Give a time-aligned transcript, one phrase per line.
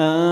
[0.00, 0.29] Nam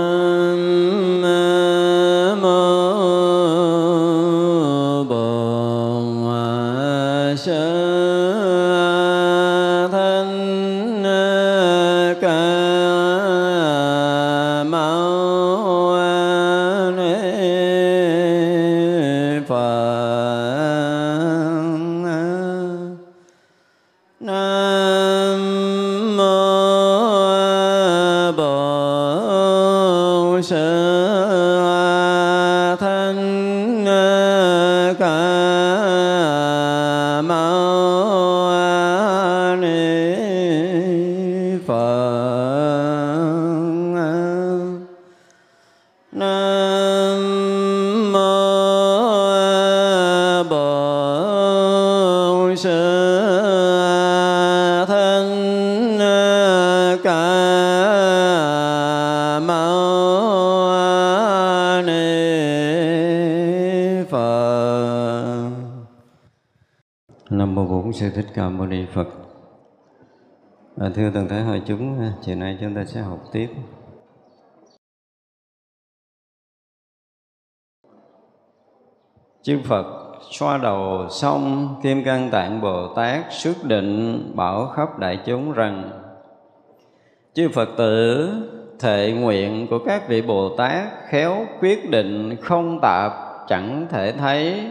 [54.85, 57.19] thân à, Ca
[59.39, 60.21] Mâu
[61.85, 61.93] Ni
[64.09, 65.49] Phật.
[67.29, 69.07] Nam mô Bổn Sư Thích Ca Mâu Ni Phật.
[70.77, 73.49] À, Thưa toàn thể hội chúng, à, chiều nay chúng ta sẽ học tiếp.
[79.41, 85.19] Chư Phật xoa đầu xong Kim Cang Tạng Bồ Tát xuất định bảo khắp đại
[85.25, 85.89] chúng rằng,
[87.33, 88.29] Chư Phật tử,
[88.79, 93.13] thệ nguyện của các vị Bồ Tát khéo quyết định không tạp,
[93.47, 94.63] chẳng thể thấy.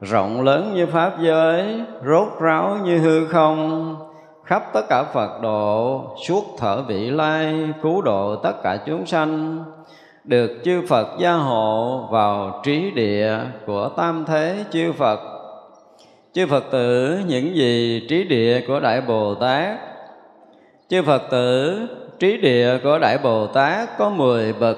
[0.00, 3.96] Rộng lớn như pháp giới, rốt ráo như hư không.
[4.44, 9.64] Khắp tất cả Phật độ, suốt thở vị lai, cứu độ tất cả chúng sanh
[10.24, 15.20] được chư Phật gia hộ vào trí địa của tam thế chư Phật.
[16.32, 19.78] Chư Phật tử những gì trí địa của đại Bồ Tát?
[20.88, 21.78] Chư Phật tử
[22.18, 24.76] trí địa của đại Bồ Tát có mười bậc.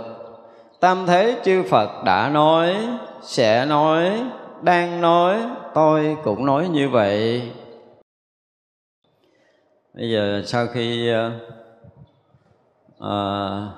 [0.81, 2.77] Tam thế chư Phật đã nói
[3.23, 4.23] sẽ nói
[4.63, 5.37] đang nói
[5.75, 7.43] tôi cũng nói như vậy.
[9.95, 11.13] Bây giờ sau khi
[12.99, 13.07] uh,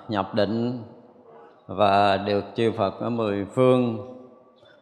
[0.08, 0.82] nhập định
[1.66, 4.10] và được chư Phật ở mười phương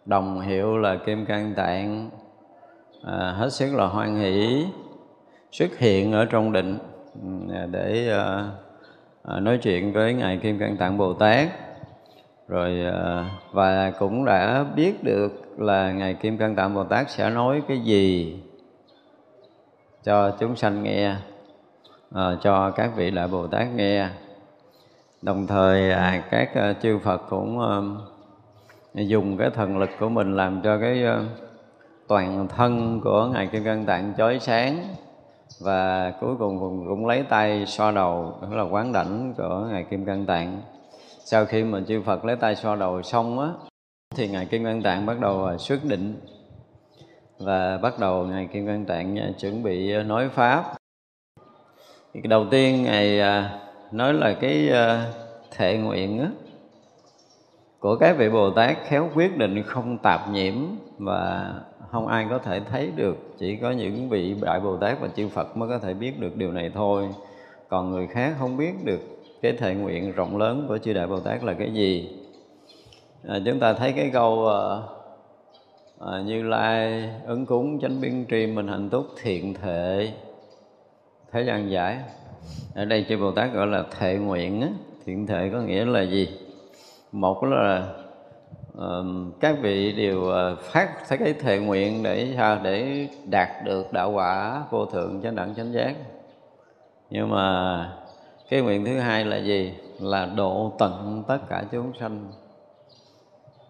[0.04, 2.10] đồng hiệu là Kim Cang Tạng.
[3.02, 4.66] À, hết sức là hoan hỷ
[5.52, 6.78] xuất hiện ở trong định
[7.22, 8.50] ừ, để à,
[9.22, 11.48] à, nói chuyện với ngài Kim Cang Tạng Bồ Tát.
[12.48, 17.30] Rồi à, và cũng đã biết được là ngài Kim Cang Tạng Bồ Tát sẽ
[17.30, 18.36] nói cái gì
[20.04, 21.16] cho chúng sanh nghe
[22.14, 24.08] à, cho các vị đại Bồ Tát nghe
[25.22, 27.78] đồng thời à, các à, chư Phật cũng à,
[28.94, 31.24] dùng cái thần lực của mình làm cho cái à,
[32.08, 34.84] toàn thân của ngài Kim Cang Tạng chói sáng
[35.60, 39.84] và cuối cùng cũng, cũng lấy tay so đầu đó là quán đảnh của ngài
[39.84, 40.62] Kim Cang Tạng.
[41.24, 43.48] Sau khi mà chư Phật lấy tay so đầu xong á
[44.14, 46.20] thì ngài Kim Cang Tạng bắt đầu à, xuất định
[47.38, 50.64] và bắt đầu ngài Kim Cang Tạng à, chuẩn bị à, nói pháp.
[52.24, 53.20] Đầu tiên ngài
[53.92, 55.12] nói là cái ờ,
[55.50, 56.30] thệ nguyện á,
[57.78, 60.54] của các vị Bồ Tát khéo quyết định không tạp nhiễm
[60.98, 61.54] và
[61.90, 63.16] không ai có thể thấy được.
[63.38, 66.36] Chỉ có những vị đại Bồ Tát và chư Phật mới có thể biết được
[66.36, 67.08] điều này thôi.
[67.68, 69.00] Còn người khác không biết được
[69.42, 72.18] cái thệ nguyện rộng lớn của chư đại Bồ Tát là cái gì.
[73.28, 74.62] À, chúng ta thấy cái câu à,
[76.00, 80.12] à, như lai ứng cúng chánh biên tri mình hạnh túc thiện thệ.
[81.32, 81.98] Thế gian giải
[82.74, 84.68] ở đây chư Bồ Tát gọi là thệ nguyện á.
[85.04, 86.28] thiện thệ có nghĩa là gì?
[87.12, 87.86] Một là
[88.78, 89.06] uh,
[89.40, 94.10] các vị đều ờ, phát thấy cái thệ nguyện để sao để đạt được đạo
[94.10, 95.94] quả vô thượng chánh đẳng chánh giác.
[97.10, 97.92] Nhưng mà
[98.48, 99.74] cái nguyện thứ hai là gì?
[100.00, 102.32] Là độ tận tất cả chúng sanh.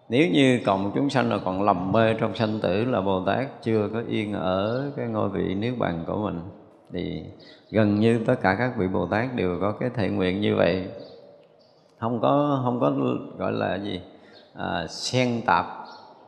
[0.09, 3.25] Nếu như còn một chúng sanh là còn lầm mê trong sanh tử là bồ
[3.25, 6.39] tát chưa có yên ở cái ngôi vị niết bàn của mình
[6.93, 7.23] thì
[7.71, 10.87] gần như tất cả các vị bồ tát đều có cái thệ nguyện như vậy.
[11.99, 12.93] Không có không có
[13.37, 14.01] gọi là gì
[14.53, 15.65] à, xen tạp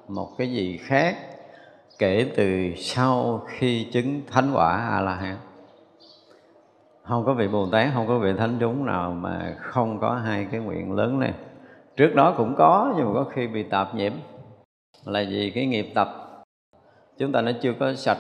[0.08, 1.18] một cái gì khác
[2.00, 5.38] kể từ sau khi chứng thánh quả a la hán
[7.04, 10.48] không có vị bồ tát không có vị thánh chúng nào mà không có hai
[10.52, 11.34] cái nguyện lớn này
[11.96, 14.14] trước đó cũng có nhưng mà có khi bị tạp nhiễm.
[15.06, 16.10] Là vì cái nghiệp tập.
[17.18, 18.18] Chúng ta nó chưa có sạch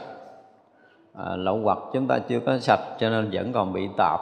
[1.17, 4.19] à, lậu hoặc chúng ta chưa có sạch cho nên vẫn còn bị tạp.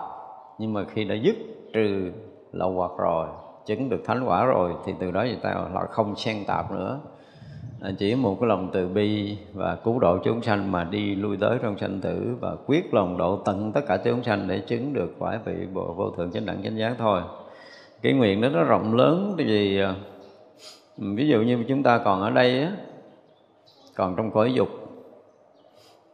[0.57, 1.35] Nhưng mà khi đã dứt
[1.73, 2.11] trừ
[2.51, 3.27] lậu hoặc rồi
[3.65, 6.99] chứng được thánh quả rồi thì từ đó người ta là không xen tạp nữa.
[7.81, 11.37] À, chỉ một cái lòng từ bi và cứu độ chúng sanh mà đi lui
[11.37, 14.93] tới trong sanh tử và quyết lòng độ tận tất cả chúng sanh để chứng
[14.93, 17.21] được quả vị bộ vô thượng chánh đẳng chánh giác thôi.
[18.01, 19.95] Cái nguyện đó nó rộng lớn vì à,
[20.97, 22.71] ví dụ như chúng ta còn ở đây á
[23.95, 24.82] còn trong cõi dục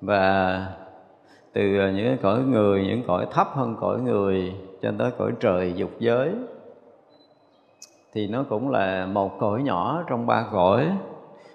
[0.01, 0.65] và
[1.53, 5.73] từ những cái cõi người, những cõi thấp hơn cõi người cho tới cõi trời
[5.75, 6.31] dục giới,
[8.13, 10.91] thì nó cũng là một cõi nhỏ trong ba cõi.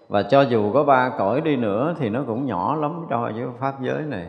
[0.08, 3.46] Và cho dù có ba cõi đi nữa thì nó cũng nhỏ lắm cho với
[3.58, 4.26] pháp giới này.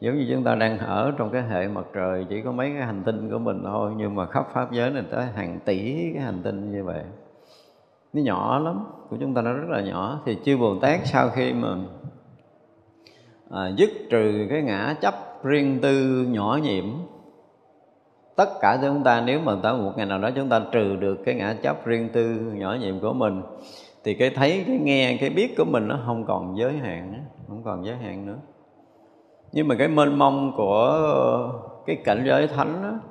[0.00, 2.86] Giống như chúng ta đang ở trong cái hệ mặt trời, chỉ có mấy cái
[2.86, 6.22] hành tinh của mình thôi, nhưng mà khắp pháp giới này tới hàng tỷ cái
[6.22, 7.02] hành tinh như vậy.
[8.12, 11.28] Nó nhỏ lắm, của chúng ta nó rất là nhỏ, thì chư bồ tát sau
[11.28, 11.68] khi mà
[13.50, 16.84] à, dứt trừ cái ngã chấp riêng tư nhỏ nhiệm.
[18.36, 21.16] Tất cả chúng ta nếu mà tới một ngày nào đó chúng ta trừ được
[21.24, 22.24] cái ngã chấp riêng tư
[22.54, 23.42] nhỏ nhiệm của mình
[24.04, 27.62] thì cái thấy cái nghe cái biết của mình nó không còn giới hạn không
[27.64, 28.36] còn giới hạn nữa.
[29.52, 30.98] Nhưng mà cái mênh mông của
[31.86, 33.10] cái cảnh giới thánh đó,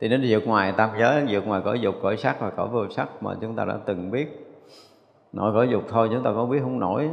[0.00, 2.88] thì nó vượt ngoài tam giới vượt ngoài cõi dục cõi sắc và cõi vô
[2.88, 4.56] sắc mà chúng ta đã từng biết.
[5.32, 7.10] Nội cõi dục thôi chúng ta có biết không nổi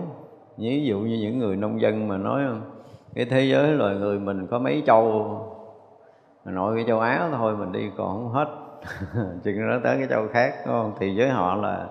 [0.60, 2.44] ví dụ như những người nông dân mà nói,
[3.16, 5.26] cái thế giới loài người mình có mấy châu?
[6.46, 8.48] Nội cái châu Á thôi, mình đi còn không hết.
[9.44, 10.94] Chừng nó tới cái châu khác, đúng không?
[11.00, 11.88] Thì với họ là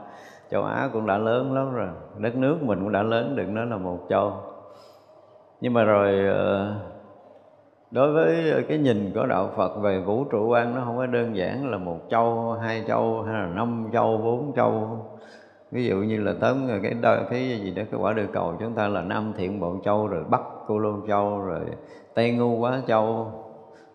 [0.51, 1.89] châu Á cũng đã lớn lắm rồi,
[2.19, 4.33] đất nước mình cũng đã lớn, đừng nói là một châu.
[5.61, 6.75] Nhưng mà rồi ờ,
[7.91, 11.37] đối với cái nhìn của đạo Phật về vũ trụ quan, nó không có đơn
[11.37, 14.99] giản là một châu, hai châu hay là năm châu, bốn châu
[15.71, 18.75] ví dụ như là tới cái đời cái gì đó cái quả địa cầu chúng
[18.75, 21.61] ta là nam thiện bộ châu rồi bắc cô lô châu rồi
[22.15, 23.33] tây ngu quá châu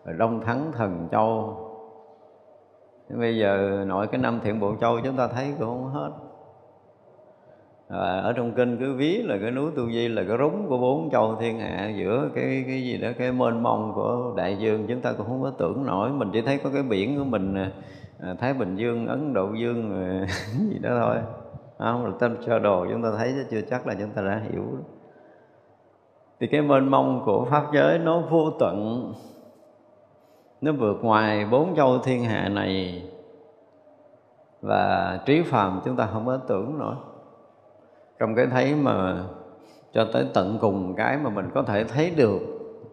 [0.04, 1.56] rồi đông thắng thần châu.
[3.18, 6.10] Bây giờ nội cái năm thiện bộ châu chúng ta thấy cũng không hết.
[7.88, 10.78] À, ở trong kinh cứ ví là cái núi tu di là cái rúng của
[10.78, 14.86] bốn châu thiên hạ giữa cái cái gì đó cái mênh mông của đại dương.
[14.88, 17.54] Chúng ta cũng không có tưởng nổi mình chỉ thấy có cái biển của mình
[18.20, 20.14] à, thái bình dương ấn độ dương
[20.70, 21.16] gì đó thôi
[21.78, 24.42] không, là tâm sơ đồ chúng ta thấy chứ chưa chắc là chúng ta đã
[24.50, 24.64] hiểu.
[26.40, 29.12] Thì cái mênh mông của pháp giới nó vô tận.
[30.60, 33.02] Nó vượt ngoài bốn châu thiên hạ này.
[34.60, 36.94] Và trí phàm chúng ta không có tưởng nổi.
[38.18, 39.24] Trong cái thấy mà
[39.92, 42.40] cho tới tận cùng cái mà mình có thể thấy được,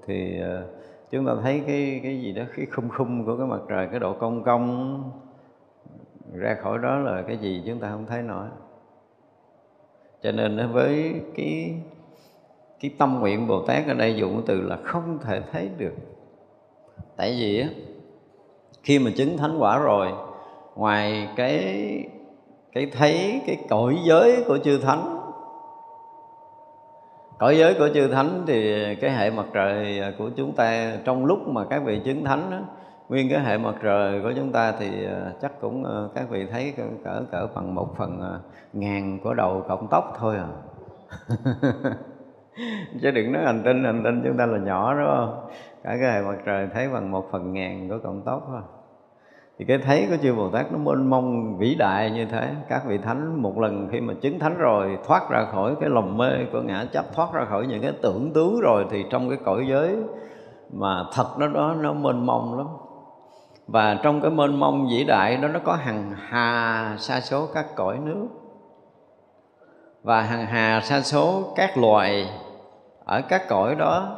[0.05, 0.63] thì ờ,
[1.11, 3.99] chúng ta thấy cái cái gì đó, cái khung khung của cái mặt trời, cái
[3.99, 5.03] độ cong cong.
[6.33, 8.45] Ra khỏi đó là cái gì chúng ta không thấy nổi
[10.23, 11.73] cho nên với cái
[12.79, 15.93] cái tâm nguyện bồ tát ở đây dùng từ là không thể thấy được.
[17.17, 17.67] Tại vì á
[18.83, 20.07] khi mà chứng thánh quả rồi
[20.75, 21.85] ngoài cái
[22.73, 25.17] cái thấy cái cõi giới của chư thánh
[27.39, 31.47] cõi giới của chư thánh thì cái hệ mặt trời của chúng ta trong lúc
[31.47, 32.59] mà các vị chứng thánh đó,
[33.11, 36.45] nguyên cái hệ mặt trời của chúng ta thì ờ, chắc cũng ờ, các vị
[36.51, 38.39] thấy cỡ cỡ bằng một phần ờ,
[38.73, 40.47] ngàn của đầu cộng tóc thôi à.
[43.01, 45.49] Chứ đừng nói hành tinh hành tinh chúng ta là nhỏ, đúng không?
[45.83, 48.61] Cả cái hệ mặt trời thấy bằng một phần ngàn của cộng tóc thôi.
[49.59, 52.55] Thì cái thấy của chư Bồ Tát nó mênh mông vĩ đại như thế.
[52.69, 56.17] Các vị thánh một lần khi mà chứng thánh rồi, thoát ra khỏi cái lồng
[56.17, 59.37] mê của ngã chấp, thoát ra khỏi những cái tưởng tướng rồi, thì trong cái
[59.45, 59.97] cõi giới
[60.73, 62.67] mà thật đó đó, nó mênh mông lắm
[63.67, 67.75] và trong cái mênh mông vĩ đại đó, nó có hằng hà sa số các
[67.75, 68.27] cõi nước.
[70.03, 72.29] Và hằng hà sa số các loài
[73.05, 74.17] ở các cõi đó.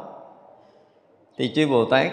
[1.36, 2.12] Thì chư Bồ Tát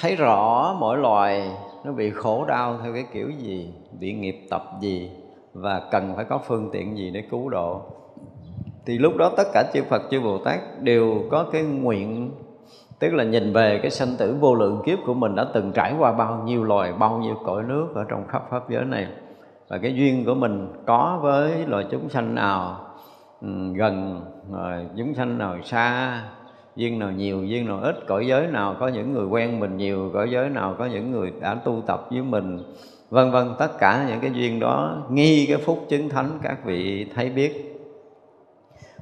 [0.00, 1.50] thấy rõ mỗi loài
[1.84, 5.10] nó bị khổ đau theo cái kiểu gì, bị nghiệp tập gì,
[5.52, 7.80] và cần phải có phương tiện gì để cứu độ.
[8.86, 12.32] Thì lúc đó tất cả chư Phật, chư Bồ Tát đều có cái nguyện
[13.00, 15.94] tức là nhìn về cái sanh tử vô lượng kiếp của mình đã từng trải
[15.98, 19.06] qua bao nhiêu loài, bao nhiêu cõi nước ở trong khắp pháp giới này.
[19.68, 22.80] Và cái duyên của mình có với loài chúng sanh nào
[23.40, 24.20] ừ, gần
[24.52, 26.22] rồi chúng sanh nào xa,
[26.76, 30.10] duyên nào nhiều, duyên nào ít, cõi giới nào có những người quen mình nhiều,
[30.14, 32.62] cõi giới nào có những người đã tu tập với mình,
[33.10, 37.06] vân vân, tất cả những cái duyên đó, nghi cái phúc chứng thánh các vị
[37.14, 37.69] thấy biết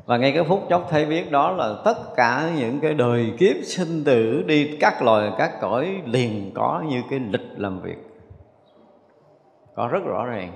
[0.08, 3.56] và ngay cái phút chốc thấy biết đó là tất cả những cái đời kiếp
[3.62, 7.98] sinh tử đi các loài, các cõi liền có như cái lịch làm việc.
[9.74, 10.52] Có rất rõ ràng,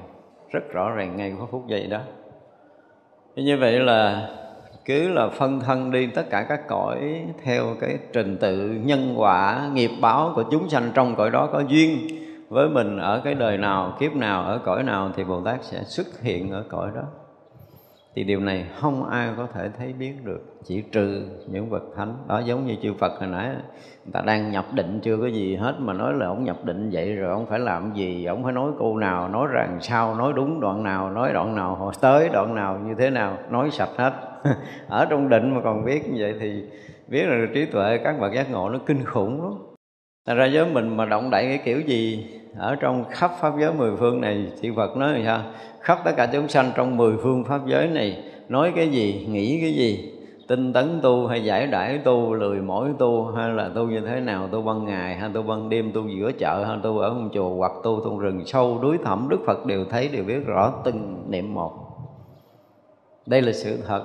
[0.51, 1.99] rất rõ ràng ngay cái phút giây đó.
[3.37, 4.29] Như vậy là
[4.85, 9.71] cứ là phân thân đi tất cả các cõi theo cái trình tự nhân quả,
[9.73, 11.99] nghiệp báo của chúng sanh trong cõi đó có duyên
[12.49, 15.83] với mình ở cái đời nào, kiếp nào, ở cõi nào thì bồ tát sẽ
[15.85, 17.03] xuất hiện ở cõi đó
[18.15, 20.41] thì điều này không ai có thể thấy biết được.
[20.65, 22.15] Chỉ trừ những bậc thánh.
[22.29, 23.49] Đó, giống như chư Phật hồi nãy,
[24.05, 26.91] người ta đang nhập định chưa có gì hết mà nói là ông nhập định
[26.93, 28.25] vậy rồi ông phải làm gì?
[28.25, 31.75] Ông phải nói câu nào, nói rằng sao, nói đúng đoạn nào, nói đoạn nào,
[31.75, 34.13] họ tới đoạn nào, như thế nào, nói sạch hết.
[34.89, 36.65] Ở trong định mà còn biết như vậy thì
[37.09, 39.53] biết là trí tuệ, các bậc giác ngộ nó kinh khủng lắm.
[40.27, 42.27] Thật ra với mình mà động đậy cái kiểu gì?
[42.57, 45.53] Ở trong khắp pháp giới mười phương này thì Phật nói là sao?
[45.81, 49.61] Khắp tất cả chúng sanh trong mười phương pháp giới này nói cái gì nghĩ
[49.61, 50.09] cái gì?
[50.49, 54.21] Tinh tấn tu hay giải đãi tu lười mỏi tu hay là tu như thế
[54.21, 54.49] nào?
[54.53, 57.55] Tu ban ngày hay tu ban đêm tu giữa chợ hay tu ở một chùa
[57.57, 61.25] hoặc tu trong rừng sâu đuối thẳm đức phật đều thấy đều biết rõ từng
[61.29, 61.73] niệm một.
[63.27, 64.05] Đây là sự thật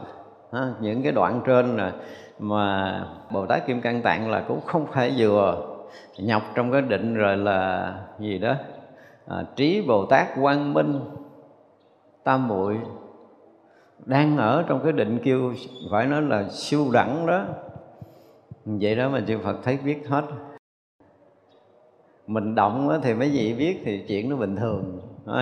[0.53, 1.91] ha, những cái đoạn trên là
[2.39, 3.01] mà
[3.31, 5.76] bồ tát kim cang tạng là cũng không phải vừa
[6.17, 8.55] nhọc trong cái định rồi là gì đó?
[9.27, 10.99] À, trí bồ tát quang minh
[12.23, 12.77] tam muội
[14.05, 15.53] đang ở trong cái định kêu
[15.91, 17.45] phải nói là siêu đẳng đó.
[18.65, 20.23] Vậy đó mà chư Phật thấy biết hết.
[22.27, 24.99] Mình động thì mấy vị biết thì chuyện nó bình thường.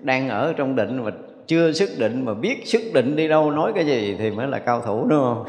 [0.00, 1.10] Đang ở trong định mà
[1.46, 4.58] chưa sức định mà biết sức định đi đâu nói cái gì thì mới là
[4.58, 5.44] cao thủ đúng không?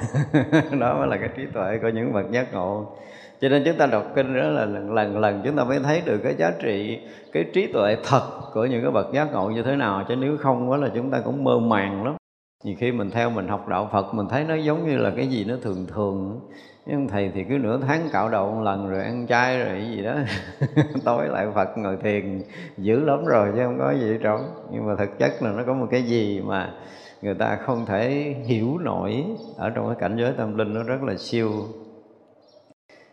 [0.80, 2.98] Đó mới là cái trí tuệ của những bậc giác ngộ
[3.42, 6.02] cho nên chúng ta đọc kinh đó là lần lần lần chúng ta mới thấy
[6.06, 7.00] được cái giá trị,
[7.32, 8.22] cái trí tuệ thật
[8.54, 10.06] của những cái bậc giác ngộ như thế nào.
[10.08, 12.16] Chứ nếu không đó là chúng ta cũng mơ màng lắm.
[12.64, 15.28] Nhiều khi mình theo mình học đạo Phật, mình thấy nó giống như là cái
[15.28, 16.40] gì nó thường thường.
[16.86, 19.92] Nhưng thầy thì cứ nửa tháng cạo đầu một lần rồi ăn chay rồi cái
[19.92, 20.16] gì đó.
[21.06, 22.42] Tối lại Phật ngồi thiền,
[22.78, 24.42] dữ lắm rồi chứ không có gì trống
[24.72, 26.74] nhưng mà thực chất là nó có một cái gì mà
[27.22, 29.26] người ta không thể hiểu nổi
[29.58, 31.52] ở trong cái cảnh giới tâm linh nó rất là siêu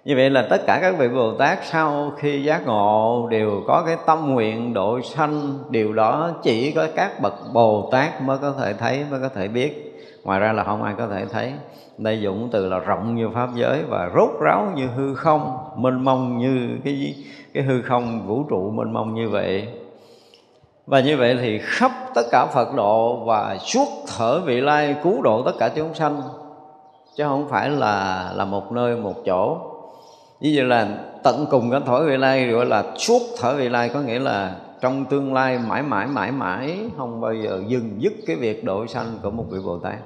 [0.05, 3.83] như vậy là tất cả các vị Bồ Tát sau khi giác ngộ đều có
[3.87, 5.59] cái tâm nguyện độ sanh.
[5.71, 9.49] Điều đó chỉ có các bậc Bồ Tát mới có thể thấy, mới có thể
[9.49, 10.01] biết.
[10.25, 11.53] Ngoài ra là không ai có thể thấy.
[11.99, 16.05] Đây dụng từ là rộng như Pháp giới và rốt ráo như hư không Mênh
[16.05, 17.15] mông như cái,
[17.55, 19.69] cái hư không vũ trụ mênh mông như vậy.
[20.87, 25.23] Và như vậy thì khắp tất cả Phật độ và suốt thở vị lai cứu
[25.23, 26.23] độ tất cả chúng sanh
[27.17, 29.74] chứ không phải là là một nơi một chỗ
[30.41, 33.89] như vậy là tận cùng cái thổi vị lai gọi là suốt thở vị lai
[33.89, 38.13] có nghĩa là trong tương lai mãi mãi mãi mãi không bao giờ dừng dứt
[38.27, 39.99] cái việc độ sanh của một vị Bồ Tát.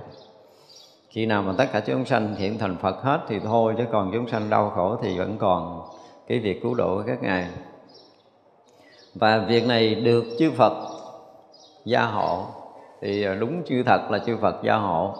[1.11, 4.11] Khi nào mà tất cả chúng sanh hiện thành Phật hết thì thôi chứ còn
[4.12, 5.82] chúng sanh đau khổ thì vẫn còn
[6.28, 7.49] cái việc cứu độ của các ngài.
[9.14, 10.73] Và việc này được chư Phật
[11.85, 12.47] gia hộ.
[13.00, 15.14] Thì à, đúng chư thật là chư Phật gia hộ.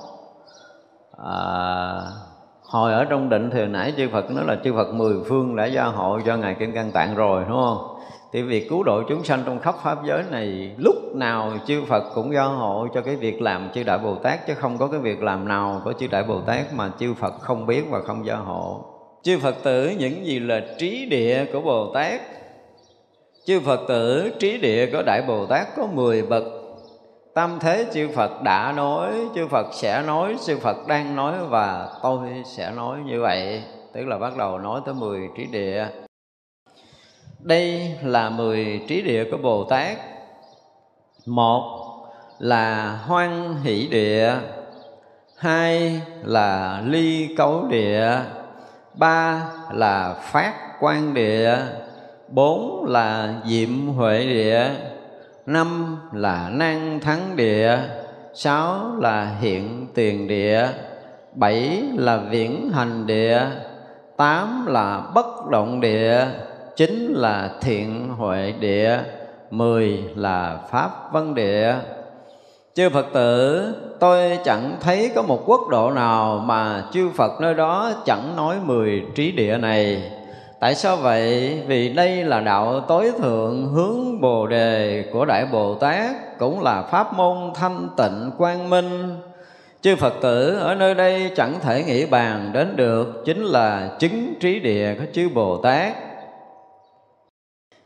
[1.24, 2.00] À,
[2.68, 5.66] hồi ở trong định thì nãy chư Phật nói là chư Phật mười phương đã
[5.66, 7.98] gia hộ cho ngài Kim Cang Tạng rồi, đúng không?
[8.32, 12.04] Thì việc cứu độ chúng sanh trong khắp pháp giới này, lúc nào chư Phật
[12.14, 15.00] cũng gia hộ cho cái việc làm chư Đại Bồ Tát, chứ không có cái
[15.00, 18.26] việc làm nào của chư Đại Bồ Tát mà chư Phật không biết và không
[18.26, 18.84] gia hộ.
[19.22, 22.20] Chư Phật tử, những gì là trí địa của Bồ Tát
[23.48, 26.44] Chư Phật tử, trí địa của Đại Bồ Tát có 10 bậc
[27.38, 31.88] Tam thế chư Phật đã nói, chư Phật sẽ nói, chư Phật đang nói và
[32.02, 33.62] tôi sẽ nói như vậy.
[33.92, 35.87] Tức là bắt đầu nói tới 10 trí địa.
[37.38, 39.99] Đây là 10 trí địa của Bồ Tát.
[41.26, 41.88] Một
[42.38, 44.35] là hoan hỷ địa,
[45.37, 48.18] hai là ly cấu địa,
[48.95, 51.57] ba là phát quan địa,
[52.28, 54.71] bốn là diệm huệ địa,
[55.48, 57.78] năm là năng thắng địa,
[58.34, 60.68] sáu là hiện tiền địa,
[61.34, 63.40] bảy là viễn hành địa,
[64.16, 66.26] tám là bất động địa,
[66.76, 68.98] chín là thiện huệ địa,
[69.50, 71.74] mười là pháp văn địa.
[72.74, 73.64] Chư phật tử,
[74.00, 78.56] tôi chẳng thấy có một quốc độ nào mà chư phật nơi đó chẳng nói
[78.64, 80.12] mười trí địa này.
[80.60, 81.62] Tại sao vậy?
[81.66, 86.82] Vì đây là đạo tối thượng hướng Bồ đề của Đại Bồ Tát Cũng là
[86.82, 89.16] pháp môn thanh tịnh quang minh.
[89.80, 94.34] Chư Phật tử ở nơi đây chẳng thể nghĩ bàn đến được Chính là chứng
[94.40, 95.94] trí địa của chư Bồ Tát.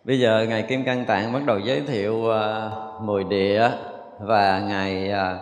[0.05, 3.71] Bây giờ Ngài Kim Cang Tạng bắt đầu giới thiệu uh, mười địa
[4.21, 5.41] Và Ngài uh,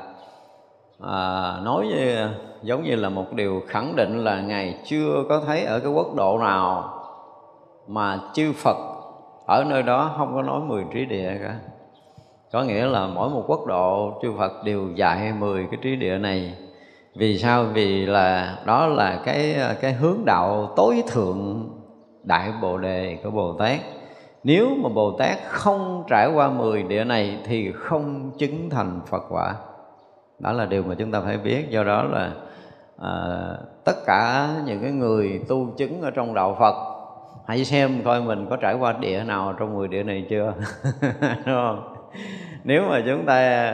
[1.02, 2.28] uh, nói như,
[2.62, 6.14] giống như là một điều khẳng định là Ngài chưa có thấy ở cái quốc
[6.14, 6.96] độ nào
[7.87, 8.76] mà chư Phật
[9.46, 11.54] ở nơi đó không có nói mười trí địa cả.
[12.52, 16.18] Có nghĩa là mỗi một quốc độ chư Phật đều dạy mười cái trí địa
[16.18, 16.54] này.
[17.14, 17.64] Vì sao?
[17.64, 21.68] Vì là đó là cái cái hướng đạo tối thượng
[22.22, 23.81] đại bồ đề của bồ tát.
[24.44, 29.22] Nếu mà bồ tát không trải qua mười địa này thì không chứng thành phật
[29.28, 29.55] quả.
[30.38, 31.70] Đó là điều mà chúng ta phải biết.
[31.70, 32.33] Do đó là
[33.02, 33.12] à,
[33.85, 36.89] tất cả những cái người tu chứng ở trong đạo Phật
[37.46, 40.55] hãy xem coi mình có trải qua địa nào trong 10 địa này chưa
[41.20, 41.96] đúng không?
[42.64, 43.72] Nếu mà chúng ta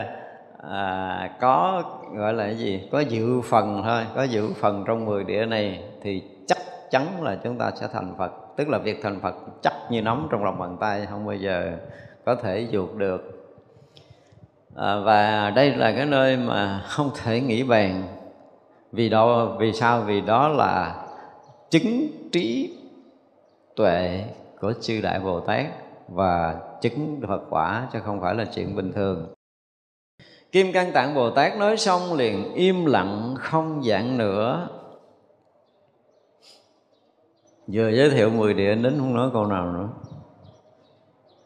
[0.69, 1.83] à, có
[2.15, 5.83] gọi là cái gì có dự phần thôi có dự phần trong 10 địa này
[6.01, 6.57] thì chắc
[6.91, 8.31] chắn là chúng ta sẽ thành Phật.
[8.57, 11.71] Tức là việc thành Phật chắc như nóng trong lòng bàn tay không bao giờ
[12.25, 13.51] có thể vụt được.
[14.75, 18.03] À, và đây là cái nơi mà không thể nghĩ bàn.
[18.91, 20.01] Vì đó vì sao?
[20.01, 20.95] Vì đó là
[21.69, 22.76] chứng trí
[23.77, 24.23] tuệ
[24.59, 25.65] của chư đại bồ tát
[26.07, 29.33] và chứng Phật quả chứ không phải là chuyện bình thường.
[30.51, 34.67] Kim Cang Tạng Bồ Tát nói xong liền im lặng không giảng nữa.
[37.67, 39.89] Vừa giới thiệu 10 địa đến không nói câu nào nữa.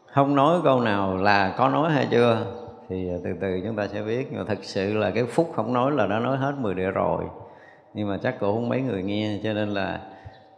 [0.06, 2.46] Không nói câu nào là có nói hay chưa?
[2.88, 5.72] Thì từ từ chúng ta sẽ biết Nhưng mà thật sự là cái phút không
[5.72, 7.24] nói là đã nói hết 10 địa rồi.
[7.94, 10.00] Nhưng mà chắc cũng không mấy người nghe Cho nên là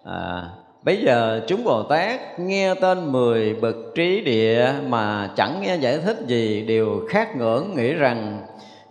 [0.04, 0.50] à,
[0.84, 5.98] Bây giờ chúng Bồ Tát nghe tên mười bậc trí địa mà chẳng nghe giải
[5.98, 8.40] thích gì đều khác ngưỡng nghĩ rằng,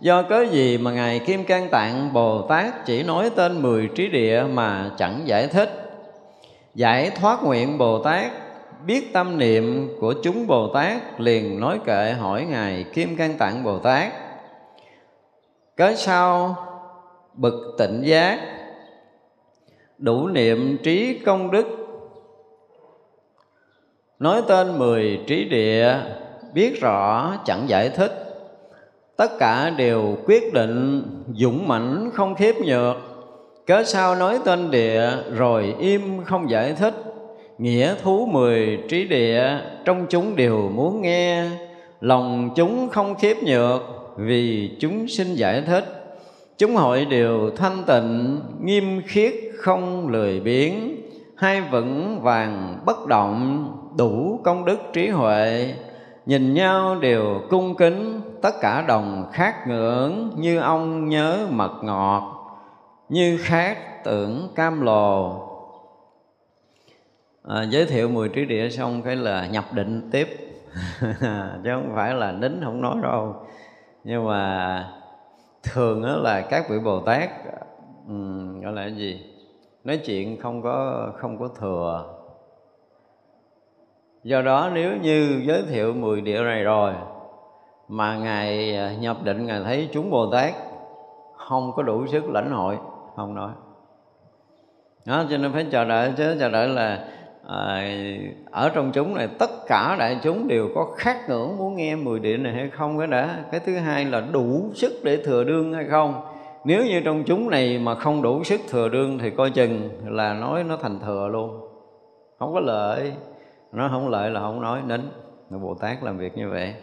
[0.00, 4.08] Do cớ gì mà Ngài Kim Cang Tạng Bồ Tát chỉ nói tên mười trí
[4.08, 5.70] địa mà chẳng giải thích?
[6.74, 8.32] Giải thoát nguyện Bồ Tát,
[8.86, 13.64] biết tâm niệm của chúng Bồ Tát liền nói kệ hỏi Ngài Kim Cang Tạng
[13.64, 14.12] Bồ Tát.
[15.76, 16.56] Cớ sao?
[17.34, 18.38] Bậc tịnh giác.
[19.98, 21.83] Đủ niệm trí công đức
[24.18, 25.94] nói tên mười trí địa,
[26.54, 28.20] biết rõ, chẳng giải thích.
[29.16, 31.02] Tất cả đều quyết định,
[31.34, 32.96] dũng mãnh, không khiếp nhược.
[33.66, 36.94] Cớ sao nói tên địa, rồi im, không giải thích.
[37.58, 41.44] Nghĩa thú mười trí địa, trong chúng đều muốn nghe.
[42.00, 43.82] Lòng chúng không khiếp nhược,
[44.16, 45.84] vì chúng xin giải thích.
[46.58, 50.96] Chúng hội đều thanh tịnh, nghiêm khiết, không lười biếng.
[51.36, 55.74] Hai vững vàng bất động đủ công đức trí huệ
[56.26, 62.34] nhìn nhau đều cung kính tất cả đồng khác ngưỡng như ông nhớ mật ngọt
[63.08, 65.40] như khác tưởng cam lồ.
[67.42, 70.28] À, giới thiệu mười trí địa xong cái là nhập định tiếp.
[71.64, 73.34] Chứ không phải là nín không nói đâu.
[74.04, 74.92] Nhưng mà
[75.62, 77.30] thường đó là các vị bồ tát
[78.08, 79.26] um, gọi là cái gì?
[79.84, 82.14] Nói chuyện không có không có thừa
[84.24, 86.92] do đó nếu như giới thiệu 10 địa này rồi
[87.88, 90.54] mà ngài à, nhập định ngài thấy chúng bồ tát
[91.36, 92.78] không có đủ sức lãnh hội
[93.16, 93.50] không nói.
[95.06, 97.04] Đó cho nên phải chờ đợi chứ chờ đợi là
[97.48, 97.96] à,
[98.50, 102.20] ở trong chúng này tất cả đại chúng đều có khát ngưỡng muốn nghe mười
[102.20, 105.72] địa này hay không cái đã cái thứ hai là đủ sức để thừa đương
[105.72, 106.22] hay không?
[106.64, 110.34] Nếu như trong chúng này mà không đủ sức thừa đương thì coi chừng là
[110.34, 111.60] nói nó thành thừa luôn
[112.38, 113.12] không có lợi
[113.74, 115.00] nó không lợi là không nói nín
[115.50, 116.74] bồ tát làm việc như vậy.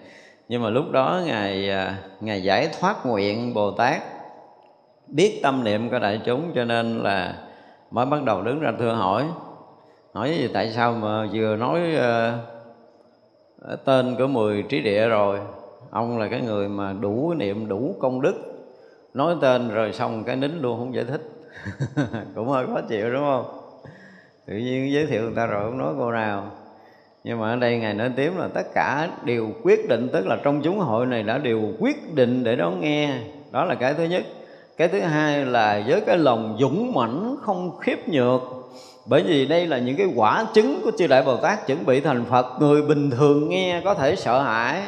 [0.49, 4.01] Nhưng mà lúc đó ngài à, ngài giải thoát nguyện bồ tát
[5.07, 7.35] biết tâm niệm của đại chúng cho nên là
[7.91, 9.25] mới bắt đầu đứng ra thưa hỏi.
[10.13, 11.81] Hỏi gì tại sao mà vừa nói
[13.73, 15.39] uh, tên của mười trí địa rồi?
[15.91, 18.33] Ông là cái người mà đủ niệm đủ công đức.
[19.13, 21.21] Nói tên rồi xong cái nín luôn không giải thích.
[22.35, 23.45] Cũng hơi khó chịu đúng không?
[24.45, 26.51] Tự nhiên giới thiệu người ta rồi không nói cô nào
[27.23, 30.37] nhưng mà ở đây ngài nói tiếp là tất cả đều quyết định, tức là
[30.43, 33.13] trong chúng hội này đã đều quyết định để đón nghe.
[33.51, 34.23] Đó là cái thứ nhất.
[34.77, 38.41] Cái thứ hai là với cái lòng dũng mãnh, không khiếp nhược.
[39.05, 42.01] Bởi vì đây là những cái quả chứng của chư đại bồ tát chuẩn bị
[42.01, 44.81] thành phật, người bình thường nghe có thể sợ hãi.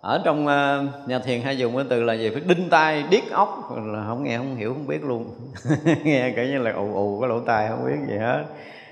[0.00, 2.30] Ở trong ờ, nhà thiền hay dùng cái từ là gì?
[2.30, 5.30] Phải đinh tai điếc óc là không nghe, không hiểu, không biết luôn.
[6.04, 8.44] Nghe kiểu như là ù ù cái lỗ tai, không biết gì hết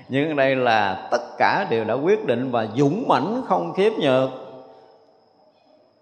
[0.09, 3.91] nhưng ở đây là tất cả đều đã quyết định và dũng mãnh không khiếp
[4.01, 4.29] nhược.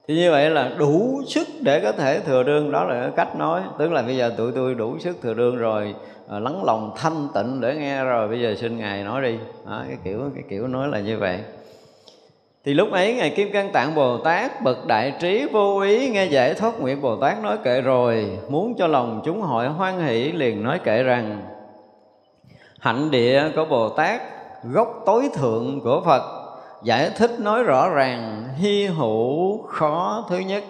[0.08, 2.72] Thì như vậy là đủ sức để có thể thừa đương.
[2.72, 3.62] Đó là cái cách nói.
[3.80, 5.96] Tức là bây giờ tụi tôi đủ sức thừa đương rồi
[6.30, 9.38] à, lắng lòng thanh tịnh để nghe rồi bây giờ xin ngài nói đi.
[9.66, 11.40] Đó, cái kiểu cái kiểu nói là như vậy.
[12.66, 16.26] Thì lúc ấy ngài kim cang tạng bồ tát bậc đại trí vô ý nghe
[16.26, 20.32] giải thoát nguyện bồ tát nói kệ rồi muốn cho lòng chúng hội hoan hỷ
[20.32, 21.42] liền nói kệ rằng
[22.80, 24.22] hạnh địa của bồ tát,
[24.64, 26.24] gốc tối thượng của phật,
[26.84, 30.64] giải thích nói rõ ràng, hy hữu khó thứ nhất.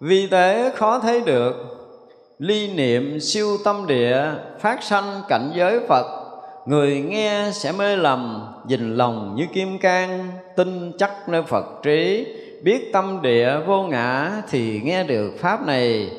[0.00, 1.54] Vì thế khó thấy được,
[2.38, 4.22] ly niệm siêu tâm địa,
[4.60, 6.06] phát sanh cảnh giới phật,
[6.66, 12.26] người nghe sẽ mê lầm, dình lòng như kim cang, tin chắc nơi phật trí,
[12.62, 16.10] biết tâm địa vô ngã thì nghe được pháp này.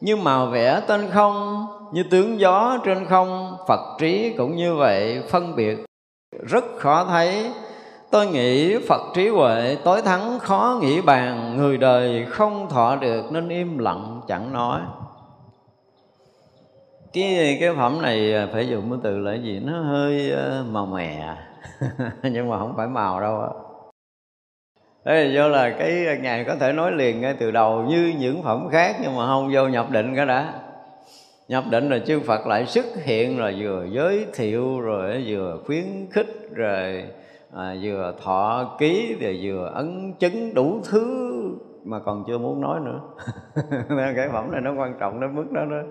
[0.00, 5.22] Như màu vẽ tên không như tướng gió trên không, phật trí cũng như vậy,
[5.28, 5.84] phân biệt
[6.48, 7.50] rất khó thấy.
[8.10, 13.32] Tôi nghĩ phật trí huệ tối thắng khó nghĩ bàn, người đời không thọ được
[13.32, 14.80] nên im lặng chẳng nói.
[17.12, 19.60] Cái cái phẩm này phải dùng cái từ là gì?
[19.64, 21.36] Nó hơi ờ, màu mè,
[22.22, 23.48] nhưng mà không phải màu đâu á.
[25.04, 28.68] Thế do là cái ngài có thể nói liền ngay từ đầu như những phẩm
[28.72, 30.61] khác nhưng mà không vô nhập định cái đã
[31.52, 35.84] nhập định là chư Phật lại xuất hiện rồi vừa giới thiệu rồi vừa khuyến
[36.10, 37.04] khích rồi
[37.56, 41.04] à, vừa thọ ký rồi vừa ấn chứng đủ thứ
[41.84, 43.00] mà còn chưa muốn nói nữa.
[44.16, 45.82] Cái phẩm này nó quan trọng đến mức đó đó.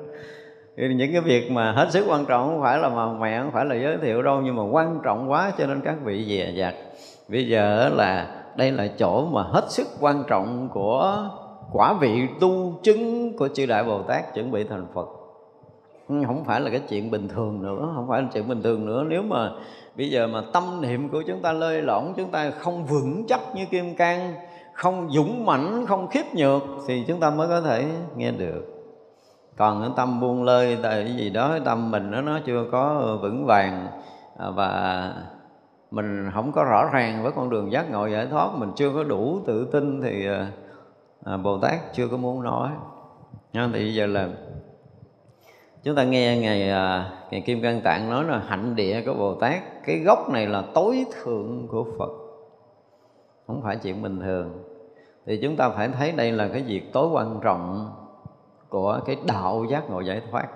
[0.75, 3.65] Những cái việc mà hết sức quan trọng không phải là mà mẹ không phải
[3.65, 6.73] là giới thiệu đâu nhưng mà quan trọng quá cho nên các vị dè dặt.
[7.27, 11.29] Bây giờ là đây là chỗ mà hết sức quan trọng của
[11.71, 15.20] quả vị tu chứng của chư đại bồ tát chuẩn bị thành phật
[16.27, 19.05] không phải là cái chuyện bình thường nữa không phải là chuyện bình thường nữa.
[19.07, 19.51] Nếu mà
[19.97, 23.39] bây giờ mà tâm niệm của chúng ta lơi lỏng chúng ta không vững chắc
[23.55, 24.33] như kim cang
[24.73, 28.81] không dũng mãnh không khiếp nhược thì chúng ta mới có thể nghe được.
[29.57, 33.17] Còn cái tâm buông lơi tại vì gì đó tâm mình nó nó chưa có
[33.21, 33.87] vững vàng
[34.37, 35.13] à, và
[35.91, 39.03] mình không có rõ ràng với con đường giác ngộ giải thoát mình chưa có
[39.03, 40.47] đủ tự tin thì à,
[41.25, 42.69] à bồ tát chưa có muốn nói.
[43.53, 44.29] Nha thì bây giờ là
[45.83, 49.33] chúng ta nghe ngày à, ngày kim cang tạng nói là hạnh địa của bồ
[49.33, 49.61] tát.
[49.85, 52.11] Cái gốc này là tối thượng của phật.
[53.47, 54.63] Không phải chuyện bình thường.
[55.25, 57.91] Thì chúng ta phải thấy đây là cái việc tối quan trọng
[58.69, 60.47] của cái đạo giác ngộ giải thoát.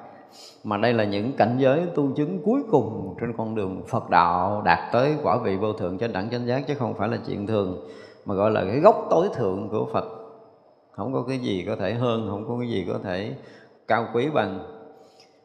[0.64, 4.62] Mà đây là những cảnh giới tu chứng cuối cùng trên con đường Phật đạo
[4.66, 7.48] đạt tới quả vị vô thượng trên đẳng chánh giác, chứ không phải là chuyện
[7.48, 7.88] thường,
[8.26, 10.06] mà gọi là cái gốc tối thượng của Phật.
[10.92, 13.36] Không có cái gì có thể hơn, không có cái gì có thể
[13.88, 14.75] cao quý bằng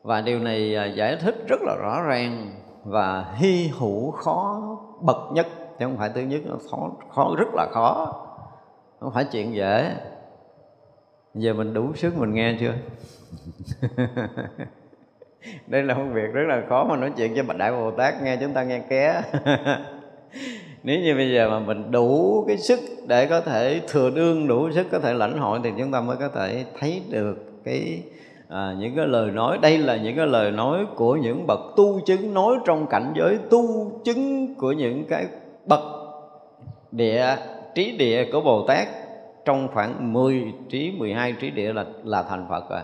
[0.02, 2.50] và điều này à, giải thích rất là rõ ràng
[2.84, 4.62] và hy hữu khó
[5.00, 5.46] bậc nhất.
[5.78, 8.14] Chứ không phải thứ nhất, nó khó khó, rất là khó.
[9.00, 9.94] Không phải chuyện dễ.
[11.34, 12.74] Giờ mình đủ sức mình nghe chưa?
[15.66, 18.22] Đây là một việc rất là khó mà nói chuyện cho bạch đại bồ tát
[18.22, 19.22] nghe, chúng ta nghe ké.
[20.82, 24.70] Nếu như bây giờ mà mình đủ cái sức để có thể thừa đương, đủ
[24.70, 28.02] sức có thể lãnh hội thì chúng ta mới có thể thấy được cái
[28.50, 32.00] à, những cái lời nói đây là những cái lời nói của những bậc tu
[32.06, 35.26] chứng nói trong cảnh giới tu chứng của những cái
[35.66, 35.80] bậc
[36.92, 37.36] địa
[37.74, 38.88] trí địa của Bồ Tát.
[39.44, 42.80] Trong khoảng 10 trí 12 trí địa là là thành Phật rồi.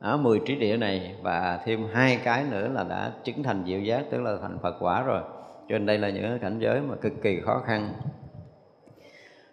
[0.00, 3.80] Ở 10 trí địa này và thêm hai cái nữa là đã chứng thành diệu
[3.80, 5.20] giác tức là thành Phật quả rồi.
[5.68, 7.92] Cho nên đây là những cảnh giới mà cực kỳ khó khăn.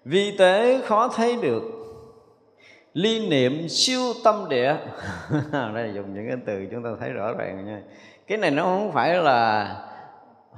[0.05, 1.82] Vi tế khó thấy được
[2.93, 4.75] ly niệm siêu tâm địa.
[5.51, 7.81] Đây là dùng những cái từ chúng ta thấy rõ ràng nha.
[8.27, 9.75] Cái này nó không phải là,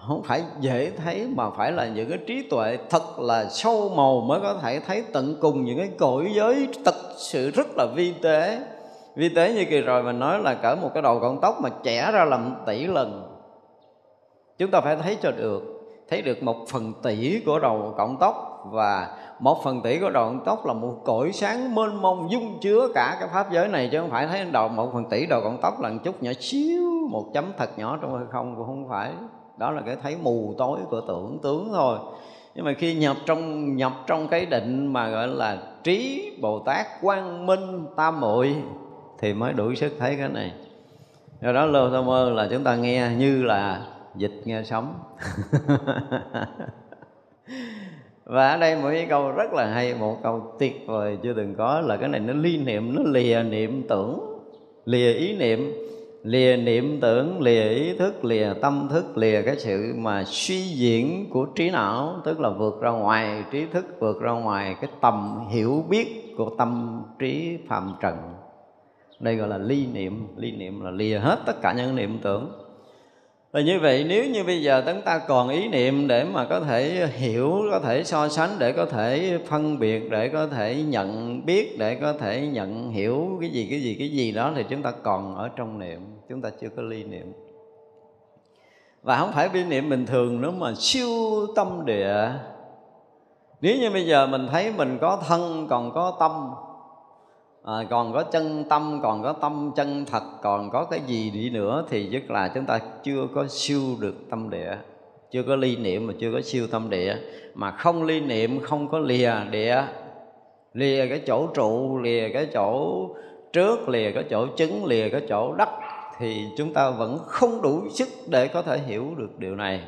[0.08, 4.22] không phải dễ thấy, mà phải là những cái trí tuệ thật là sâu màu
[4.22, 8.14] mới có thể thấy tận cùng những cái cõi giới thật sự rất là vi
[8.22, 8.60] tế.
[9.16, 11.70] Vi tế như kỳ rồi mình nói là cỡ một cái đầu con tóc mà
[11.84, 13.32] chẻ ra làm tỷ lần.
[14.58, 15.75] Chúng ta phải thấy cho được
[16.10, 20.26] thấy được một phần tỷ của đầu cọng tóc và một phần tỷ của đầu
[20.26, 23.90] cọng tóc là một cõi sáng mênh mông dung chứa cả cái pháp giới này,
[23.92, 26.32] chứ không phải thấy đầu, một phần tỷ đầu cọng tóc là một chút nhỏ
[26.40, 29.12] xíu, một chấm thật nhỏ trong hư không, cũng không phải.
[29.58, 31.98] Đó là cái thấy mù tối của tưởng tướng thôi.
[32.56, 36.86] Nhưng mà khi nhập trong nhập trong cái định mà gọi là trí bồ tát
[37.02, 38.56] quang minh tam muội
[39.20, 40.54] thì mới đủ sức thấy cái này.
[41.42, 43.86] Do đó, lô Tham mơ, là chúng ta nghe như là
[44.18, 45.00] dịch nghe sống
[48.26, 51.56] và ở đây một cái câu rất là hay, một câu tuyệt vời chưa từng
[51.58, 54.40] có là cái này, nó ly niệm, nó lìa niệm tưởng,
[54.86, 55.74] lìa ý niệm.
[56.26, 61.30] Lìa niệm tưởng, lìa ý thức, lìa tâm thức, lìa cái sự mà suy diễn
[61.30, 65.48] của trí não, tức là vượt ra ngoài trí thức, vượt ra ngoài cái tầm
[65.50, 68.16] hiểu biết của tâm trí phàm trần.
[69.20, 70.28] Đây gọi là ly niệm.
[70.38, 72.65] Ly niệm là lìa hết tất cả những niệm tưởng
[73.56, 76.60] và như vậy nếu như bây giờ chúng ta còn ý niệm để mà có
[76.60, 81.42] thể hiểu, có thể so sánh, để có thể phân biệt, để có thể nhận
[81.46, 84.82] biết, để có thể nhận hiểu cái gì, cái gì, cái gì đó thì chúng
[84.82, 87.34] ta còn ở trong niệm, chúng ta chưa có ly niệm.
[89.04, 91.10] Và không phải ly niệm bình thường nữa mà siêu
[91.56, 92.30] tâm địa.
[93.62, 96.52] Nếu như bây giờ mình thấy mình có thân còn có tâm
[97.66, 101.50] à, còn có chân tâm còn có tâm chân thật còn có cái gì đi
[101.50, 104.78] nữa thì tức là chúng ta chưa có siêu được tâm địa
[105.36, 107.18] chưa có ly niệm mà chưa có siêu tâm địa.
[107.54, 109.84] Mà không ly niệm không có lìa địa.
[110.74, 113.00] Lìa cái chỗ trụ lìa cái chỗ
[113.54, 115.70] trước lìa cái chỗ chứng lìa cái chỗ đất
[116.18, 119.82] thì chúng ta vẫn không đủ sức để có thể hiểu được điều này.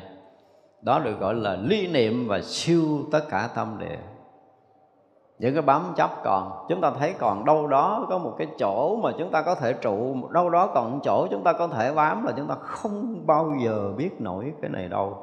[0.82, 3.98] Đó được gọi là ly niệm và siêu tất cả tâm địa
[5.38, 8.96] những cái bám chấp còn, chúng ta thấy còn đâu đó có một cái chỗ
[9.02, 11.92] mà chúng ta có thể trụ, đâu đó còn một chỗ chúng ta có thể
[11.92, 15.16] bám là chúng ta không bao giờ biết nổi cái này đâu.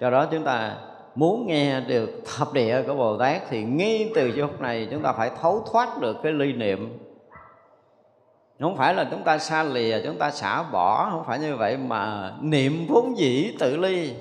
[0.00, 0.76] Do đó chúng ta
[1.14, 5.12] muốn nghe được thập địa của bồ tát thì ngay từ lúc này chúng ta
[5.12, 6.98] phải thấu thoát được cái ly niệm.
[8.60, 11.76] Không phải là chúng ta xa lìa, chúng ta xả bỏ, không phải như vậy
[11.76, 14.14] mà niệm vốn dĩ tự ly.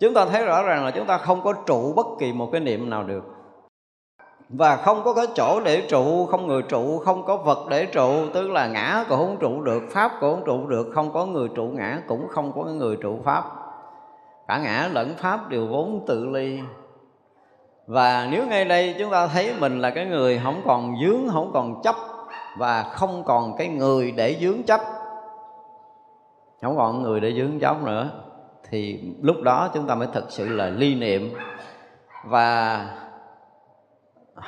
[0.00, 2.60] Chúng ta thấy rõ ràng là chúng ta không có trụ bất kỳ một cái
[2.60, 3.33] niệm nào được
[4.48, 8.10] và không có cái chỗ để trụ, không người trụ, không có vật để trụ.
[8.34, 10.86] Tức là ngã cũng không trụ được, pháp cũng không trụ được.
[10.94, 13.44] Không có người trụ ngã cũng không có người trụ pháp.
[14.48, 16.60] Cả ngã lẫn pháp đều vốn tự ly.
[17.86, 21.50] Và nếu ngay đây chúng ta thấy mình là cái người không còn dướng, không
[21.54, 21.94] còn chấp,
[22.58, 24.80] và không còn cái người để dướng chấp,
[26.62, 28.10] không còn người để dướng chấp nữa,
[28.70, 31.34] thì lúc đó chúng ta mới thực sự là ly niệm.
[32.24, 32.86] Và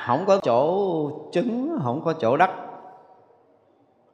[0.05, 2.51] không có chỗ chứng, không có chỗ đắc.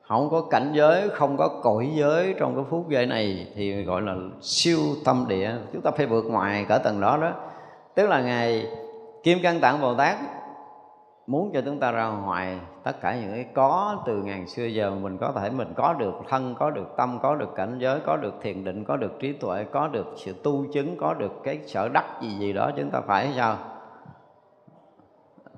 [0.02, 4.02] Không có cảnh giới, không có cõi giới trong cái phút giây này thì gọi
[4.02, 5.52] là siêu tâm địa.
[5.74, 7.32] Chúng ta phải vượt ngoài cả tầng đó đó.
[7.96, 8.68] Tức là ngài
[9.24, 10.18] kim cang tạng bồ tát
[11.28, 14.92] muốn cho chúng ta ra ngoài tất cả những cái có từ ngàn xưa giờ
[14.92, 18.18] mình có thể, mình có được thân, có được tâm, có được cảnh giới, có
[18.18, 21.60] được thiền định, có được trí tuệ, có được sự tu chứng, có được cái
[21.68, 23.58] sở đắc gì gì đó, chúng ta phải sao?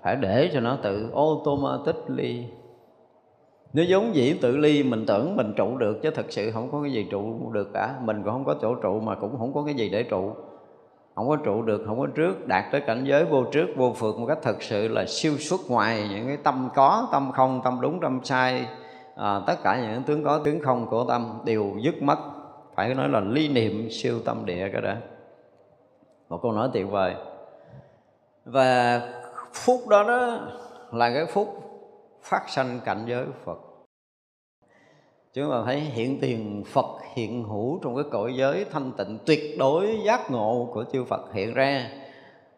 [0.05, 2.45] Phải để cho nó tự automatically.
[3.73, 6.81] Nếu giống dĩ tự ly mình tưởng mình trụ được chứ thật sự không có
[6.81, 7.95] cái gì trụ được cả.
[8.01, 10.31] Mình cũng không có chỗ trụ mà cũng không có cái gì để trụ.
[11.15, 14.15] Không có trụ được không có trước đạt tới cảnh giới vô trước vô phượt
[14.19, 17.77] một cách thật sự là siêu xuất ngoài những cái tâm có tâm không tâm
[17.81, 18.65] đúng tâm sai.
[19.15, 22.17] À, tất cả những tướng có tướng không của tâm đều dứt mất.
[22.75, 24.93] Phải nói là ly niệm siêu tâm địa cái đó.
[26.29, 27.15] Một câu nói tuyệt vời.
[28.45, 29.01] Và
[29.55, 30.47] phút đó đó
[30.91, 31.47] là cái phút
[32.21, 33.59] phát sanh cảnh giới Phật.
[35.33, 39.55] Chúng ta thấy hiện tiền Phật hiện hữu trong cái cõi giới thanh tịnh tuyệt
[39.59, 41.89] đối, giác ngộ của chư Phật hiện ra.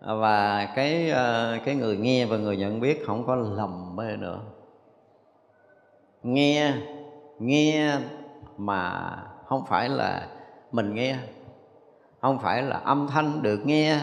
[0.01, 4.39] Và cái ờ, cái người nghe và người nhận biết không có lầm mê nữa.
[6.23, 6.73] Nghe
[7.39, 7.97] nghe
[8.57, 10.27] mà không phải là
[10.71, 11.17] mình nghe.
[12.21, 13.99] Không phải là âm thanh được nghe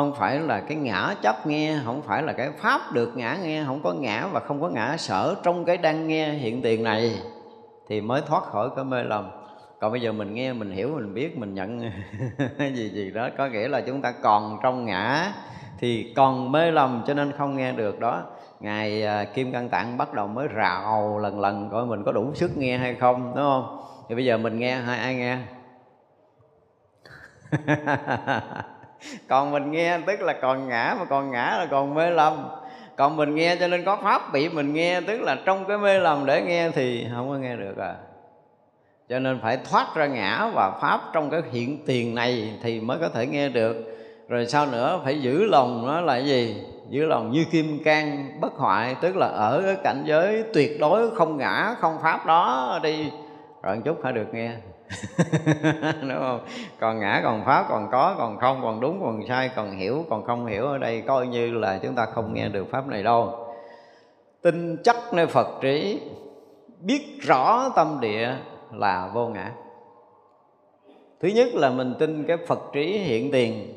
[0.00, 3.64] không phải là cái ngã chấp nghe, không phải là cái pháp được ngã nghe,
[3.66, 7.14] không có ngã và không có ngã sở trong cái đang nghe hiện tiền này
[7.88, 9.30] thì mới thoát khỏi cái mê lầm.
[9.80, 11.80] Còn bây giờ mình nghe, mình hiểu, mình biết, mình nhận
[12.58, 15.32] gì gì đó, có nghĩa là chúng ta còn trong ngã
[15.78, 18.22] thì còn mê lầm cho nên không nghe được đó.
[18.60, 22.34] Ngài à, kim căng tạng bắt đầu mới rào lần lần coi mình có đủ
[22.34, 23.80] sức nghe hay không, đúng không?
[24.08, 25.38] Thì bây giờ mình nghe, hai ai nghe?
[29.28, 32.48] còn mình nghe, tức là còn ngã mà còn ngã là còn mê lầm.
[32.96, 35.98] Còn mình nghe cho nên có pháp bị mình nghe, tức là trong cái mê
[35.98, 37.94] lầm để nghe thì không có nghe được à.
[39.08, 42.98] Cho nên phải thoát ra ngã và pháp trong cái hiện tiền này thì mới
[42.98, 43.76] có thể nghe được.
[44.28, 46.64] Rồi sau nữa phải giữ lòng nó là gì?
[46.88, 51.10] Giữ lòng như kim cang bất hoại, tức là ở cái cảnh giới tuyệt đối
[51.10, 53.10] không ngã, không pháp đó đi.
[53.62, 54.52] Rồi một chút phải được nghe.
[56.02, 56.40] đúng không?
[56.80, 60.24] Còn ngã, còn pháp còn có, còn không, còn đúng, còn sai, còn hiểu, còn
[60.24, 63.46] không hiểu ở đây, coi như là chúng ta không nghe được pháp này đâu.
[64.42, 66.00] Tin chắc nơi phật trí,
[66.80, 68.34] biết rõ tâm địa
[68.72, 69.52] là vô ngã.
[71.20, 73.74] Thứ nhất là mình tin cái phật trí hiện tiền.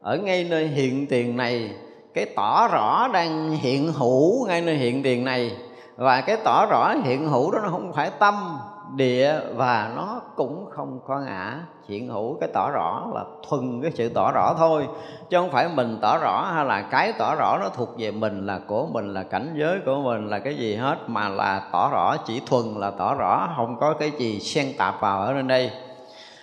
[0.00, 1.74] Ở ngay nơi hiện tiền này,
[2.14, 5.56] cái tỏ rõ đang hiện hữu ngay nơi hiện tiền này.
[5.96, 8.58] Và cái tỏ rõ hiện hữu đó nó không phải tâm
[8.96, 11.60] địa và nó cũng không có ngã.
[11.88, 14.88] Hiện hữu cái tỏ rõ là thuần cái sự tỏ rõ thôi,
[15.30, 18.46] chứ không phải mình tỏ rõ hay là cái tỏ rõ nó thuộc về mình,
[18.46, 20.96] là của mình, là cảnh giới của mình, là cái gì hết.
[21.06, 25.00] Mà là tỏ rõ, chỉ thuần là tỏ rõ, không có cái gì xen tạp
[25.00, 25.70] vào ở bên đây.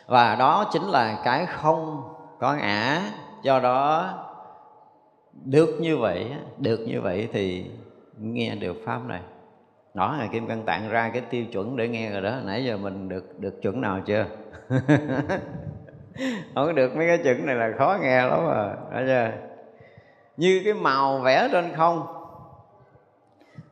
[0.07, 2.03] Và đó chính là cái không
[2.39, 3.01] có ngã.
[3.41, 4.09] Do đó,
[5.33, 7.71] được như vậy được như vậy thì
[8.17, 9.21] nghe được pháp này
[9.93, 12.39] đó là kim Cân tạng ra cái tiêu chuẩn để nghe rồi đó.
[12.45, 14.25] Nãy giờ mình được được chuẩn nào chưa?
[16.55, 18.75] Không được, mấy cái chuẩn này là khó nghe lắm à.
[18.91, 19.31] Đó chưa
[20.39, 22.07] như cái màu vẽ trên không,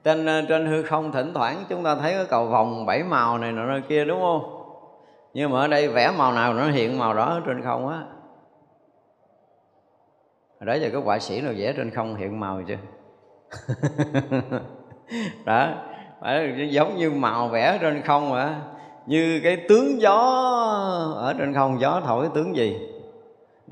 [0.03, 3.37] trên ờ, trên hư không thỉnh thoảng chúng ta thấy cái cầu vòng bảy màu
[3.37, 4.63] này nọ kia, đúng không?
[5.33, 8.03] Nhưng mà ở đây vẽ màu nào nó hiện màu đó ở trên không á?
[10.59, 12.77] Đó giờ có họa sĩ nào vẽ trên không hiện màu chưa?
[15.45, 15.73] Đó
[16.21, 18.55] phải giống như màu vẽ trên không mà
[19.05, 20.19] như cái tướng gió
[21.15, 22.77] ở trên không, gió thổi tướng gì?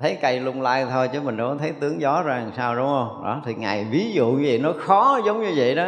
[0.01, 2.85] Thấy cây lung lay thôi chứ mình đâu thấy tướng gió ra làm sao đúng
[2.85, 3.21] không?
[3.23, 5.87] Đó, thì ngài ví dụ như vậy, nó khó giống như vậy đó.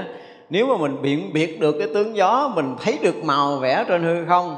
[0.49, 4.03] Nếu mà mình biện biệt được cái tướng gió, mình thấy được màu vẽ trên
[4.03, 4.57] hư không,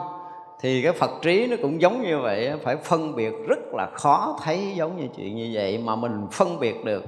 [0.62, 4.40] thì cái phật trí nó cũng giống như vậy phải phân biệt rất là khó
[4.44, 7.04] thấy giống như chuyện như vậy mà mình phân biệt được.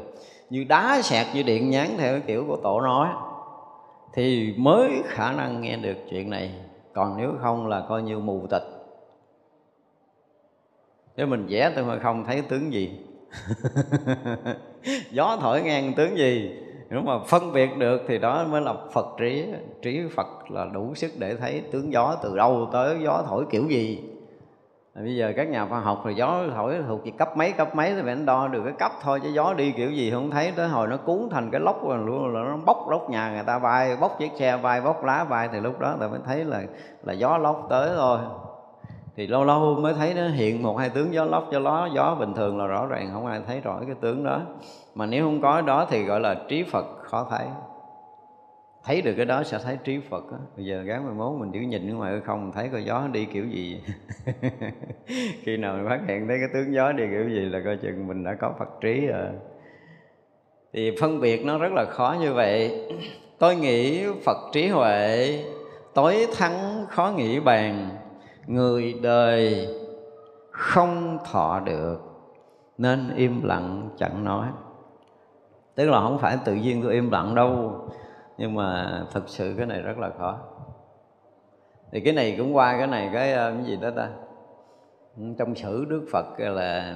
[0.50, 3.08] Như đá sẹt như điện nhán, theo cái kiểu của tổ nói
[4.14, 6.52] thì mới khả năng nghe được chuyện này.
[6.94, 8.64] Còn nếu không là coi như mù tịch.
[11.16, 13.00] Nếu mình vẽ tôi mà không thấy tướng gì.
[15.12, 16.52] Gió thổi ngang tướng gì.
[16.90, 19.46] Nếu mà phân biệt được thì đó mới là phật trí.
[19.82, 23.68] Trí phật là đủ sức để thấy tướng gió từ đâu tới, gió thổi kiểu
[23.70, 24.04] gì
[24.96, 27.96] bây giờ các nhà khoa học thì gió thổi thuộc cái cấp mấy cấp mấy
[27.96, 30.52] thì phải đo được cái cấp thôi, chứ gió đi kiểu gì không thấy.
[30.56, 33.44] Tới hồi nó cuốn thành cái lốc rồi luôn, là nó bốc lốc nhà người
[33.44, 36.46] ta bay, bốc chiếc xe bay, bốc lá bay, thì lúc đó ta mới thấy
[36.46, 36.62] là
[37.04, 38.20] là gió lốc tới thôi.
[39.16, 42.16] Thì lâu lâu mới thấy nó hiện một hai tướng gió lốc, gió ló, gió
[42.20, 44.40] bình thường là rõ ràng, không ai thấy rõ cái tướng đó.
[44.96, 47.46] Mà nếu không có đó thì gọi là trí phật khó thấy
[48.84, 50.38] thấy được cái đó sẽ thấy trí phật đó.
[50.56, 53.46] bây giờ gán mai mốt mình chỉ nhìn ngoài không, thấy coi gió đi kiểu
[53.46, 53.84] gì?
[55.44, 58.08] Khi nào mình phát hiện thấy cái tướng gió đi kiểu gì là coi chừng
[58.08, 59.28] mình đã có phật trí rồi.
[60.74, 62.88] Thì phân biệt nó rất là khó như vậy.
[63.40, 65.40] Tôi nghĩ phật trí huệ,
[65.94, 67.90] tối thắng khó nghĩ bàn.
[68.48, 69.68] Người đời
[70.52, 71.98] không thọ được,
[72.78, 74.48] nên im lặng chẳng nói.
[75.76, 77.82] Tức là không phải tự nhiên tôi im lặng đâu
[78.38, 80.40] nhưng mà thực sự cái này rất là khó.
[81.92, 84.10] Thì cái này cũng qua cái này cái, ờ, cái gì đó ta?
[85.38, 86.96] Trong sử đức phật là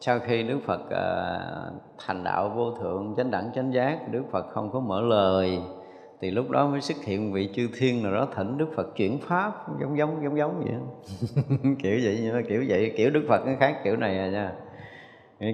[0.00, 4.46] sau khi đức phật ờ, thành đạo vô thượng chánh đẳng chánh giác đức phật
[4.50, 5.60] không có mở lời
[6.20, 9.18] thì lúc đó mới xuất hiện vị chư thiên nào đó thỉnh đức phật chuyển
[9.20, 10.74] pháp giống giống giống giống vậy.
[11.82, 14.52] Kiểu vậy kiểu vậy kiểu đức phật nó khác kiểu này à nha.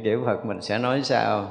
[0.04, 1.46] Kiểu phật mình sẽ nói sao?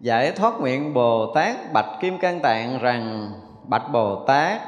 [0.00, 3.30] Giải thoát nguyện bồ tát bạch kim cang tạng rằng,
[3.64, 4.60] bạch bồ tát,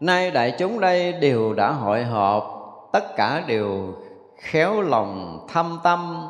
[0.00, 2.44] nay đại chúng đây đều đã hội họp,
[2.92, 3.94] tất cả đều
[4.38, 6.28] khéo lòng thâm tâm,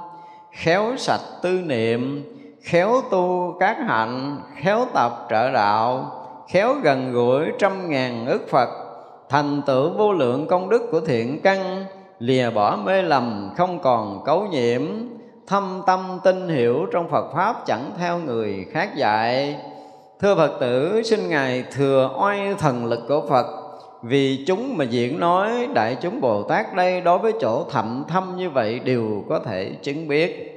[0.52, 2.24] khéo sạch tư niệm,
[2.62, 6.12] khéo tu các hạnh, khéo tập trợ đạo,
[6.48, 8.68] khéo gần gũi trăm ngàn ức phật,
[9.28, 11.84] thành tựu vô lượng công đức của thiện căn,
[12.18, 14.82] lìa bỏ mê lầm không còn cấu nhiễm
[15.48, 19.56] thâm tâm tin hiểu trong Phật Pháp chẳng theo người khác dạy.
[20.20, 23.46] Thưa Phật tử, xin Ngài thừa oai thần lực của Phật.
[24.02, 28.36] Vì chúng mà diễn nói, Đại chúng Bồ Tát đây Đối với chỗ thậm thâm
[28.36, 30.54] như vậy Đều có thể chứng biết.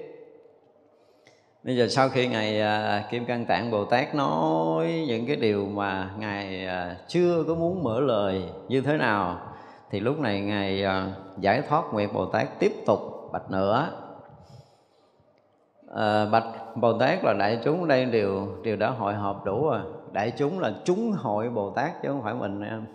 [1.64, 5.66] Bây giờ sau khi Ngài à, Kim Cang Tạng Bồ Tát nói những cái điều
[5.66, 9.40] mà Ngài à, chưa có muốn mở lời như thế nào,
[9.92, 11.08] Thì lúc này Ngài à,
[11.40, 13.00] giải thoát nguyện Bồ Tát tiếp tục
[13.32, 13.90] bạch nữa
[15.96, 19.80] à, bạch bồ tát là đại chúng đây đều đều đã hội họp đủ rồi.
[20.12, 22.86] Đại chúng là chúng hội bồ tát chứ không phải mình em.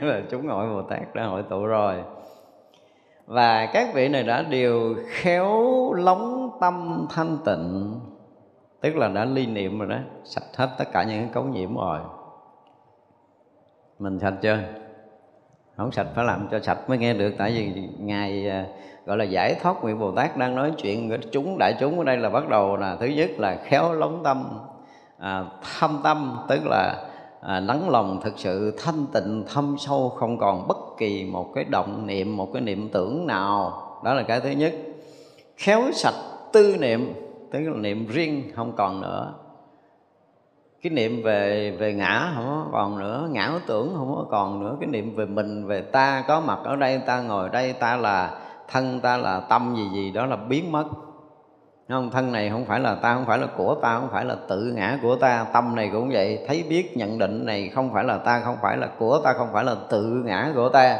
[0.00, 1.94] Là chúng hội bồ tát đã hội tụ rồi.
[3.26, 7.94] Và các vị này đã đều khéo lóng tâm thanh tịnh
[8.80, 11.76] tức là đã ly niệm rồi đó sạch hết tất cả những cái cấu nhiễm
[11.76, 12.00] rồi.
[13.98, 14.58] Mình sạch chưa?
[15.76, 18.66] Không sạch phải làm cho sạch mới nghe được tại vì ngài à,
[19.06, 22.04] gọi là giải thoát nguyện bồ tát đang nói chuyện với chúng đại chúng ở
[22.04, 24.58] đây là bắt đầu là thứ nhất là khéo lóng tâm
[25.18, 25.44] à,
[25.78, 27.04] thâm tâm tức là
[27.40, 31.64] à, lắng lòng thực sự thanh tịnh thâm sâu không còn bất kỳ một cái
[31.64, 33.82] động niệm một cái niệm tưởng nào.
[34.04, 34.74] Đó là cái thứ nhất.
[35.56, 36.14] Khéo sạch
[36.52, 37.12] tư niệm
[37.50, 39.34] tức là niệm riêng không còn nữa.
[40.82, 44.76] Cái niệm về về ngã không còn nữa ngã tưởng không có còn nữa.
[44.80, 48.38] Cái niệm về mình về ta có mặt ở đây ta ngồi đây ta là
[48.68, 50.84] thân ta là tâm gì gì đó là biến mất.
[51.88, 52.10] Không?
[52.10, 54.72] Thân này không phải là ta, không phải là của ta, không phải là tự
[54.76, 55.46] ngã của ta.
[55.52, 56.44] Tâm này cũng vậy.
[56.48, 59.48] Thấy biết, nhận định này không phải là ta, không phải là của ta, không
[59.52, 60.98] phải là tự ngã của ta.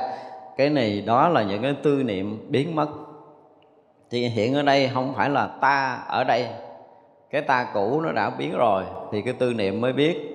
[0.57, 2.89] Cái này đó là những cái tư niệm biến mất.
[4.11, 6.49] Thì hiện ở đây không phải là ta ở đây.
[7.31, 10.33] Cái ta cũ nó đã biến rồi, thì cái tư niệm mới biết.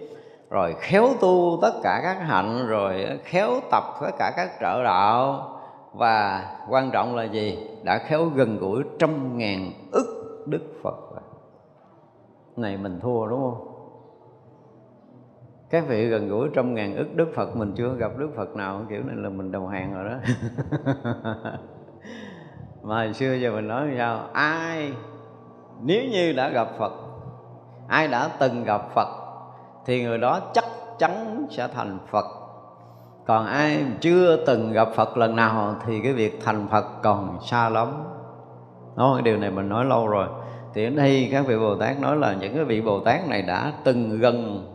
[0.49, 5.47] Rồi khéo tu tất cả các hạnh, rồi khéo tập tất cả các trợ đạo
[5.93, 7.57] và quan trọng là gì?
[7.83, 10.95] Đã khéo gần gũi trăm ngàn ức đức phật
[12.57, 13.67] này mình thua đúng không?
[15.69, 18.81] Các vị gần gũi trăm ngàn ức đức phật, mình chưa gặp đức phật nào,
[18.89, 20.17] kiểu này là mình đầu hàng rồi đó.
[22.81, 24.19] Mà hồi xưa giờ mình nói sao?
[24.33, 24.93] Ai,
[25.81, 26.93] nếu như đã gặp phật,
[27.87, 29.07] ai đã từng gặp phật,
[29.85, 30.65] thì người đó chắc
[30.99, 32.25] chắn sẽ thành phật
[33.25, 37.69] còn ai chưa từng gặp phật lần nào thì cái việc thành phật còn xa
[37.69, 37.87] lắm.
[38.97, 40.27] Đó cái điều này mình nói lâu rồi.
[40.73, 43.41] Thì ở đây các vị bồ tát nói là những cái vị bồ tát này
[43.41, 44.65] đã từng gần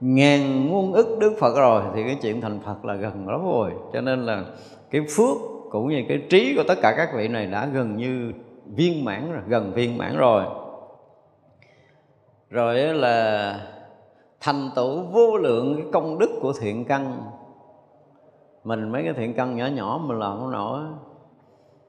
[0.00, 3.70] ngàn muôn ức đức phật rồi thì cái chuyện thành phật là gần lắm rồi.
[3.92, 4.44] Cho nên là
[4.90, 5.36] cái phước
[5.70, 8.32] cũng như cái trí của tất cả các vị này đã gần như
[8.76, 10.44] viên mãn rồi, gần viên mãn rồi.
[12.50, 13.60] Rồi là
[14.40, 17.22] thành tựu vô lượng cái công đức của thiện căn
[18.66, 20.84] mình mấy cái thiện căn nhỏ nhỏ mình làm không nổi.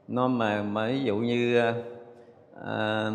[0.07, 1.61] Nó mà mà ví dụ như
[2.65, 3.11] à,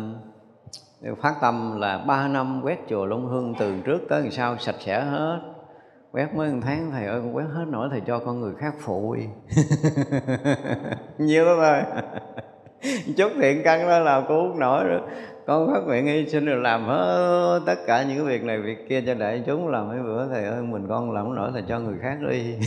[1.21, 4.75] phát tâm là ba năm quét chùa Long Hương từ trước tới ngày sau sạch
[4.79, 5.39] sẽ hết.
[6.11, 8.73] Quét mấy một tháng thầy ơi con quét hết nổi thầy cho con người khác
[8.79, 9.27] phụ đi
[11.17, 12.01] nhiều lắm thôi
[13.17, 15.01] chút thiện căn đó là cô không nổi nữa.
[15.45, 18.89] Con phát nguyện hy sinh rồi làm hết, tất cả những cái việc này, việc
[18.89, 19.67] kia cho đại chúng.
[19.67, 22.55] Làm mấy bữa thầy ơi, mình con làm không nổi thì cho người khác đi.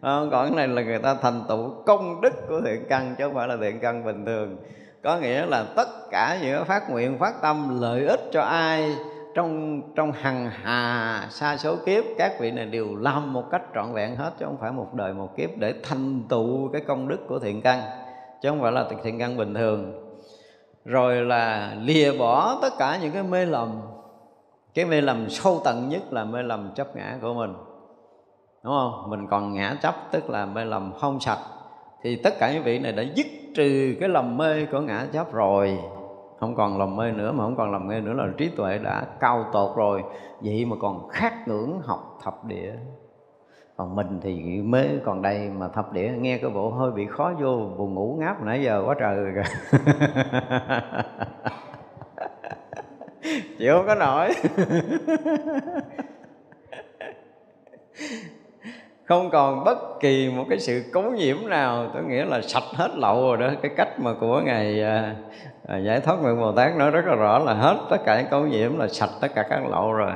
[0.00, 3.24] Ờ, còn cái này là người ta thành tựu công đức của thiện căn, chứ
[3.24, 4.56] không phải là thiện căn bình thường.
[5.02, 8.94] Có nghĩa là tất cả những phát nguyện, phát tâm, lợi ích cho ai
[9.34, 13.92] trong trong hằng hà, sa số kiếp, các vị này đều làm một cách trọn
[13.92, 17.20] vẹn hết, chứ không phải một đời một kiếp để thành tựu cái công đức
[17.28, 17.80] của thiện căn
[18.42, 20.02] chứ không phải là thiện căn bình thường.
[20.84, 23.80] Rồi là lìa bỏ tất cả những cái mê lầm.
[24.74, 27.54] Cái mê lầm sâu tận nhất là mê lầm chấp ngã của mình.
[28.62, 29.10] Đúng không?
[29.10, 31.38] Mình còn ngã chấp, tức là mê lầm không sạch.
[32.02, 35.32] Thì tất cả những vị này đã dứt trừ cái lầm mê của ngã chấp
[35.32, 35.78] rồi.
[36.40, 39.06] Không còn lầm mê nữa, mà không còn lầm mê nữa là trí tuệ đã
[39.20, 40.02] cao tột rồi.
[40.40, 42.74] Vậy mà còn khát ngưỡng học thập địa
[43.76, 47.32] còn mình thì mới còn đây mà thập địa nghe cái bộ hơi bị khó
[47.40, 49.42] vô buồn ngủ ngáp nãy giờ quá trời rồi kìa.
[53.58, 54.32] Chịu không có nổi.
[59.04, 62.90] Không còn bất kỳ một cái sự cấu nhiễm nào tôi nghĩa là sạch hết
[62.96, 63.50] lậu rồi đó.
[63.62, 65.14] Cái cách mà của ngài à,
[65.66, 68.30] à, giải thoát nguyện bồ tát nói rất là rõ là hết tất cả những
[68.30, 70.12] cấu nhiễm là sạch tất cả các lậu rồi.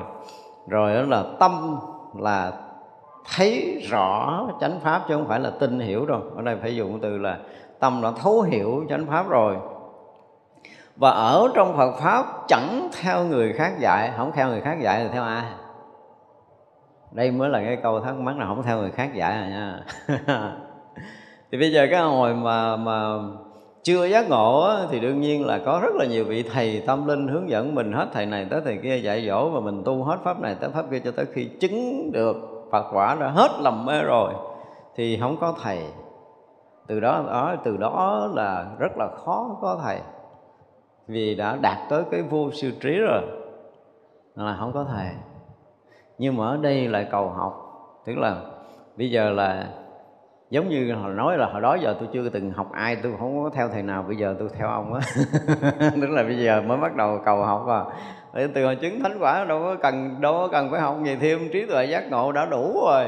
[0.68, 1.76] Rồi đó là tâm
[2.18, 2.52] là
[3.36, 6.22] thấy rõ chánh pháp chứ không phải là tin hiểu đâu.
[6.36, 7.38] Ở đây phải dùng từ là
[7.78, 9.56] tâm đã thấu hiểu chánh pháp rồi.
[10.96, 15.00] Và ở trong Phật pháp chẳng theo người khác dạy, không theo người khác dạy
[15.02, 15.44] thì theo ai?
[17.12, 19.80] Đây mới là cái câu thắc mắc là không theo người khác dạy rồi nha.
[21.52, 23.14] Thì bây giờ cái hồi mà mà
[23.82, 27.28] chưa giác ngộ thì đương nhiên là có rất là nhiều vị thầy tâm linh
[27.28, 30.16] hướng dẫn mình hết thầy này tới thầy kia dạy dỗ và mình tu hết
[30.24, 32.36] pháp này tới pháp kia cho tới khi chứng được
[32.70, 34.34] Phật quả đã hết lầm mê rồi,
[34.94, 35.84] thì không có thầy.
[36.86, 40.00] Từ đó đó, từ đó là rất là khó có thầy.
[41.06, 43.22] Vì đã đạt tới cái vô sư trí rồi
[44.34, 45.08] là không có thầy.
[46.18, 47.52] Nhưng mà ở đây lại cầu học,
[48.04, 48.36] tức là
[48.96, 49.66] bây giờ là
[50.50, 53.44] giống như hồi nói là hồi đó giờ tôi chưa từng học ai, tôi không
[53.44, 55.00] có theo thầy nào, bây giờ tôi theo ông á.
[56.00, 57.84] Tức là bây giờ mới bắt đầu cầu học à.
[58.34, 61.16] Để từ hồi chứng thánh quả đâu có cần, đâu có cần phải học gì
[61.20, 63.04] thêm, trí tuệ giác ngộ đã đủ rồi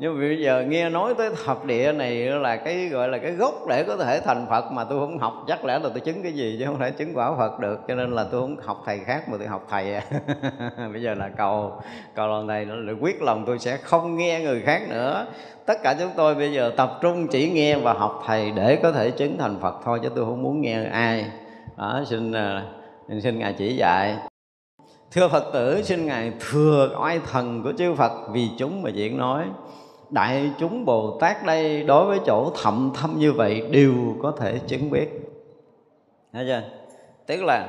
[0.00, 3.30] nhưng mà bây giờ nghe nói tới thập địa này là cái gọi là cái
[3.30, 6.22] gốc để có thể thành phật mà tôi không học, chắc lẽ là tôi chứng
[6.22, 8.82] cái gì chứ không thể chứng quả phật được, cho nên là tôi không học
[8.86, 10.02] thầy khác mà tôi học thầy à.
[10.92, 11.72] bây giờ là cầu
[12.14, 15.26] cầu lần này là quyết lòng tôi sẽ không nghe người khác nữa.
[15.66, 18.92] Tất cả chúng tôi bây giờ tập trung chỉ nghe và học thầy để có
[18.92, 21.24] thể chứng thành phật thôi, chứ tôi không muốn nghe ai.
[21.76, 22.62] Đó, xin à,
[23.22, 24.16] xin ngài chỉ dạy.
[25.10, 29.18] Thưa phật tử, xin ngài thừa oai thần của chư phật vì chúng mà diễn
[29.18, 29.44] nói
[30.10, 34.58] đại chúng bồ tát đây đối với chỗ thậm thâm như vậy đều có thể
[34.66, 35.08] chứng biết.
[36.32, 36.62] Thấy chưa?
[37.26, 37.68] Tức là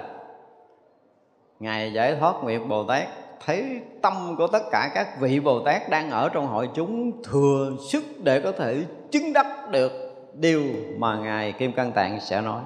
[1.59, 3.07] ngài giải thoát nguyện bồ tát,
[3.45, 7.71] thấy tâm của tất cả các vị bồ tát đang ở trong hội chúng thừa
[7.91, 9.91] sức để có thể chứng đắc được
[10.33, 10.63] điều
[10.97, 12.61] mà ngài kim cang tạng sẽ nói.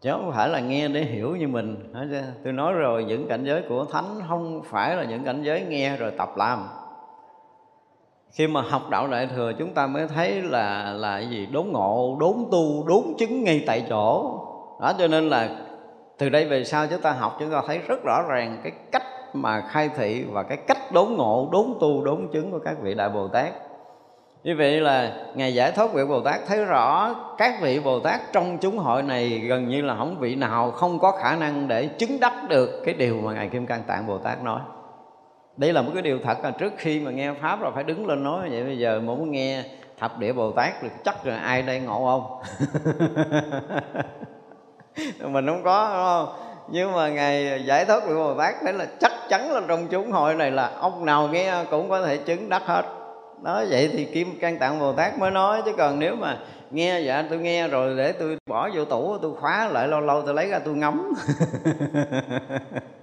[0.00, 1.92] Chứ không phải là nghe để hiểu như mình
[2.44, 5.96] tôi nói rồi, những cảnh giới của thánh không phải là những cảnh giới nghe
[5.96, 6.66] rồi tập làm
[8.36, 11.46] khi mà học đạo đại thừa, chúng ta mới thấy là là gì?
[11.52, 14.40] Đốn ngộ, đốn tu, đốn chứng ngay tại chỗ.
[14.80, 15.48] Đó, cho nên là
[16.18, 19.02] từ đây về sau chúng ta học, chúng ta thấy rất rõ ràng cái cách
[19.32, 22.94] mà khai thị và cái cách đốn ngộ, đốn tu, đốn chứng của các vị
[22.94, 23.52] đại bồ tát.
[24.44, 28.20] Như vậy là ngày giải thoát vị bồ tát thấy rõ các vị bồ tát
[28.32, 31.86] trong chúng hội này gần như là không vị nào không có khả năng để
[31.86, 34.60] chứng đắc được cái điều mà ngài kim cang tạng bồ tát nói
[35.56, 38.06] đây là một cái điều thật là trước khi mà nghe pháp là phải đứng
[38.06, 38.64] lên nói vậy.
[38.64, 39.64] Bây giờ muốn nghe
[39.98, 42.42] thập địa bồ tát thì chắc là ai đây ngộ không?
[45.32, 46.28] Mình không có, đúng không?
[46.68, 50.12] Nhưng mà ngày giải thoát vị bồ tát đấy là chắc chắn là trong chúng
[50.12, 52.84] hội này là ông nào nghe cũng có thể chứng đắc hết.
[53.42, 56.38] Đó, vậy thì kim can tạng bồ tát mới nói, chứ còn nếu mà
[56.70, 60.22] nghe dạ tôi nghe rồi để tôi bỏ vô tủ, tôi khóa lại, lâu lâu
[60.22, 61.12] tôi lấy ra tôi ngắm.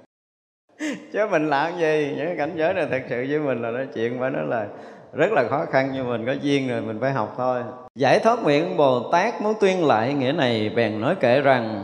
[1.14, 2.14] chứ mình làm gì?
[2.18, 4.66] Những cảnh giới này thật sự với mình là nói chuyện phải nói là
[5.14, 7.62] rất là khó khăn nhưng mình có duyên rồi, mình phải học thôi.
[7.96, 11.84] Giải thoát nguyện bồ tát muốn tuyên lại nghĩa này, bèn nói kể rằng,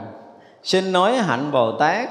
[0.64, 2.10] xin nói hạnh bồ tát,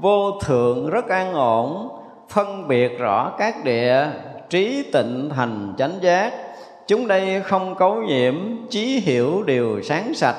[0.00, 1.88] vô thượng rất an ổn,
[2.28, 4.06] phân biệt rõ các địa,
[4.48, 6.32] trí tịnh thành chánh giác.
[6.86, 8.34] Chúng đây không cấu nhiễm
[8.70, 10.36] trí hiểu điều sáng sạch.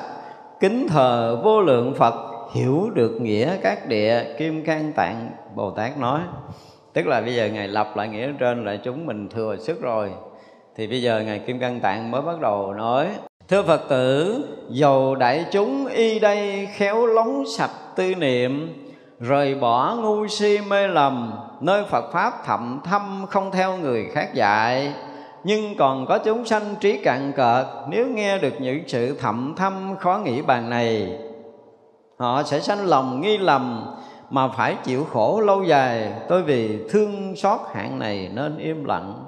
[0.60, 2.14] Kính thờ vô lượng phật,
[2.54, 6.20] hiểu được nghĩa các địa kim cang tạng bồ tát nói.
[6.92, 10.10] Tức là bây giờ ngài lập lại nghĩa trên lại chúng mình thừa sức rồi.
[10.76, 13.08] Thì bây giờ ngài kim cang tạng mới bắt đầu nói,
[13.48, 18.74] thưa phật tử, dầu đại chúng y đây khéo lóng sạch tư niệm,
[19.20, 24.34] rời bỏ ngu si mê lầm, nơi phật pháp thậm thâm không theo người khác
[24.34, 24.92] dạy.
[25.44, 29.96] Nhưng còn có chúng sanh trí cạn cợt, nếu nghe được những sự thậm thâm
[30.00, 31.18] khó nghĩ bàn này,
[32.18, 33.94] họ sẽ sanh lòng nghi lầm
[34.30, 36.12] mà phải chịu khổ lâu dài.
[36.28, 39.24] Tôi vì thương xót hạng này nên im lặng.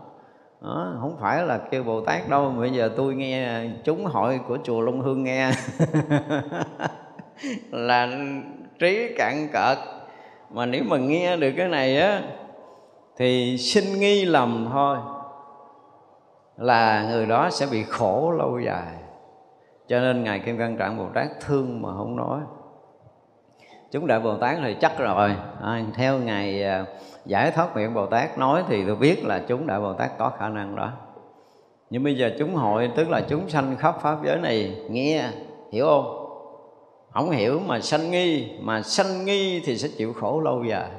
[0.62, 4.58] Đó, không phải là kêu bồ tát đâu bây giờ tôi nghe chúng hội của
[4.64, 5.50] chùa long hương nghe.
[7.70, 8.08] Là
[8.78, 9.78] trí cạn cợt.
[10.50, 12.22] Mà nếu mà nghe được cái này á
[13.16, 14.96] thì sinh nghi lầm thôi.
[16.56, 18.94] Là người đó sẽ bị khổ lâu dài.
[19.88, 22.40] Cho nên ngài kim cang trạng bồ tát thương mà không nói
[23.90, 25.30] chúng đại bồ tát thì chắc rồi.
[25.62, 26.84] À, theo ngài à,
[27.26, 30.32] giải thoát nguyện bồ tát nói thì tôi biết là chúng đại bồ tát có
[30.38, 30.92] khả năng đó.
[31.90, 35.24] Nhưng bây giờ chúng hội tức là chúng sanh khắp pháp giới này nghe
[35.72, 36.16] hiểu không?
[37.10, 40.90] Không hiểu mà sanh nghi mà sanh nghi thì sẽ chịu khổ lâu dài.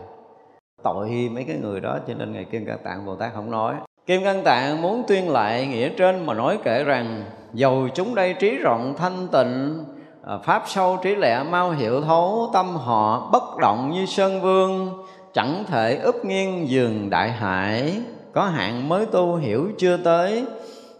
[0.83, 3.75] Tội mấy cái người đó cho nên ngài kim cang tạng bồ tát không nói.
[4.05, 7.23] Kim cang tạng muốn tuyên lại nghĩa trên mà nói kể rằng
[7.53, 9.83] dầu chúng đây trí rộng thanh tịnh
[10.23, 15.03] Ờ, pháp sâu trí lệ mau hiểu thấu tâm họ bất động như sơn vương,
[15.33, 18.01] chẳng thể úp nghiêng giường đại hải.
[18.33, 20.45] Có hạn mới tu hiểu chưa tới,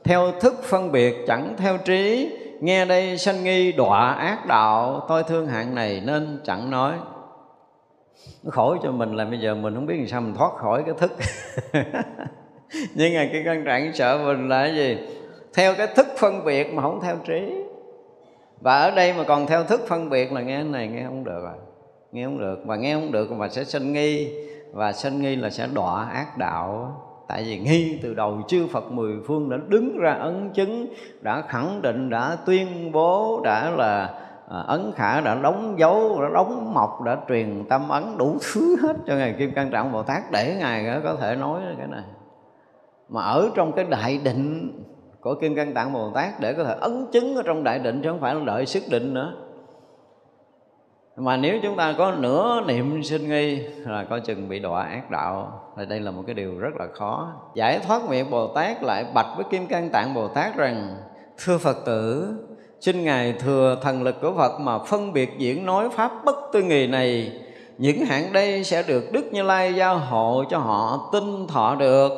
[0.04, 2.32] theo thức phân biệt chẳng theo trí.
[2.62, 6.94] Nghe đây sanh nghi đọa ác đạo, tôi thương hạng này nên chẳng nói.
[8.44, 10.84] Nó khổ cho mình là bây giờ mình không biết làm sao mình thoát khỏi
[10.86, 11.12] cái thức.
[12.96, 14.98] Nhưng mà cái căn trạng sợ mình là cái gì?
[15.54, 17.54] Theo cái thức phân biệt mà không theo trí
[18.62, 21.24] và ở đây mà còn theo thức phân biệt là nghe cái này nghe không
[21.24, 21.58] được rồi
[22.12, 22.60] nghe không được.
[22.66, 24.34] Và nghe không được mà sẽ sinh nghi.
[24.74, 26.98] Và sinh nghi là sẽ đọa ác đạo.
[27.28, 30.88] Tại vì nghi từ đầu chư Phật mười phương đã đứng ra ấn chứng
[31.22, 34.04] đã khẳng định đã tuyên bố đã là
[34.50, 38.76] à, ấn khả đã đóng dấu đã đóng mộc, đã truyền tâm ấn đủ thứ
[38.82, 42.04] hết cho ngài kim cang trọng bồ tát để ngài có thể nói cái này.
[43.10, 44.72] Mà ở trong cái đại định
[45.22, 48.02] của kim cang tạng bồ tát để có thể ấn chứng ở trong đại định
[48.04, 49.34] chứ không phải là đợi sức định nữa.
[51.16, 55.12] Mà nếu chúng ta có nửa niệm sinh nghi, là coi chừng bị đọa ác
[55.12, 55.62] đạo.
[55.78, 57.34] Thì đây là một cái điều rất là khó.
[57.56, 60.98] Giải thoát miệng bồ tát lại bạch với kim cang tạng bồ tát rằng,
[61.46, 62.34] thưa phật tử,
[62.80, 66.64] xin ngài thừa thần lực của phật mà phân biệt diễn nói pháp bất tư
[66.64, 67.32] nghì này.
[67.78, 72.12] Những hạng đây sẽ được đức như lai giao hộ cho họ tin thọ được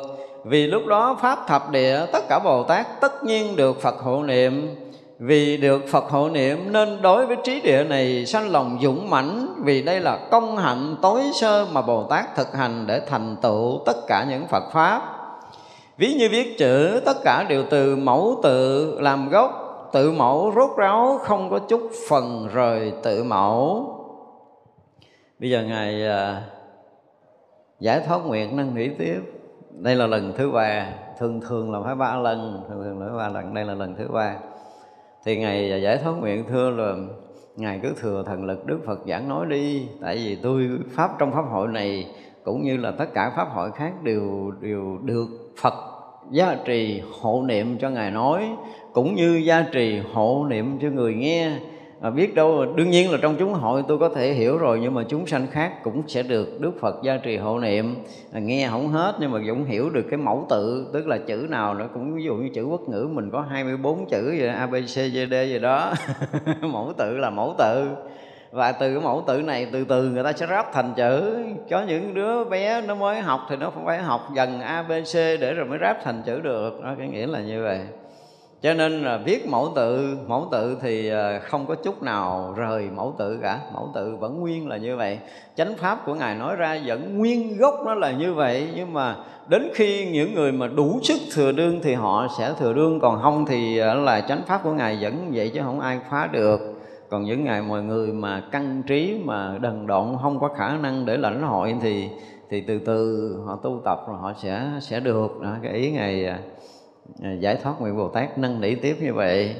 [0.44, 4.22] vì lúc đó pháp thập địa tất cả bồ tát tất nhiên được phật hộ
[4.22, 4.76] niệm
[5.18, 9.54] vì được Phật hộ niệm nên đối với trí địa này sanh lòng dũng mãnh
[9.64, 13.80] vì đây là công hạnh tối sơ mà Bồ Tát thực hành để thành tựu
[13.86, 15.02] tất cả những Phật pháp.
[15.98, 19.50] Ví như viết chữ tất cả đều từ mẫu tự làm gốc,
[19.92, 23.90] tự mẫu rốt ráo không có chút phần rời tự mẫu.
[25.38, 26.42] Bây giờ ngài à,
[27.80, 29.20] giải thoát nguyện năng nghĩ tiếp.
[29.78, 30.86] Đây là lần thứ ba,
[31.18, 33.94] thường thường là phải ba lần, thường thường là phải ba lần, đây là lần
[33.94, 34.36] thứ ba.
[35.24, 36.94] Thì ngày giải thoát nguyện thưa là
[37.56, 39.88] ngài cứ thừa thần lực đức phật giảng nói đi.
[40.00, 42.06] Tại vì tôi pháp trong pháp hội này
[42.44, 45.26] cũng như là tất cả pháp hội khác đều đều được
[45.62, 45.74] phật
[46.30, 48.48] gia trì hộ niệm cho ngài nói
[48.92, 51.58] cũng như gia trì hộ niệm cho người nghe
[52.04, 54.94] à, biết đâu đương nhiên là trong chúng hội tôi có thể hiểu rồi nhưng
[54.94, 57.96] mà chúng sanh khác cũng sẽ được Đức Phật gia trì hộ niệm.
[58.32, 61.46] À, nghe không hết nhưng mà cũng hiểu được cái mẫu tự tức là chữ
[61.50, 64.66] nào nó cũng ví dụ như chữ quốc ngữ mình có 24 chữ vậy A
[64.66, 64.94] B C
[65.30, 65.92] D gì đó.
[66.60, 67.88] Mẫu tự là mẫu tự.
[68.50, 71.36] Và từ cái mẫu tự này từ từ người ta sẽ ráp thành chữ.
[71.70, 75.66] Có những đứa bé nó mới học thì nó phải học dần abc để rồi
[75.66, 76.80] mới ráp thành chữ được.
[76.82, 77.80] Đó cái nghĩa là như vậy
[78.64, 82.88] cho nên là viết mẫu tự mẫu tự thì ờ, không có chút nào rời
[82.96, 83.58] mẫu tự cả.
[83.74, 85.18] Mẫu tự vẫn nguyên là như vậy.
[85.56, 88.68] Chánh pháp của ngài nói ra vẫn nguyên gốc nó là như vậy.
[88.76, 89.16] Nhưng mà
[89.48, 93.00] đến khi những người mà đủ sức thừa đương thì họ sẽ thừa đương.
[93.00, 96.28] Còn không thì ờ, là chánh pháp của ngài vẫn vậy chứ không ai phá
[96.32, 96.60] được.
[97.10, 101.06] Còn những ngày mọi người mà căn trí, mà đần độn, không có khả năng
[101.06, 102.08] để lãnh hội thì
[102.50, 105.40] thì từ từ họ tu tập rồi họ sẽ sẽ được.
[105.42, 106.38] Đó, cái ý ngài à,
[107.22, 109.56] Ờ, giải thoát nguyện bồ tát nâng nỉ tiếp như vậy.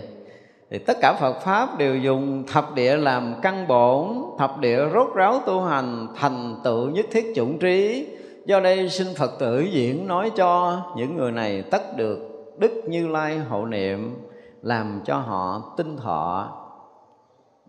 [0.70, 5.14] Thì tất cả Phật pháp đều dùng thập địa làm căn bổn, thập địa rốt
[5.14, 8.08] ráo tu hành, thành tựu nhất thiết chủng trí.
[8.46, 12.18] Do đây xin Phật tử diễn nói cho những người này tất được
[12.58, 14.28] đức như lai hộ niệm,
[14.62, 16.52] làm cho họ tinh thọ.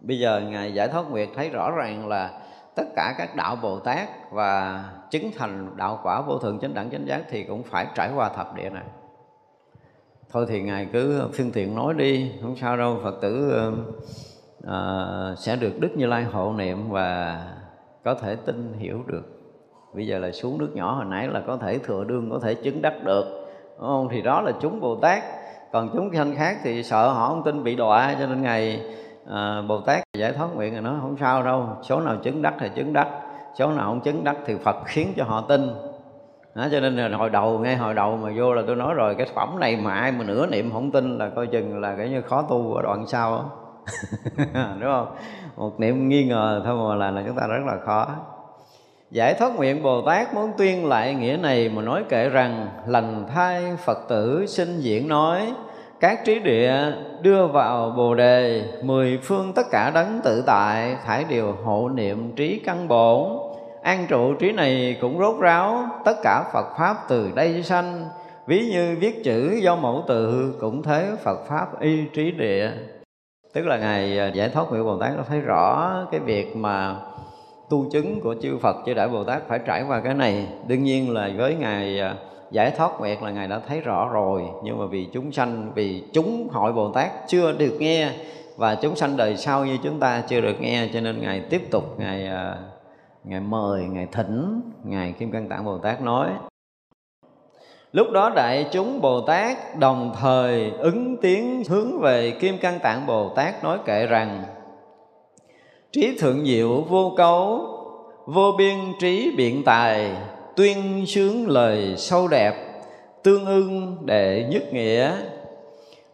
[0.02, 2.40] Bây giờ ngài giải thoát nguyệt thấy rõ ràng là
[2.76, 6.90] tất cả các đạo bồ tát và chứng thành đạo quả vô thượng chánh đẳng
[6.90, 8.84] chánh giác thì cũng phải trải qua thập địa này
[10.36, 13.00] thôi thì ngài cứ phương tiện nói đi không sao đâu.
[13.04, 13.62] Phật tử
[14.64, 17.42] uh, sẽ được đức như lai hộ niệm và
[18.04, 19.24] có thể tin hiểu được.
[19.94, 22.54] Bây giờ là xuống nước nhỏ hồi nãy là có thể thừa đương có thể
[22.54, 23.26] chứng đắc được.
[23.80, 24.08] Đúng không?
[24.12, 25.24] Thì đó là chúng bồ tát.
[25.72, 28.82] Còn chúng sanh khác thì sợ họ không tin bị đọa cho nên ngày
[29.28, 31.70] à, ờ, bồ tát giải thoát nguyện rồi nói không sao đâu.
[31.84, 33.08] Số nào chứng đắc thì chứng đắc
[33.58, 35.62] số nào không chứng đắc thì phật khiến cho họ tin
[36.56, 39.16] đó, cho nên là hồi đầu ngay hồi đầu mà vô là tôi nói rồi
[39.16, 42.10] cái phẩm này mà ai mà nửa niệm không tin là coi chừng là cái
[42.10, 43.50] như khó tu ở đoạn sau đó.
[44.80, 45.16] đúng không?
[45.58, 48.08] Một niệm nghi ngờ thôi mà là là chúng ta rất là khó.
[49.12, 53.26] Giải thoát nguyện bồ tát muốn tuyên lại nghĩa này mà nói kể rằng lành
[53.34, 55.54] thai phật tử xin diễn nói
[56.00, 56.74] các trí địa
[57.22, 62.32] đưa vào bồ đề mười phương tất cả đấng tự tại thải điều hộ niệm
[62.36, 63.45] trí căn bổn
[63.86, 68.06] an trụ trí này cũng rốt ráo, tất cả phật pháp từ đây sanh.
[68.48, 72.72] Ví như viết chữ do mẫu tự cũng thế, phật pháp y trí địa.
[73.54, 76.96] Tức là ngài à, giải thoát nguyện bồ tát nó thấy rõ cái việc mà
[77.70, 80.48] tu chứng của chư phật, chư đại bồ tát phải trải qua cái này.
[80.68, 82.16] Đương nhiên là với ngài à,
[82.52, 84.44] giải thoát nguyệt là ngài đã thấy rõ rồi.
[84.64, 88.10] Nhưng mà vì chúng sanh, vì chúng hội bồ tát chưa được nghe,
[88.58, 91.72] và chúng sanh đời sau như chúng ta chưa được nghe, cho nên ngài tiếp
[91.72, 92.58] tục ngài à,
[93.28, 96.30] ngài mời, ngài thỉnh, ngài kim cang tạng bồ tát nói.
[97.92, 103.06] Lúc đó đại chúng bồ tát đồng thời ứng tiếng hướng về kim cang tạng
[103.06, 104.44] bồ tát nói kệ rằng,
[105.92, 107.68] trí thượng diệu vô cấu,
[108.26, 110.12] vô biên trí biện tài,
[110.56, 112.82] tuyên sướng lời sâu đẹp,
[113.24, 115.12] tương ưng đệ nhất nghĩa,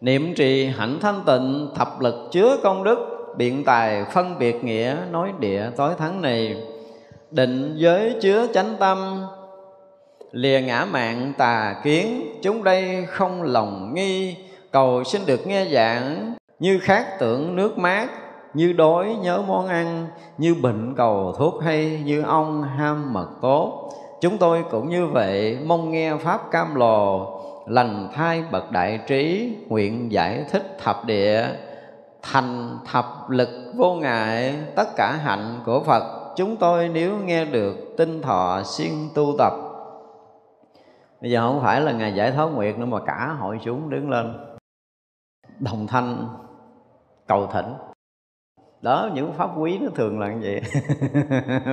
[0.02, 2.98] niệm trì hạnh thanh tịnh, thập lực chứa công đức,
[3.38, 6.64] biện tài phân biệt nghĩa, nói địa tối thắng này
[7.32, 9.26] định giới chứa chánh tâm.
[10.32, 14.36] Lìa ngã mạng tà kiến, chúng đây không lòng nghi.
[14.72, 18.08] Cầu xin được nghe giảng, như khát tưởng nước mát,
[18.54, 20.08] như đói nhớ món ăn,
[20.38, 23.90] như bệnh cầu thuốc hay, như ông ham mật tốt.
[24.22, 27.28] Chúng tôi cũng như vậy, mong nghe pháp cam lồ,
[27.68, 31.46] lành thai bậc đại trí, nguyện giải thích thập địa,
[32.22, 37.76] thành thập lực vô ngại, tất cả hạnh của phật chúng tôi nếu nghe được
[37.98, 39.54] tinh thọ siêng tu tập
[41.22, 44.10] bây giờ không phải là ngày giải thoát nguyệt nữa mà cả hội chúng đứng
[44.10, 44.34] lên
[45.60, 46.28] đồng thanh
[47.28, 47.74] cầu thỉnh.
[48.82, 50.62] Đó những pháp quý nó thường là như vậy.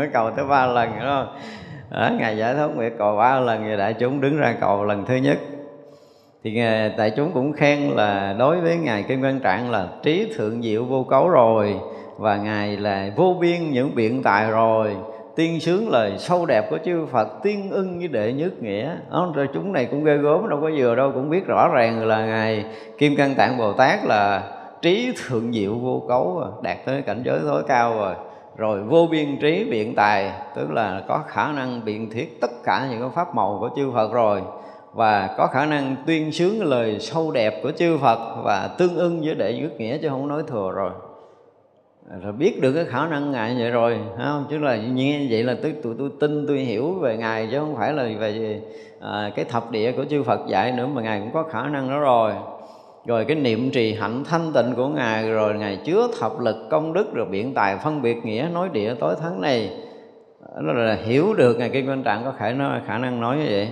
[0.13, 1.39] Cầu tới ba lần đúng không?
[2.19, 5.17] Ngày giải thoát nguyệt cầu ba lần thì đại chúng đứng ra cầu lần thứ
[5.17, 5.39] nhất.
[6.45, 10.33] Thì ngài, đại chúng cũng khen là đối với ngài kim quan trạng là trí
[10.37, 11.81] thượng diệu vô cấu rồi
[12.19, 14.97] và ngài là vô biên những biện tài rồi
[15.37, 18.91] tiên sướng lời sâu đẹp của chư Phật tiên ưng với đệ nhất nghĩa.
[19.11, 22.07] Đó, rồi chúng này cũng ghê gớm đâu có vừa đâu cũng biết rõ ràng
[22.07, 22.65] là ngài
[22.99, 24.43] Kim Cang Tạng Bồ Tát là
[24.83, 28.15] trí thượng diệu vô cấu đạt tới cảnh giới tối cao rồi.
[28.57, 32.87] Rồi vô biên trí biện tài tức là có khả năng biện thiết tất cả
[32.91, 34.43] những cái pháp màu của chư Phật rồi.
[34.93, 39.21] Và có khả năng tuyên sướng lời sâu đẹp của chư Phật và tương ưng
[39.25, 40.91] với đệ nhất nghĩa chứ không nói thừa rồi
[42.23, 44.47] rồi biết được cái khả năng ngài vậy rồi không?
[44.51, 47.77] Chứ là như vậy là tôi tụi tôi tin tôi hiểu về ngài chứ không
[47.77, 48.61] phải là về
[49.01, 51.91] à, cái thập địa của chư Phật dạy nữa mà ngài cũng có khả năng
[51.91, 52.33] đó rồi.
[53.07, 56.93] Rồi cái niệm trì hạnh thanh tịnh của ngài rồi ngài chứa thập lực công
[56.93, 59.71] đức rồi biện tài phân biệt nghĩa nói địa tối thắng này.
[60.55, 63.47] Đó là hiểu được ngài kinh quan trạng có khả năng khả năng nói như
[63.49, 63.69] vậy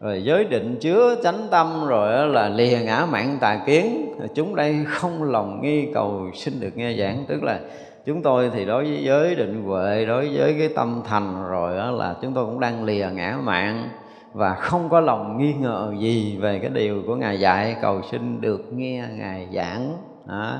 [0.00, 4.14] rồi giới định chứa chánh tâm rồi là lìa ngã mạng tà kiến.
[4.34, 7.24] Chúng đây không lòng nghi cầu xin được nghe giảng.
[7.28, 7.60] Tức là
[8.06, 12.16] chúng tôi thì đối với giới định huệ đối với cái tâm thành rồi là
[12.22, 13.88] chúng tôi cũng đang lìa ngã mạng
[14.32, 18.40] và không có lòng nghi ngờ gì về cái điều của ngài dạy cầu xin
[18.40, 19.96] được nghe ngài giảng.
[20.26, 20.58] Đó.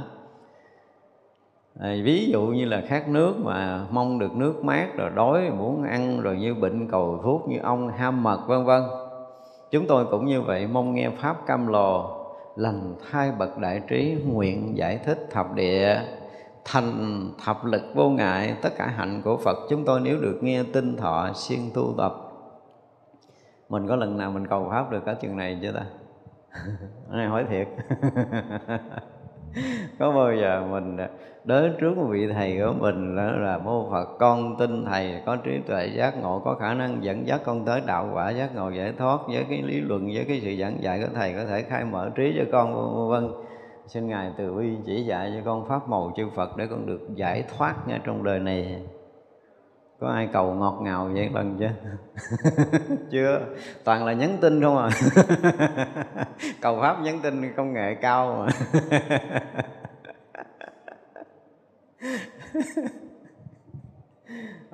[1.80, 5.84] À, ví dụ như là khát nước mà mong được nước mát rồi đói muốn
[5.84, 8.82] ăn rồi như bệnh cầu thuốc như ông ham mật vân vân
[9.70, 12.18] chúng tôi cũng như vậy mong nghe pháp cam lồ,
[12.56, 16.00] lành thai bậc đại trí, nguyện giải thích thập địa,
[16.64, 19.56] thành thập lực vô ngại, tất cả hạnh của Phật.
[19.70, 22.14] Chúng tôi nếu được nghe tinh thọ, siêng tu tập.
[23.68, 25.84] Mình có lần nào mình cầu pháp được cả chừng này chưa ta?
[27.10, 27.68] Này hỏi thiệt?
[29.98, 31.08] có bao giờ mình à,
[31.44, 35.36] đến trước một vị thầy của mình đó là mô Phật, con tin thầy, có
[35.36, 38.70] trí tuệ giác ngộ, có khả năng dẫn dắt con tới đạo quả giác ngộ
[38.70, 41.62] giải thoát với cái lý luận, với cái sự giảng dạy của thầy, có thể
[41.62, 43.28] khai mở trí cho con vân.
[43.86, 47.00] Xin ngài từ bi chỉ dạy cho con pháp màu chư Phật để con được
[47.14, 48.82] giải thoát ngay trong đời này
[50.00, 51.70] có ai cầu ngọt ngào vậy lần chưa
[53.10, 53.40] chưa.
[53.84, 54.90] Toàn là nhắn tin không à?
[56.60, 58.46] Cầu pháp nhắn tin công nghệ cao mà.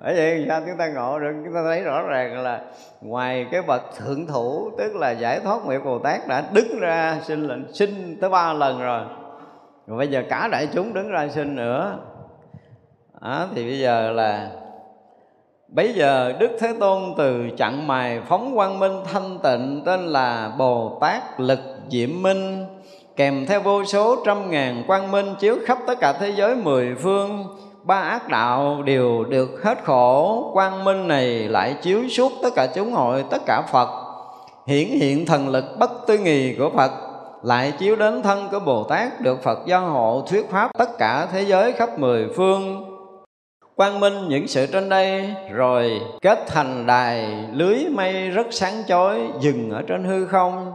[0.02, 1.32] Bởi vậy sao chúng ta ngộ được?
[1.44, 2.64] Chúng ta thấy rõ ràng là
[3.00, 7.20] ngoài cái bậc thượng thủ tức là giải thoát nguyện bồ tát đã đứng ra
[7.22, 9.02] xin lệnh xin tới ba lần rồi.
[9.86, 11.98] Rồi bây giờ cả đại chúng đứng ra xin nữa.
[13.20, 14.50] À, thì bây giờ là
[15.74, 20.52] Bấy giờ Đức Thế Tôn từ chặng mài phóng quang minh thanh tịnh Tên là
[20.58, 22.66] Bồ Tát Lực Diệm Minh,
[23.16, 26.94] Kèm theo vô số trăm ngàn quang minh Chiếu khắp tất cả thế giới mười
[27.02, 27.44] phương.
[27.82, 32.66] Ba ác đạo đều được hết khổ, Quang minh này lại chiếu suốt tất cả
[32.74, 33.88] chúng hội, Tất cả Phật.
[34.66, 36.90] Hiển hiện thần lực bất tư nghì của Phật
[37.42, 41.28] lại chiếu đến thân của Bồ Tát, được Phật gia hộ thuyết pháp tất cả
[41.32, 42.93] thế giới khắp mười phương
[43.76, 49.20] quang minh những sự trên đây rồi kết thành đài lưới mây rất sáng chói
[49.40, 50.72] dừng ở trên hư không.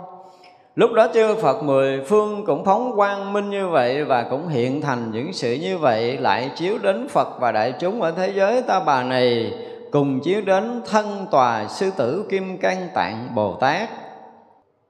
[0.75, 4.81] Lúc đó chư Phật mười phương cũng phóng quang minh như vậy và cũng hiện
[4.81, 8.61] thành những sự như vậy lại chiếu đến Phật và đại chúng ở thế giới
[8.61, 9.53] ta bà này
[9.91, 13.89] cùng chiếu đến thân tòa sư tử kim cang tạng Bồ Tát.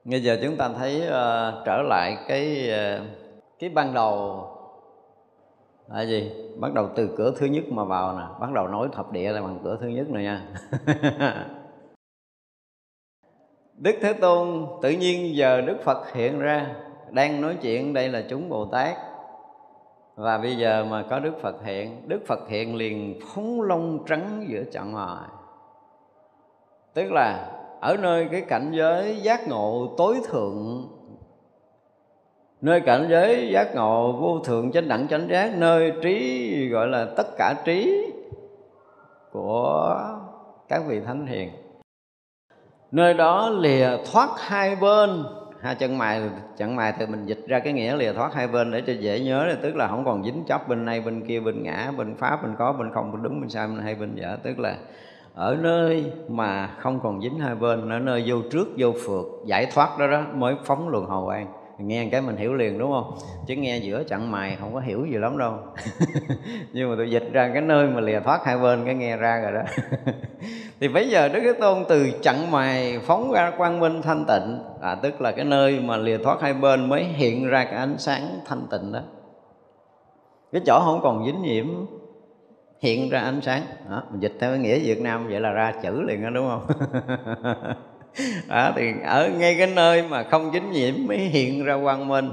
[0.04, 3.06] Bây giờ chúng ta thấy uh, trở lại cái uh,
[3.60, 4.44] cái ban đầu
[5.90, 9.12] là gì bắt đầu từ cửa thứ nhất mà vào nè, bắt đầu nói thập
[9.12, 10.46] địa là bằng cửa thứ nhất này nha.
[13.74, 16.74] Đức Thế Tôn tự nhiên giờ Đức Phật hiện ra,
[17.10, 18.96] đang nói chuyện đây là chúng Bồ Tát.
[20.14, 24.44] Và bây giờ mà có Đức Phật hiện, Đức Phật hiện liền phóng lông trắng
[24.48, 25.28] giữa chặng ngoài
[26.94, 30.88] tức là, ở nơi cái cảnh giới giác ngộ tối thượng
[32.62, 37.06] nơi cảnh giới giác ngộ vô thượng chánh đẳng chánh giác, nơi trí gọi là
[37.16, 38.12] tất cả trí
[39.32, 39.96] của
[40.68, 41.50] các vị thánh hiền.
[42.90, 45.24] Nơi đó lìa thoát hai bên.
[45.60, 46.22] Hai chân mày
[46.56, 49.20] chân mày thì mình dịch ra cái nghĩa lìa thoát hai bên để cho dễ
[49.20, 52.16] nhớ là tức là không còn dính chấp bên này, bên kia, bên ngã, bên
[52.16, 54.36] pháp, bên có, bên không, bên đúng, bên sai, bên hay, bên dở.
[54.42, 54.76] Tức là
[55.34, 59.66] ở nơi mà không còn dính hai bên, ở nơi vô trước, vô phượt giải
[59.74, 61.46] thoát đó đó, mới phóng luồng hầu an
[61.82, 63.14] nghe cái mình hiểu liền đúng không?
[63.46, 65.54] Chứ nghe giữa chặn mày không có hiểu gì lắm đâu.
[66.72, 69.40] Nhưng mà tôi dịch ra cái nơi mà lìa thoát hai bên cái nghe ra
[69.40, 69.62] rồi đó.
[70.80, 74.58] Thì bây giờ đức thế tôn từ chặn mày phóng ra quang minh thanh tịnh
[74.80, 77.98] à, tức là cái nơi mà lìa thoát hai bên mới hiện ra cái ánh
[77.98, 79.00] sáng thanh tịnh đó.
[80.52, 81.66] Cái chỗ không còn dính nhiễm
[82.80, 83.62] hiện ra ánh sáng.
[83.90, 86.48] Đó, mình dịch theo cái nghĩa Việt Nam vậy là ra chữ liền đó đúng
[86.48, 86.66] không?
[88.48, 92.30] đó, thì ở ngay cái nơi mà không dính nhiễm mới hiện ra quang minh.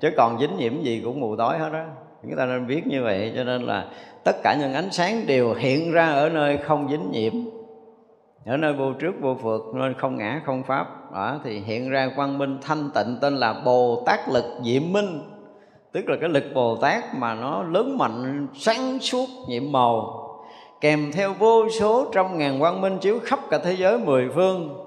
[0.00, 1.84] Chứ còn dính nhiễm gì cũng mù tối hết đó
[2.22, 3.86] chúng ta nên biết như vậy cho nên là
[4.24, 7.32] tất cả những ánh sáng đều hiện ra ở nơi không dính nhiễm.
[8.46, 10.86] Ở nơi vô trước vô phượt nên không ngã không pháp.
[11.14, 15.20] Đó, thì hiện ra quang minh thanh tịnh tên là bồ tát lực diệm minh.
[15.92, 20.22] Tức là cái lực bồ tát mà nó lớn mạnh sáng suốt nhiệm màu.
[20.80, 24.85] Kèm theo vô số trăm ngàn quang minh chiếu khắp cả thế giới mười phương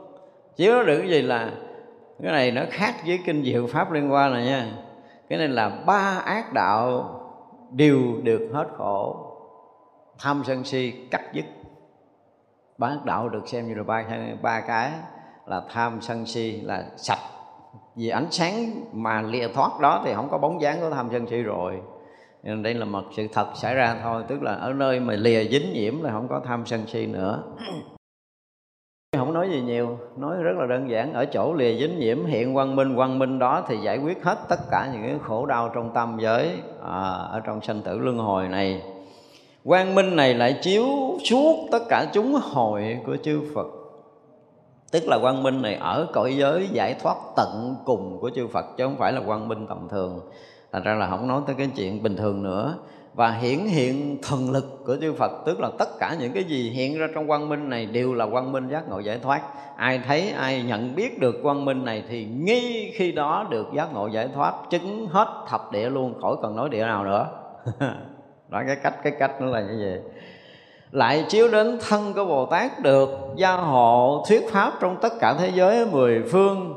[0.60, 1.52] chứ nó được cái gì là
[2.24, 4.72] cái này nó khác với kinh diệu pháp liên quan này nha.
[5.30, 7.16] Cái này là ba ác đạo
[7.72, 9.26] đều được hết khổ.
[10.20, 11.46] Tham sân si, cắt dứt
[12.78, 14.04] ba ác đạo được xem như là ba
[14.42, 14.92] ba cái
[15.46, 17.20] là tham sân si là sạch.
[17.96, 21.28] Vì ánh sáng mà lìa thoát đó thì không có bóng dáng của tham sân
[21.28, 21.82] si rồi.
[22.44, 25.44] Nên đây là một sự thật xảy ra thôi, tức là ở nơi mà lìa
[25.44, 27.44] dính nhiễm là không có tham sân si nữa
[29.30, 31.14] không nói gì nhiều nói rất là đơn giản.
[31.14, 34.38] Ở chỗ lìa dính nhiễm hiện quang minh quang minh đó thì giải quyết hết
[34.50, 36.50] tất cả những cái khổ đau trong tâm giới
[36.84, 37.02] à,
[37.32, 38.82] ở trong sanh tử luân hồi này.
[39.66, 40.86] Quang minh này lại chiếu
[41.30, 43.68] suốt tất cả chúng hội của chư Phật.
[44.92, 48.66] Tức là quang minh này ở cõi giới giải thoát tận cùng của chư Phật
[48.78, 50.20] chứ không phải là quang minh tầm thường.
[50.72, 52.76] Thành ra là không nói tới cái chuyện bình thường nữa
[53.14, 56.70] và hiển hiện thần lực của chư Phật, tức là tất cả những cái gì
[56.70, 59.42] hiện ra trong quang minh này đều là quang minh giác ngộ giải thoát.
[59.76, 63.94] Ai thấy, ai nhận biết được quang minh này thì nghi khi đó được giác
[63.94, 67.28] ngộ giải thoát, chứng hết thập địa luôn, khỏi cần nói địa nào nữa.
[68.50, 70.00] Đó cái cách cái cách nó là như vậy.
[70.92, 75.34] Lại chiếu đến thân của Bồ Tát được gia hộ thuyết pháp trong tất cả
[75.40, 76.74] thế giới mười phương.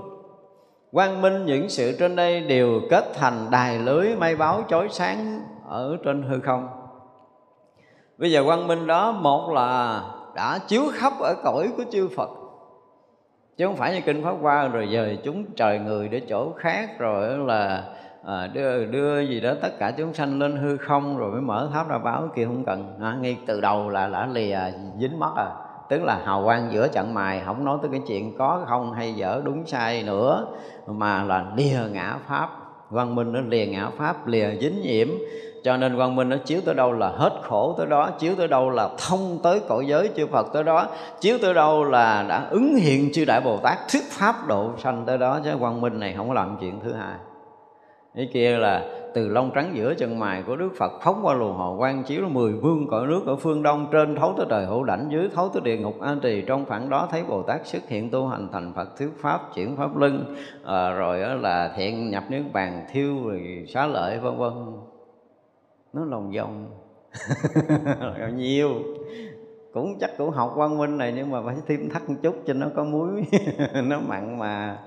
[0.93, 5.41] Quang minh những sự trên đây đều kết thành đài lưới mây báo chói sáng
[5.73, 6.69] ở trên hư không.
[8.19, 10.03] Bây giờ quang minh đó một là
[10.35, 12.31] đã chiếu khắp ở cõi của chư Phật.
[13.57, 16.99] Chứ không phải như kinh pháp qua rồi giờ chúng trời người để chỗ khác
[16.99, 17.85] rồi là
[18.27, 21.69] à, đưa đưa gì đó tất cả chúng sanh lên hư không rồi mới mở
[21.73, 22.95] tháp ra báo kia không cần.
[23.01, 24.59] À, ngay từ đầu là đã lìa
[24.99, 25.51] dính mất à.
[25.89, 29.15] Tức là hào quang giữa trận mài không nói tới cái chuyện có không hay
[29.15, 30.47] dở đúng sai nữa
[30.87, 32.49] mà là lìa ngã pháp.
[32.91, 35.09] Văn minh nó lìa ngã pháp lìa dính nhiễm
[35.63, 38.49] cho nên quang minh nó chiếu tới đâu là hết khổ tới đó chiếu tới
[38.49, 40.87] đâu là thông tới cõi giới chư phật tới đó
[41.21, 45.03] chiếu tới đâu là đã ứng hiện chư đại bồ tát thuyết pháp độ sanh
[45.07, 47.15] tới đó chứ quang minh này không có làm chuyện thứ hai.
[48.15, 48.83] Cái kia là
[49.15, 52.23] từ lông trắng giữa chân mày của Đức Phật phóng qua luồng hồ quang chiếu
[52.29, 55.49] mười vương cõi nước ở phương đông trên thấu tới trời hữu đảnh dưới thấu
[55.49, 58.49] tới địa ngục an trì trong phản đó thấy Bồ Tát xuất hiện tu hành
[58.53, 60.35] thành Phật thuyết pháp chuyển pháp lưng
[60.65, 64.53] à, rồi là thiện nhập niết bàn thiêu rồi xá lợi vân vân
[65.93, 66.71] nó lòng vòng.
[68.37, 68.71] Nhiều.
[69.73, 72.55] Cũng chắc cũng học văn minh này, nhưng mà phải thêm thắt một chút cho
[72.55, 73.25] nó có muối.
[73.85, 74.79] Nó mặn mà.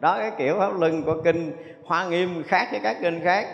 [0.00, 1.52] Đó, cái kiểu pháp luân của kinh
[1.84, 3.46] hoa nghiêm khác với các kinh khác.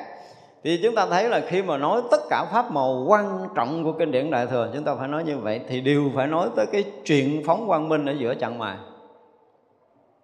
[0.65, 3.93] Thì chúng ta thấy là khi mà nói tất cả pháp màu quan trọng của
[3.93, 6.67] kinh điển đại thừa, chúng ta phải nói như vậy, thì đều phải nói tới
[6.73, 8.79] cái chuyện phóng quang minh ở giữa chặng mà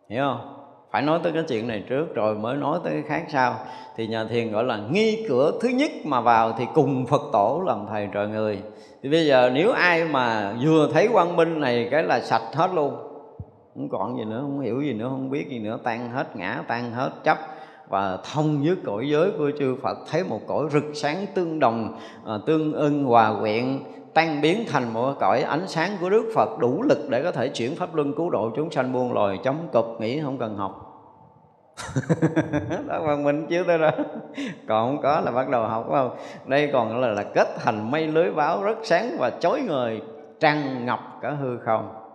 [0.09, 0.56] hiểu không?
[0.97, 3.55] Phải nói tới cái chuyện này trước rồi mới nói tới cái khác sau.
[3.97, 7.63] Thì nhà thiền gọi là nghi cửa thứ nhất mà vào thì cùng phật tổ
[7.67, 8.59] làm thầy trời người.
[9.03, 12.71] Thì bây giờ nếu ai mà vừa thấy quang minh này cái là sạch hết
[12.75, 12.97] luôn.
[13.75, 15.79] Không còn gì nữa không hiểu gì nữa không biết gì nữa.
[15.83, 17.39] Tan hết ngã tan hết chấp.
[17.89, 21.99] Và thông với cõi giới của chư Phật thấy một cõi rực sáng tương đồng
[22.27, 23.79] à, tương ưng hòa quyện
[24.17, 27.49] tan biến thành một cõi ánh sáng của Đức Phật đủ lực để có thể
[27.49, 30.83] chuyển pháp luân cứu độ chúng sanh buông lòi chống cục, nghĩ không cần học.
[32.87, 33.91] Đó văn minh chứ tới đó.
[34.69, 36.17] Còn không có là bắt đầu học không?
[36.47, 40.03] Đây còn là là kết thành mây lưới báo rất sáng và chói người
[40.41, 42.06] tràn ngập cả hư không.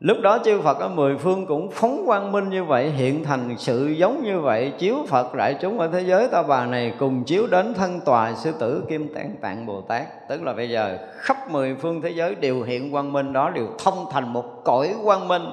[0.00, 3.54] Lúc đó chư Phật ở mười phương cũng phóng quang minh như vậy, Hiện thành
[3.58, 6.28] sự giống như vậy, Chiếu Phật đại chúng ở thế giới.
[6.28, 10.28] Ta bà này Cùng chiếu đến thân tòa sư tử Kim Tạng Tạng Bồ Tát.
[10.28, 13.66] Tức là bây giờ khắp mười phương thế giới Đều hiện quang minh đó, Đều
[13.78, 15.44] thông thành một cõi quang minh,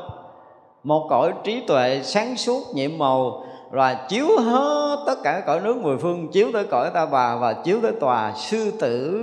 [0.83, 5.77] Một cõi trí tuệ sáng suốt nhiệm màu Và chiếu hết tất cả cõi nước
[5.77, 9.21] mười phương, Chiếu tới cõi ta bà Và chiếu tới tòa sư tử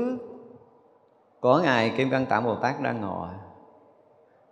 [1.41, 3.29] Của Ngài Kim Cang Tạng Bồ Tát đang ngồi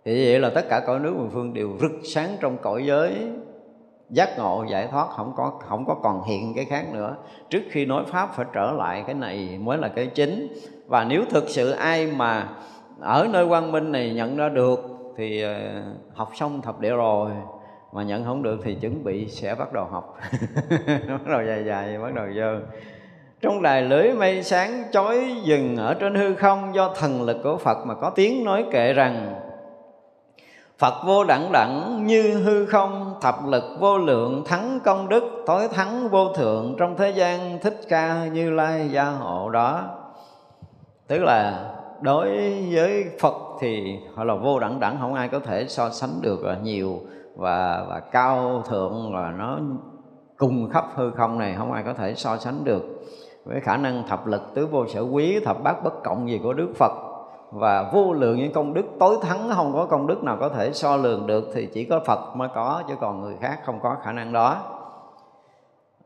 [0.05, 3.27] thì vậy là tất cả cõi nước mười phương đều rực sáng trong cõi giới.
[4.09, 7.15] Giác ngộ, giải thoát, không có không có còn hiện cái khác nữa.
[7.49, 10.47] Trước khi nói pháp phải trở lại cái này mới là cái chính.
[10.87, 12.49] Và nếu thực sự ai mà
[12.99, 14.79] ở nơi quang minh này nhận ra được
[15.17, 15.55] thì ờ,
[16.13, 17.31] học xong thập địa rồi,
[17.91, 20.17] mà nhận không được thì chuẩn bị sẽ bắt đầu học.
[20.87, 22.59] Bắt đầu dài dài, bắt đầu vô
[23.41, 27.57] trong đài lưới mây sáng chói dừng ở trên hư không do thần lực của
[27.57, 29.35] Phật mà có tiếng nói kệ rằng
[30.81, 35.67] Phật vô đẳng đẳng như hư không Thập lực vô lượng thắng công đức Tối
[35.67, 36.75] thắng vô thượng.
[36.79, 39.83] Trong thế gian Thích ca như lai gia hộ đó.
[41.07, 41.69] Tức là
[42.01, 42.27] đối
[42.71, 46.43] với Phật thì họ là vô đẳng đẳng Không ai có thể so sánh được
[46.43, 46.99] là nhiều
[47.35, 49.59] và, và cao thượng và nó
[50.37, 52.83] cùng khắp hư không này Không ai có thể so sánh được.
[53.45, 56.53] Với khả năng thập lực tứ vô sở quý thập bát bất cộng gì của
[56.53, 57.10] Đức Phật
[57.51, 60.73] và vô lượng những công đức tối thắng không có công đức nào có thể
[60.73, 63.95] so lường được thì chỉ có Phật mới có chứ còn người khác không có
[64.03, 64.57] khả năng đó.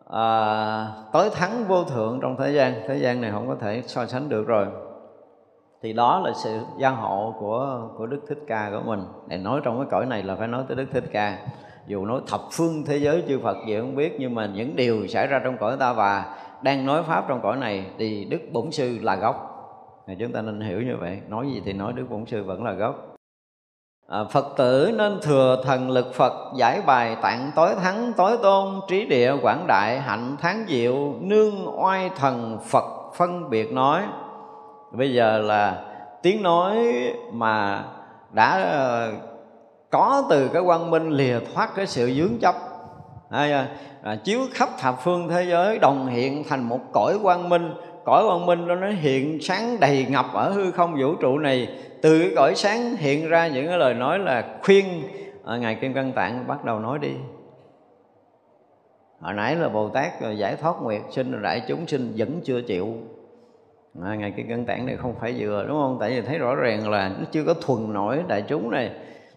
[0.09, 4.05] À, tối thắng vô thượng trong thế gian thế gian này không có thể so
[4.05, 4.67] sánh được rồi.
[5.81, 9.05] Thì đó là sự gia hộ của của Đức Thích Ca của mình.
[9.27, 11.37] Để nói trong cái cõi này là phải nói tới Đức Thích Ca.
[11.87, 15.07] Dù nói thập phương thế giới chư Phật gì không biết nhưng mà những điều
[15.07, 18.71] xảy ra trong cõi ta và đang nói pháp trong cõi này thì Đức Bổn
[18.71, 19.54] Sư là gốc
[20.07, 21.19] thì chúng ta nên hiểu như vậy.
[21.29, 23.15] Nói gì thì nói đức bổn sư vẫn là gốc.
[24.07, 28.79] À, phật tử nên thừa thần lực phật giải bài tạng tối thắng tối tôn
[28.87, 34.01] trí địa quảng đại hạnh tháng diệu nương oai thần phật phân biệt nói.
[34.91, 35.83] Bây giờ là
[36.21, 36.77] tiếng nói
[37.31, 37.83] mà
[38.31, 39.13] đã ờ,
[39.89, 42.55] có từ cái quang minh lìa thoát cái sự dướng chấp.
[43.29, 47.73] À, chiếu khắp thập phương thế giới đồng hiện thành một cõi quang minh
[48.05, 51.67] cõi quang minh đó nó hiện sáng đầy ngập ở hư không vũ trụ này.
[52.01, 54.85] Từ cái cõi sáng hiện ra những cái lời nói là khuyên.
[55.45, 57.11] À, ngài kim cang tạng bắt đầu nói đi.
[59.19, 62.87] Hồi nãy là bồ tát giải thoát nguyệt sinh đại chúng sinh vẫn chưa chịu.
[64.03, 65.97] À, ngài kim cang tạng này không phải vừa đúng không?
[65.99, 68.91] Tại vì thấy rõ ràng là nó chưa có thuần nổi đại chúng này.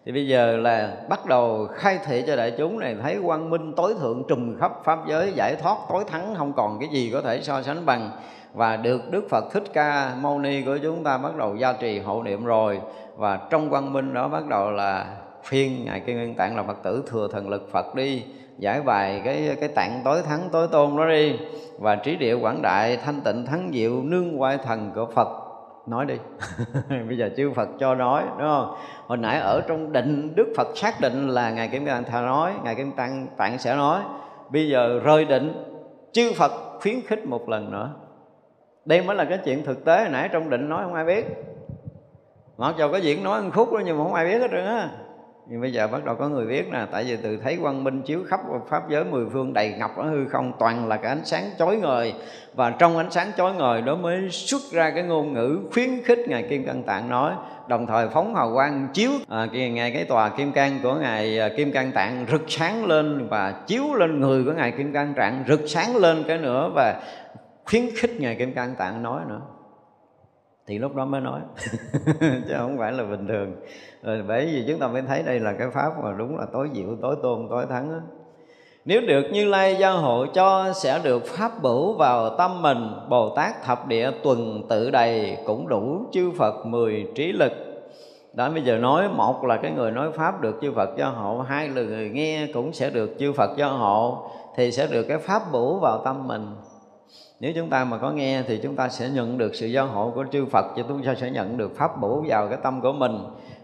[0.05, 3.73] Thì bây giờ là bắt đầu khai thị cho đại chúng này thấy quang minh
[3.75, 7.21] tối thượng trùm khắp pháp giới giải thoát tối thắng không còn cái gì có
[7.21, 8.11] thể so sánh bằng
[8.53, 11.99] và được Đức Phật Thích Ca Mâu Ni của chúng ta bắt đầu gia trì
[11.99, 12.81] hộ niệm rồi.
[13.15, 15.05] Và trong quang minh đó bắt đầu là
[15.43, 18.23] phiên ngài Kim Nguyên Tạng là Phật tử thừa thần lực Phật đi,
[18.57, 21.39] giải bài cái cái tạng tối thắng, tối tôn đó đi.
[21.79, 25.27] Và trí địa quảng đại, thanh tịnh, thắng diệu, nương quay thần của Phật.
[25.87, 26.15] Nói đi.
[27.07, 28.75] Bây giờ chư Phật cho nói, đúng không?
[29.07, 32.53] Hồi nãy ở trong định, Đức Phật xác định là ngài Kim tạng Thà nói,
[32.63, 34.01] ngài Kim Tạng Tạng sẽ nói.
[34.49, 35.65] Bây giờ rơi định,
[36.11, 37.89] chư Phật khuyến khích một lần nữa
[38.89, 41.25] đây mới là cái chuyện thực tế hồi nãy trong định nói không ai biết.
[42.57, 44.65] Mặc dù có diễn nói một khúc đó nhưng mà không ai biết hết trơn
[44.65, 44.89] á.
[45.49, 48.01] Nhưng bây giờ bắt đầu có người biết nè tại vì từ thấy quang minh
[48.01, 51.25] chiếu khắp pháp giới mười phương đầy ngập ở hư không toàn là cái ánh
[51.25, 52.13] sáng chói ngời.
[52.55, 56.19] Và trong ánh sáng chói ngời đó mới xuất ra cái ngôn ngữ khuyến khích
[56.27, 57.33] ngài kim cang tạng nói.
[57.67, 61.49] Đồng thời phóng hào quang chiếu à, ngài cái tòa kim cang của ngài à,
[61.57, 65.43] kim cang tạng rực sáng lên và chiếu lên người của ngài kim cang tạng
[65.47, 66.71] rực sáng lên cái nữa.
[66.75, 67.01] Và
[67.69, 69.41] khuyến khích ngài kim cang tạng nói nữa.
[70.67, 71.41] Thì lúc đó mới nói.
[72.21, 73.55] Chứ không phải là bình thường.
[74.03, 76.69] Rồi bởi vì chúng ta mới thấy đây là cái pháp mà đúng là tối
[76.73, 77.99] diệu, tối tôn, tối thắng đó.
[78.85, 83.35] nếu được như lai gia hộ cho sẽ được pháp bửu vào tâm mình, bồ
[83.35, 87.51] tát thập địa tuần tự đầy cũng đủ chư phật mười trí lực.
[88.33, 91.39] Đó, bây giờ nói một là cái người nói pháp được chư Phật gia hộ,
[91.39, 95.17] hai là người nghe cũng sẽ được chư Phật gia hộ, thì sẽ được cái
[95.17, 96.45] pháp bổ vào tâm mình
[97.39, 100.11] nếu chúng ta mà có nghe thì chúng ta sẽ nhận được sự giáo hộ
[100.15, 102.93] của chư Phật cho chúng ta sẽ nhận được pháp bổ vào cái tâm của
[102.93, 103.17] mình.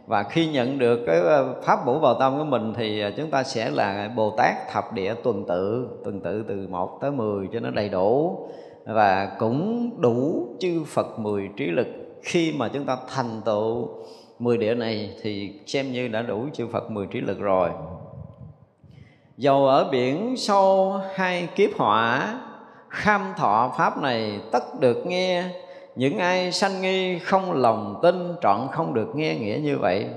[0.07, 3.32] Và khi nhận được cái ờ, pháp bổ vào tâm của mình thì ờ, chúng
[3.32, 7.47] ta sẽ là Bồ Tát thập địa tuần tự tuần tự từ 1 tới 10
[7.53, 8.39] cho nó đầy đủ.
[8.86, 11.88] Và cũng đủ chư Phật 10 trí lực.
[12.23, 13.89] Khi mà chúng ta thành tựu
[14.39, 17.69] 10 địa này thì xem như đã đủ chư Phật 10 trí lực rồi.
[19.38, 22.39] Dầu ở biển sâu hai kiếp hỏa
[22.95, 25.43] kham thọ pháp này tất được nghe.
[25.95, 30.07] Những ai sanh nghi không lòng tin trọn không được nghe nghĩa như vậy.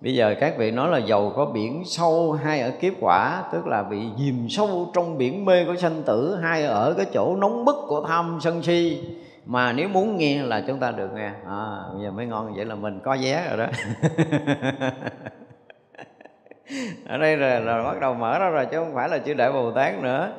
[0.00, 3.66] Bây giờ các vị nói là giàu có biển sâu hay ở kiếp quả tức
[3.66, 7.64] là bị dìm sâu trong biển mê của sanh tử hay ở cái chỗ nóng
[7.64, 9.00] bức của tham sân si.
[9.46, 11.30] Mà nếu muốn nghe là chúng ta được nghe.
[11.46, 13.66] À, bây giờ mới ngon vậy là mình có vé rồi đó.
[17.08, 19.52] Ở đây là, là bắt đầu mở ra rồi chứ không phải là chưa đại
[19.52, 20.32] bồ tát nữa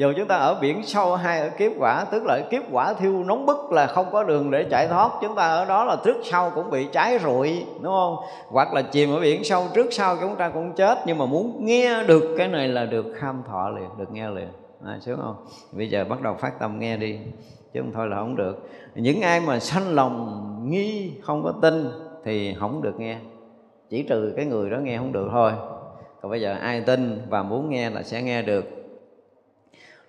[0.00, 3.24] dù chúng ta ở biển sâu hay ở kiếp quả tức là kiếp quả thiêu
[3.24, 5.10] nóng bức là không có đường để chạy thoát.
[5.22, 8.16] Chúng ta ở đó là trước sau cũng bị cháy rụi đúng không?
[8.48, 10.98] Hoặc là chìm ở biển sâu trước sau chúng ta cũng chết.
[11.06, 14.48] Nhưng mà muốn nghe được cái này là được kham thọ liền được nghe liền.
[14.84, 15.36] À, sướng không?
[15.72, 17.18] Bây giờ bắt đầu phát tâm nghe đi
[17.74, 18.68] chứ không thôi là không được.
[18.94, 21.90] Những ai mà sanh lòng nghi không có tin
[22.24, 23.16] thì không được nghe.
[23.90, 25.52] Chỉ trừ cái người đó nghe không được thôi.
[26.22, 28.79] Còn bây giờ ai tin và muốn nghe là sẽ nghe được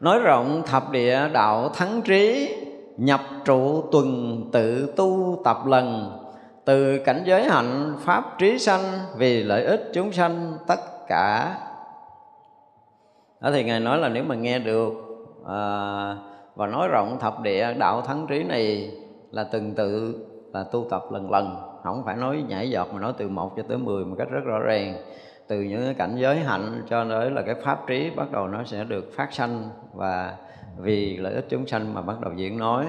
[0.02, 2.56] nói rộng thập địa đạo thắng trí
[2.98, 6.18] nhập trụ tuần tự tu tập lần.
[6.66, 8.82] Từ cảnh giới hạnh pháp trí sanh
[9.18, 11.58] vì lợi ích chúng sanh tất cả.
[13.42, 14.94] Đó thì ngài nói là nếu mà nghe được
[15.48, 15.58] à,
[16.56, 18.92] và nói rộng thập địa đạo thắng trí này
[19.32, 20.20] là từng tự
[20.54, 21.56] là tu tập lần lần.
[21.84, 24.42] Không phải nói nhảy giọt mà nói từ một cho tới 10 một cách rất
[24.46, 24.96] rõ ràng
[25.52, 28.64] từ những cái cảnh giới hạnh cho tới là cái pháp trí bắt đầu nó
[28.64, 30.36] sẽ được phát sanh và
[30.78, 32.86] vì lợi ích chúng sanh mà bắt đầu diễn nói.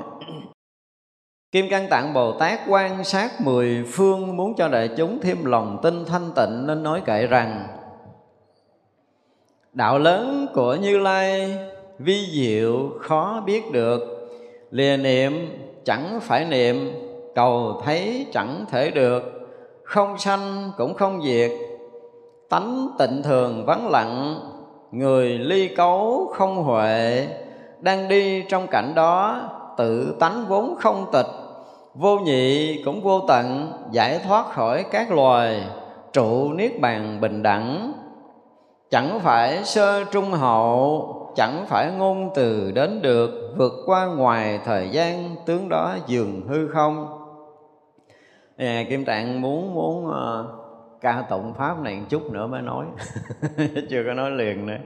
[1.53, 5.79] Kim Cang Tạng Bồ Tát quan sát mười phương Muốn cho đại chúng thêm lòng
[5.83, 7.67] tin thanh tịnh Nên nói kệ rằng,
[9.73, 11.59] Đạo lớn của Như Lai
[11.99, 14.29] Vi diệu khó biết được,
[14.71, 15.33] Lìa niệm
[15.85, 16.93] chẳng phải niệm,
[17.35, 19.23] Cầu thấy chẳng thể được,
[19.85, 21.51] Không sanh cũng không diệt
[22.53, 24.40] tánh tịnh thường vắng lặng
[24.90, 27.26] người ly cấu không huệ
[27.80, 29.40] đang đi trong cảnh đó
[29.76, 31.26] tự tánh vốn không tịch
[31.94, 35.64] vô nhị cũng vô tận giải thoát khỏi các loài
[36.12, 37.92] trụ niết bàn bình đẳng.
[38.90, 44.88] Chẳng phải sơ trung hậu chẳng phải ngôn từ đến được vượt qua ngoài thời
[44.88, 47.07] gian tướng đó dường hư không.
[48.57, 50.62] À, kim tạng muốn muốn uh,
[51.03, 52.86] ca tụng pháp này một chút nữa mới nói.
[53.90, 54.78] Chưa có nói liền nữa.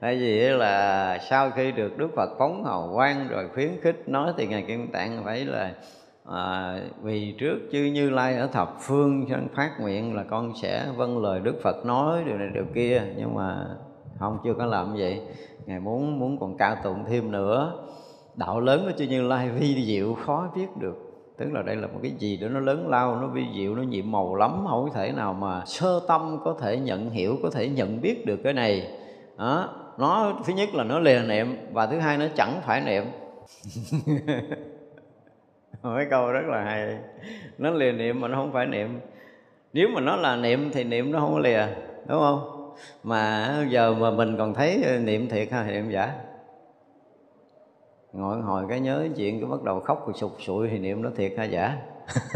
[0.00, 4.32] Tại vì là sau khi được đức phật phóng hào quang rồi khuyến khích nói
[4.36, 5.74] thì ngài kim tạng phải là
[6.24, 11.22] à, vì trước chư như lai ở thập phương phát nguyện là con sẽ vâng
[11.22, 13.02] lời đức phật nói điều này điều kia.
[13.16, 13.66] Nhưng mà
[14.18, 15.20] không chưa có làm vậy.
[15.66, 17.72] Ngài muốn muốn còn cao tụng thêm nữa.
[18.34, 21.09] Đạo lớn của chư như lai vi diệu khó biết được
[21.40, 23.82] tức là đây là một cái gì đó, nó lớn lao, nó vi diệu, nó
[23.82, 27.50] nhiệm màu lắm, không có thể nào mà sơ tâm có thể nhận hiểu, có
[27.50, 28.90] thể nhận biết được cái này.
[29.38, 29.68] Đó,
[29.98, 33.04] nó, thứ nhất là nó lìa niệm và thứ hai nó chẳng phải niệm
[35.82, 36.98] mấy câu rất là hay.
[37.58, 39.00] Nó lìa niệm mà nó không phải niệm
[39.72, 41.66] nếu mà nó là niệm thì niệm nó không có lìa
[42.06, 42.72] đúng không?
[43.02, 46.14] Mà giờ mà mình còn thấy niệm thiệt hay niệm giả
[48.12, 51.10] ngồi hồi cái nhớ chuyện cái bắt đầu khóc rồi sụt sụi thì niệm nó
[51.16, 52.30] thiệt hay giả dạ?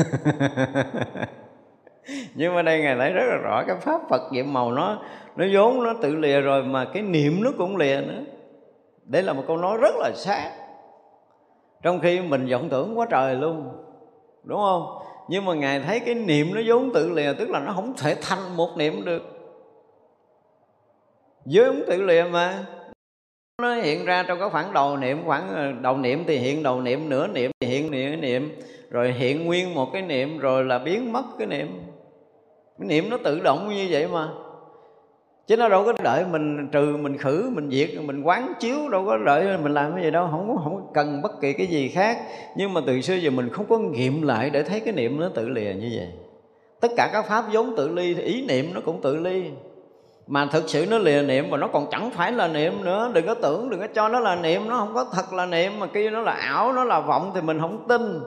[2.34, 4.98] nhưng mà đây ngài thấy rất là rõ cái pháp phật nhiệm màu nó
[5.36, 8.22] nó vốn nó tự lìa rồi mà cái niệm nó cũng lìa nữa.
[9.04, 10.50] Đây là một câu nói rất là sát.
[11.82, 13.72] Trong khi mình vọng tưởng quá trời luôn,
[14.44, 14.98] đúng không?
[15.28, 18.16] Nhưng mà ngài thấy cái niệm nó vốn tự lìa, tức là nó không thể
[18.22, 19.22] thành một niệm được.
[21.44, 22.64] Vốn tự lìa mà
[23.62, 26.80] nó hiện ra trong cái khoảng đầu niệm, khoảng ờ, đầu niệm thì hiện đầu
[26.80, 28.52] niệm, nửa niệm thì hiện nửa niệm,
[28.90, 31.68] rồi hiện nguyên một cái niệm rồi là biến mất cái niệm.
[32.78, 34.28] Cái niệm nó tự động như vậy mà.
[35.46, 39.04] Chứ nó đâu có đợi mình trừ, mình khử, mình diệt, mình quán chiếu, đâu
[39.06, 41.88] có đợi mình làm cái gì đâu, không có, không cần bất kỳ cái gì
[41.88, 42.18] khác.
[42.56, 45.28] Nhưng mà từ xưa giờ mình không có nghiệm lại để thấy cái niệm nó
[45.28, 46.08] tự lìa như vậy.
[46.80, 49.42] Tất cả các pháp vốn tự ly thì ý niệm nó cũng tự ly
[50.26, 53.10] mà thực sự nó lìa niệm mà nó còn chẳng phải là niệm nữa.
[53.14, 54.68] Đừng có tưởng, đừng có cho nó là niệm.
[54.68, 55.72] Nó không có thật là niệm.
[55.78, 58.20] Mà kia nó là ảo, nó là vọng thì mình không tin.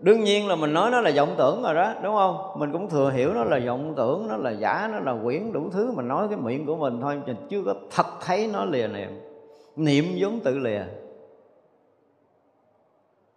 [0.00, 2.36] Đương nhiên là mình nói nó là vọng tưởng rồi đó, đúng không?
[2.58, 5.70] Mình cũng thừa hiểu nó là vọng tưởng, nó là giả, nó là quyển đủ
[5.72, 7.20] thứ mình nói cái miệng của mình thôi.
[7.26, 9.10] Mình chưa có thật thấy nó lìa niệm.
[9.76, 10.82] Niệm vốn tự lìa.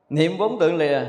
[0.10, 1.02] Niệm vốn tự lìa.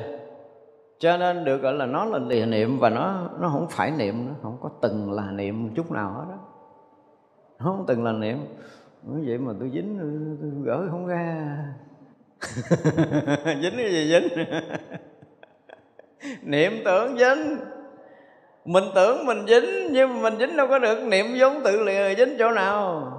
[0.99, 4.27] Cho nên được gọi là nó là lìa niệm và nó nó không phải niệm
[4.29, 6.37] nó không có từng là niệm chút nào hết đó
[7.63, 8.39] không từng là niệm.
[9.03, 9.99] Nói vậy mà tôi dính
[10.41, 11.57] tôi gỡ không ra.
[13.63, 14.29] Dính cái gì dính?
[16.43, 17.57] Niệm tưởng dính.
[18.65, 21.05] Mình tưởng mình dính nhưng mà mình dính đâu có được.
[21.05, 23.13] Niệm vốn tự lìa dính chỗ nào?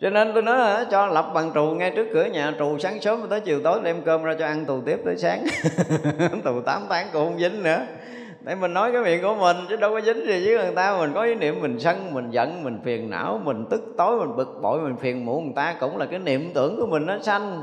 [0.00, 3.00] Cho nên tôi nói hả, cho lập bằng trù ngay trước cửa nhà trù sáng
[3.00, 5.44] sớm tới chiều tối đem cơm ra cho ăn tù tiếp tới sáng.
[6.44, 7.86] Tù 8 tháng cũng không dính nữa
[8.46, 10.96] đấy mình nói cái miệng của mình chứ đâu có dính gì với người ta.
[10.98, 14.36] Mình có ý niệm mình sân mình giận mình phiền não mình tức tối mình
[14.36, 15.44] bực bội mình phiền muộn.
[15.44, 17.62] Người ta cũng là cái niệm tưởng của mình nó sanh.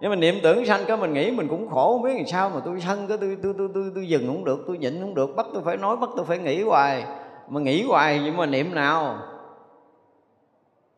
[0.00, 2.50] Nhưng mà niệm tưởng sanh cái mình nghĩ mình cũng khổ không biết làm sao
[2.50, 5.14] mà tôi sân cái tôi tôi tôi tôi, tôi dừng không được tôi nhịn không
[5.14, 5.36] được.
[5.36, 7.04] Bắt tôi phải nói bắt tôi phải nghĩ hoài.
[7.48, 9.18] Mà nghĩ hoài nhưng mà niệm nào?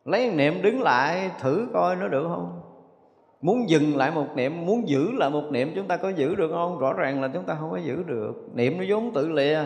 [0.05, 2.68] Lấy niệm đứng lại thử coi nó được không?
[3.41, 6.51] Muốn dừng lại một niệm muốn giữ lại một niệm chúng ta có giữ được
[6.53, 6.79] không?
[6.79, 8.33] Rõ ràng là chúng ta không có giữ được.
[8.53, 9.59] Niệm nó vốn tự lìa.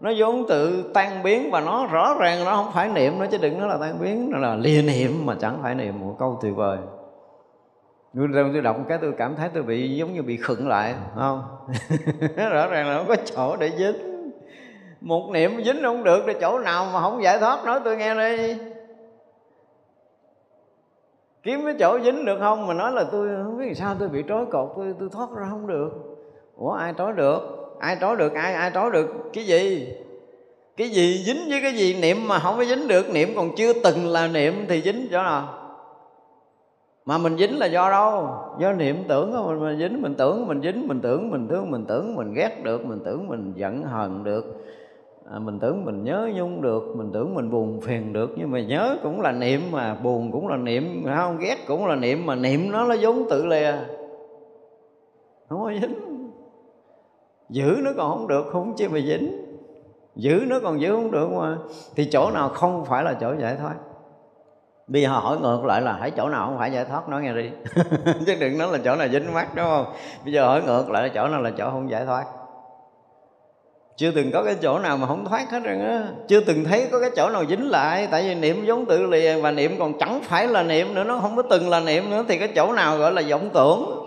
[0.00, 3.38] Nó vốn tự tan biến và nó rõ ràng nó không phải niệm nó chứ
[3.38, 6.00] đừng nói là tan biến nó là lìa niệm mà chẳng phải niệm.
[6.00, 6.78] Một câu tuyệt vời.
[8.14, 11.42] Tôi, tôi đọc cái tôi cảm thấy tôi bị giống như bị khựng lại không?
[12.36, 14.18] Rõ ràng là không có chỗ để dính.
[15.00, 17.64] Một niệm dính không được thì chỗ nào mà không giải thoát?
[17.64, 18.54] Nói tôi nghe đi
[21.48, 22.66] kiếm cái chỗ dính được không?
[22.66, 25.46] Mà nói là tôi không biết sao tôi bị trói cột tôi tôi thoát ra
[25.50, 25.90] không được.
[26.56, 27.40] Ủa ai trói được?
[27.78, 28.34] Ai trói được?
[28.34, 29.06] Ai ai trói được?
[29.32, 29.92] Cái gì?
[30.76, 32.00] Cái gì dính với cái gì?
[32.00, 35.22] Niệm mà không có dính được niệm còn chưa từng là niệm thì dính chỗ
[35.22, 35.54] nào?
[37.04, 38.28] Mà mình dính là do đâu?
[38.58, 41.70] Do niệm tưởng của mình, mình dính mình tưởng mình dính mình tưởng mình thương
[41.70, 44.44] mình tưởng mình ghét được mình tưởng mình giận hờn được
[45.32, 48.60] à, mình tưởng mình nhớ nhung được mình tưởng mình buồn phiền được nhưng mà
[48.60, 52.34] nhớ cũng là niệm mà buồn cũng là niệm không ghét cũng là niệm mà
[52.34, 53.72] niệm nó nó vốn tự lìa.
[55.48, 55.94] Không có dính.
[57.48, 59.44] Giữ nó còn không được không chứ mà dính.
[60.16, 61.56] Giữ nó còn giữ không được mà.
[61.96, 63.74] Thì chỗ nào không phải là chỗ giải thoát.
[64.86, 67.08] Bây giờ hỏi ngược lại là hãy chỗ nào không phải giải thoát?
[67.08, 67.50] Nói nghe đi.
[68.26, 69.86] Chứ đừng nói là chỗ nào dính mắt đúng không?
[70.24, 72.24] Bây giờ hỏi ngược lại là chỗ nào là chỗ không giải thoát
[73.98, 76.08] chưa từng có cái chỗ nào mà không thoát hết rồi á.
[76.28, 79.42] Chưa từng thấy có cái chỗ nào dính lại, tại vì niệm giống tự liền
[79.42, 82.24] và niệm còn chẳng phải là niệm nữa, nó không có từng là niệm nữa,
[82.28, 84.04] thì cái chỗ nào gọi là vọng tưởng?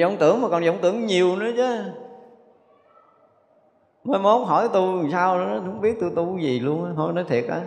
[0.00, 1.78] Vọng tưởng mà còn vọng tưởng nhiều nữa chứ.
[4.04, 7.24] Mới mốt hỏi tu làm sao nó không biết tôi tu gì luôn thôi nói
[7.28, 7.60] thiệt á.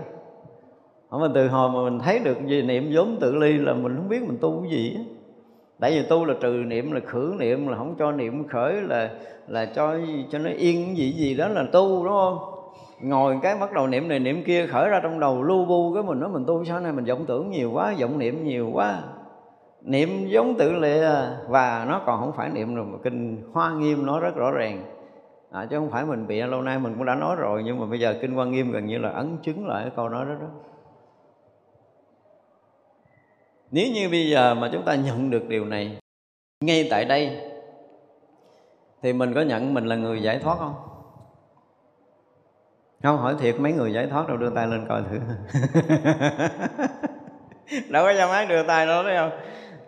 [1.11, 4.09] Mà từ hồi mà mình thấy được gì niệm vốn tự ly là mình không
[4.09, 5.14] biết mình tu cái gì á
[5.79, 9.09] tại vì tu là trừ niệm là khử niệm là không cho niệm khởi là
[9.47, 9.97] là cho
[10.31, 12.37] cho nó yên gì gì đó là tu đúng không?
[13.01, 16.03] Ngồi cái bắt đầu niệm này niệm kia khởi ra trong đầu lu bu cái
[16.03, 18.99] mình nói mình tu sao này mình vọng tưởng nhiều quá vọng niệm nhiều quá.
[19.81, 21.01] Niệm giống tự lệ
[21.47, 24.83] và nó còn không phải niệm rồi mà kinh hoa nghiêm nói rất rõ ràng.
[25.51, 27.85] À, chứ không phải mình bị lâu nay mình cũng đã nói rồi nhưng mà
[27.85, 30.31] bây giờ kinh hoa nghiêm gần như là ấn chứng lại cái câu nói đó
[30.41, 30.47] đó
[33.71, 35.97] nếu như bây giờ mà chúng ta nhận được điều này
[36.61, 37.37] ngay tại đây,
[39.03, 40.75] thì mình có nhận mình là người giải thoát không?
[43.03, 45.19] Không, hỏi thiệt, mấy người giải thoát đâu, đưa tay lên coi thử.
[47.89, 49.31] Đâu có dám ai đưa tay đâu, thấy không?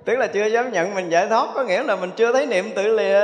[0.05, 2.65] Tức là chưa dám nhận mình giải thoát, có nghĩa là mình chưa thấy niệm
[2.75, 3.19] tự lìa.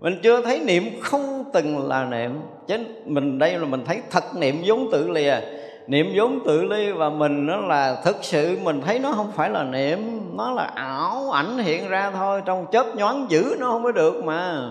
[0.00, 2.40] Mình chưa thấy niệm không từng là niệm.
[2.66, 5.36] Chứ mình đây là mình thấy thật niệm vốn tự lìa
[5.86, 9.50] niệm vốn tự ly và mình nó là thực sự, mình thấy nó không phải
[9.50, 9.98] là niệm,
[10.36, 14.24] nó là ảo, ảnh hiện ra thôi, trong chớp nhoáng giữ nó không có được
[14.24, 14.70] mà.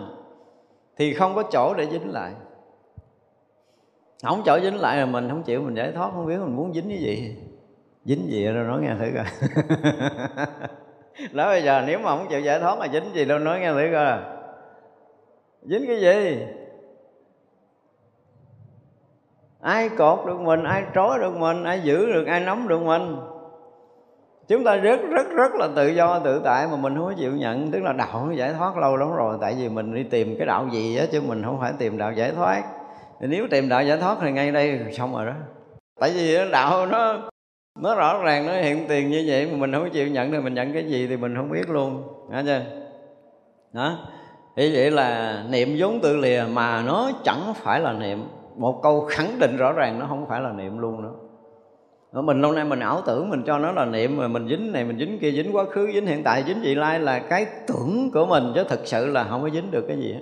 [0.97, 2.31] Thì không có chỗ để dính lại.
[4.23, 6.73] Không chỗ dính lại là mình không chịu, mình giải thoát, không biết mình muốn
[6.73, 7.35] dính cái gì.
[8.05, 9.25] Dính gì đâu nói nghe thử coi.
[11.31, 13.73] Nói bây giờ nếu mà không chịu giải thoát mà dính gì đâu, nói nghe
[13.73, 14.17] thử coi.
[15.63, 16.38] Dính cái gì?
[19.61, 23.17] Ai cột được mình, ai trói được mình, ai giữ được, ai nắm được mình.
[24.47, 27.31] Chúng ta rất rất rất là tự do, tự tại mà mình không có chịu
[27.31, 27.71] nhận.
[27.71, 29.38] Tức là đạo nó giải thoát lâu lắm rồi.
[29.41, 32.11] Tại vì mình đi tìm cái đạo gì á, chứ mình không phải tìm đạo
[32.11, 32.63] giải thoát.
[33.19, 35.33] Thì nếu tìm đạo giải thoát thì ngay đây xong rồi đó.
[35.99, 37.17] Tại vì đạo nó
[37.79, 40.53] nó rõ ràng, nó hiện tiền như vậy mà mình không chịu nhận thì mình
[40.53, 42.03] nhận cái gì thì mình không biết luôn.
[42.31, 42.61] Nghe chưa?
[43.73, 43.97] Đó
[44.57, 48.23] thì vậy là niệm vốn tự lìa mà nó chẳng phải là niệm
[48.56, 51.14] một câu khẳng định rõ ràng nó không phải là niệm luôn nữa.
[52.11, 54.72] Ở mình lâu nay mình ảo tưởng mình cho nó là niệm mà mình dính
[54.72, 57.45] này, mình dính kia, dính quá khứ, dính hiện tại, dính vị lai là cái
[57.68, 60.22] tưởng của mình chứ thực sự là không có dính được cái gì hết.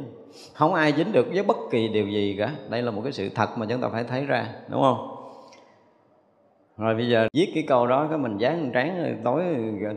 [0.54, 2.52] Không ai dính được với bất kỳ điều gì cả.
[2.70, 5.16] Đây là một cái sự thật mà chúng ta phải thấy ra, đúng không?
[6.78, 9.44] Rồi bây giờ viết cái câu đó, cái mình dán trán tối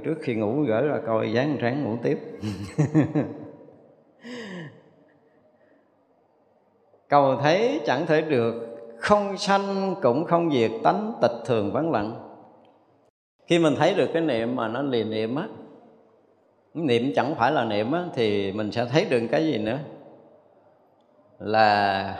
[0.04, 2.18] trước khi ngủ gửi ra coi, dán trán ngủ tiếp.
[7.12, 8.54] cầu thấy chẳng thể được,
[8.98, 12.14] không sanh cũng không diệt, tánh tịch thường vắng lặng.
[13.46, 15.48] Khi mình thấy được cái niệm mà nó liền niệm á,
[16.74, 19.78] niệm chẳng phải là niệm á, thì mình sẽ thấy được cái gì nữa?
[21.38, 22.16] Là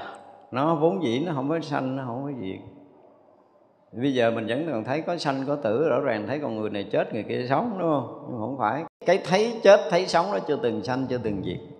[0.51, 2.61] nó vốn dĩ nó không có sanh, nó không có diệt.
[3.93, 6.71] Bây giờ mình vẫn còn thấy có sanh, có tử, rõ ràng thấy con người
[6.71, 8.27] này chết, người kia sống, đúng không?
[8.31, 8.85] Nhưng không phải.
[9.07, 11.72] Cái thấy chết, thấy sống nó chưa từng sanh, chưa từng diệt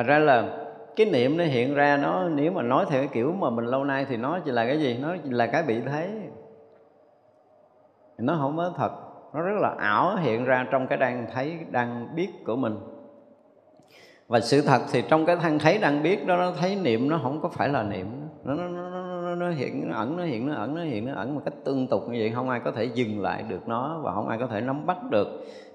[0.00, 0.44] thành ra là
[0.96, 3.84] cái niệm nó hiện ra nó nếu mà nói theo cái kiểu mà mình lâu
[3.84, 4.98] nay thì nó chỉ là cái gì?
[5.02, 6.10] Nó chỉ là cái bị thấy
[8.18, 8.90] nó không có thật.
[9.34, 12.76] Nó rất là ảo hiện ra trong cái đang thấy đang biết của mình.
[14.28, 17.20] Và sự thật thì trong cái thăng thấy đang biết đó nó thấy niệm nó
[17.22, 18.06] không có phải là niệm.
[18.44, 18.90] Nó nó, nó,
[19.20, 21.54] nó, nó hiện nó ẩn nó hiện nó ẩn nó hiện nó ẩn một cách
[21.64, 22.32] tương tục như vậy.
[22.34, 25.10] Không ai có thể dừng lại được nó và không ai có thể nắm bắt
[25.10, 25.28] được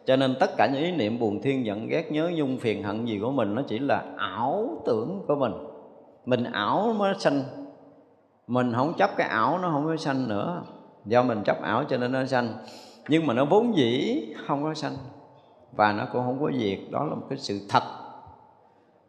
[0.06, 3.06] cho nên tất cả những ý niệm buồn thiên giận ghét nhớ nhung phiền hận
[3.06, 5.54] gì của mình nó chỉ là ảo tưởng của mình.
[6.26, 7.44] Mình ảo mới sanh.
[8.48, 10.62] Mình không chấp cái ảo nó không có sanh nữa.
[11.06, 12.54] Do mình chấp ảo cho nên nó sanh.
[13.08, 14.94] Nhưng mà nó vốn dĩ không có sanh.
[15.72, 16.80] Và nó cũng không có diệt.
[16.92, 17.84] Đó là một cái sự thật.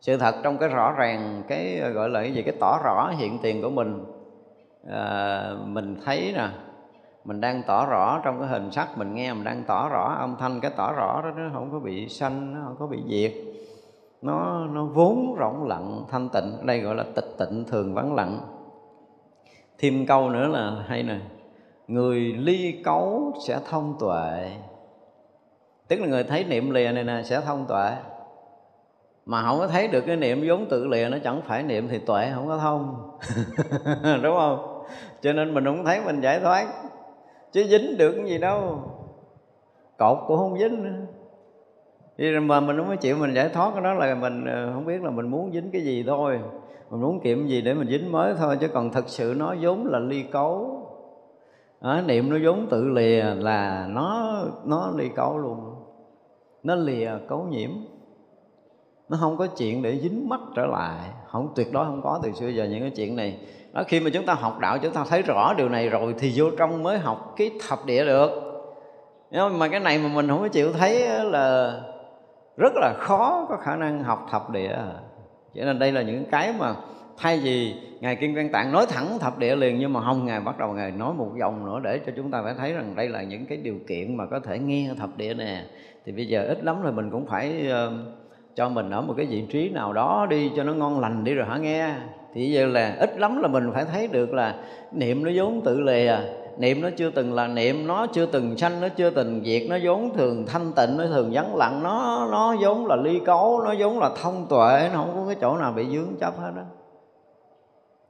[0.00, 2.42] Sự thật trong cái rõ ràng cái gọi là cái gì?
[2.42, 4.04] Cái tỏ rõ hiện tiền của mình.
[4.90, 6.48] À, mình thấy nè
[7.26, 10.36] mình đang tỏ rõ trong cái hình sắc mình nghe, mình đang tỏ rõ âm
[10.38, 13.32] thanh, cái tỏ rõ đó, nó không có bị sanh nó không có bị diệt.
[14.22, 16.66] Nó nó vốn rỗng lặng, thanh tịnh.
[16.66, 18.40] Đây gọi là tịch tịnh thường vắng lặng.
[19.78, 21.18] Thêm câu nữa là hay nè.
[21.88, 24.50] Người ly cấu sẽ thông tuệ.
[25.88, 27.92] Tức là người thấy niệm lìa này nè sẽ thông tuệ.
[29.26, 31.98] Mà không có thấy được cái niệm vốn tự lìa, nó chẳng phải niệm thì
[31.98, 33.10] tuệ không có thông.
[34.22, 34.84] Đúng không?
[35.20, 36.66] Cho nên mình không thấy, mình giải thoát
[37.56, 38.78] chứ dính được cái gì đâu.
[39.98, 42.40] Cột cũng không dính nữa.
[42.40, 45.02] Mà mình không có chịu mình giải thoát cái đó là mình ờ, không biết
[45.02, 46.40] là mình muốn dính cái gì thôi.
[46.90, 49.86] Mình muốn kiệm gì để mình dính mới thôi Chứ còn thật sự nó vốn
[49.86, 50.82] là ly cấu.
[51.80, 55.74] Đó, Niệm nó vốn tự lìa là nó nó ly cấu luôn.
[56.62, 57.70] Nó lìa cấu nhiễm.
[59.08, 62.32] Nó không có chuyện để dính mắt trở lại không tuyệt đối không có từ
[62.32, 63.38] xưa giờ những cái chuyện này.
[63.72, 66.32] Đó, khi mà chúng ta học đạo chúng ta thấy rõ điều này rồi thì
[66.36, 68.30] vô trong mới học cái thập địa được.
[69.30, 71.80] Nhưng mà cái này mà mình không có chịu thấy là
[72.56, 74.76] rất là khó có khả năng học thập địa.
[75.54, 76.74] Cho nên đây là những cái mà
[77.18, 80.40] thay vì ngài kim cang tạng nói thẳng thập địa liền nhưng mà không ngài
[80.40, 83.08] bắt đầu ngài nói một dòng nữa để cho chúng ta phải thấy rằng đây
[83.08, 85.64] là những cái điều kiện mà có thể nghe thập địa nè.
[86.04, 87.92] Thì bây giờ ít lắm rồi mình cũng phải uh,
[88.56, 91.34] cho mình ở một cái vị trí nào đó đi cho nó ngon lành đi
[91.34, 91.90] rồi hả nghe.
[92.34, 94.54] Thì giờ là ít lắm là mình phải thấy được là
[94.92, 96.22] niệm nó vốn tự lìa à.
[96.58, 99.78] niệm nó chưa từng là niệm, nó chưa từng sanh, nó chưa từng diệt, nó
[99.82, 103.74] vốn thường thanh tịnh, nó thường vắng lặng, nó nó vốn là ly cấu, nó
[103.78, 106.62] vốn là thông tuệ, nó không có cái chỗ nào bị dướng chấp hết đó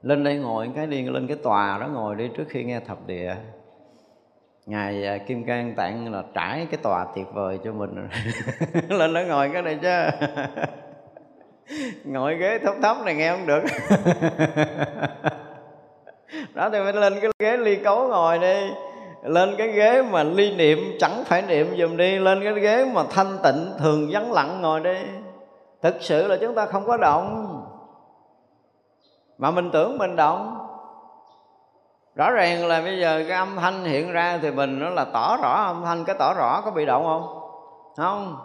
[0.01, 3.07] lên đây ngồi cái đi, lên cái tòa đó ngồi đi trước khi nghe thập
[3.07, 3.35] địa
[4.67, 8.07] ngài à, kim cang tạng là trải cái tòa tuyệt vời cho mình
[8.89, 9.89] lên đó ngồi cái này chứ.
[12.05, 13.63] Ngồi ghế thấp thấp này nghe không được.
[16.53, 18.69] Đó, thì phải lên cái ghế ly cấu ngồi đi.
[19.23, 22.19] Lên cái ghế mà ly niệm, chẳng phải niệm dùm đi.
[22.19, 24.97] Lên cái ghế mà thanh tịnh, thường vắng lặng ngồi đi.
[25.81, 27.53] Thực sự là chúng ta không có động.
[29.37, 30.56] Mà mình tưởng mình động
[32.17, 35.37] rõ ràng là bây giờ cái âm thanh hiện ra thì mình nó là tỏ
[35.41, 36.05] rõ âm thanh.
[36.05, 37.39] Cái tỏ rõ có bị động không?
[37.97, 38.37] Không.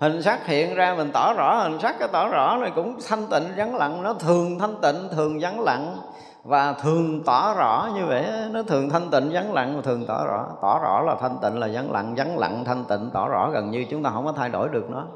[0.00, 3.26] Hình sắc hiện ra mình tỏ rõ, hình sắc cái tỏ rõ này cũng thanh
[3.26, 4.02] tịnh, vắng lặng.
[4.02, 5.96] Nó thường thanh tịnh, thường vắng lặng.
[6.44, 10.26] Và thường tỏ rõ như vậy, nó thường thanh tịnh, vắng lặng và thường tỏ
[10.26, 10.46] rõ.
[10.62, 12.14] Tỏ rõ là thanh tịnh, là vắng lặng.
[12.16, 13.84] Vắng lặng, thanh tịnh, tỏ rõ gần như.
[13.90, 15.06] Chúng ta không có thay đổi được nó.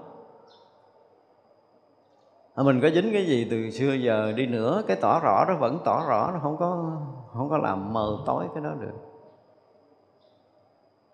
[2.54, 4.82] À, mình có dính cái gì từ xưa giờ đi nữa?
[4.86, 6.90] Cái tỏ rõ nó vẫn tỏ rõ, nó không có
[7.34, 9.14] không có làm mờ tối cái đó được.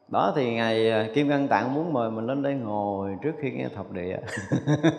[0.09, 3.51] Đó thì ngày à, kim ngân tạng muốn mời mình lên đây ngồi trước khi
[3.51, 4.17] nghe thập địa.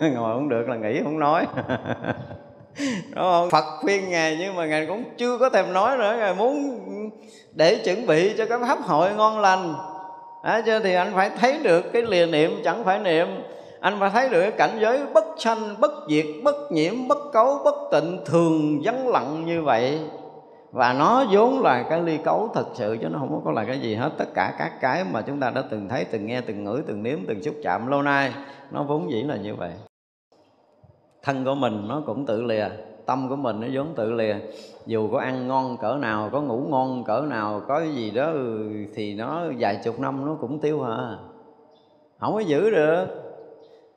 [0.00, 1.46] Ngồi không được là nghỉ không nói.
[3.14, 3.50] Đúng không?
[3.50, 6.16] Phật khuyên ngài nhưng mà ngài cũng chưa có thèm nói nữa.
[6.18, 6.80] Ngài muốn
[7.52, 9.74] để chuẩn bị cho cái pháp hội ngon lành.
[10.42, 13.26] À, chứ thì anh phải thấy được cái lìa niệm chẳng phải niệm.
[13.80, 17.58] Anh phải thấy được cái cảnh giới bất sanh bất diệt bất nhiễm bất cấu
[17.64, 20.00] bất tịnh thường vắng lặng như vậy
[20.72, 23.80] và nó vốn là cái ly cấu thật sự chứ nó không có là cái
[23.80, 24.10] gì hết.
[24.18, 27.02] Tất cả các cái mà chúng ta đã từng thấy, từng nghe, từng ngửi, từng
[27.02, 28.32] nếm, từng xúc chạm lâu nay,
[28.70, 29.72] nó vốn dĩ là như vậy.
[31.22, 32.68] Thân của mình nó cũng tự lìa,
[33.06, 34.36] tâm của mình nó vốn tự lìa.
[34.86, 38.30] Dù có ăn ngon cỡ nào, có ngủ ngon cỡ nào, có cái gì đó
[38.30, 41.16] ừ, thì nó vài chục năm nó cũng tiêu hả
[42.20, 43.06] không có giữ được.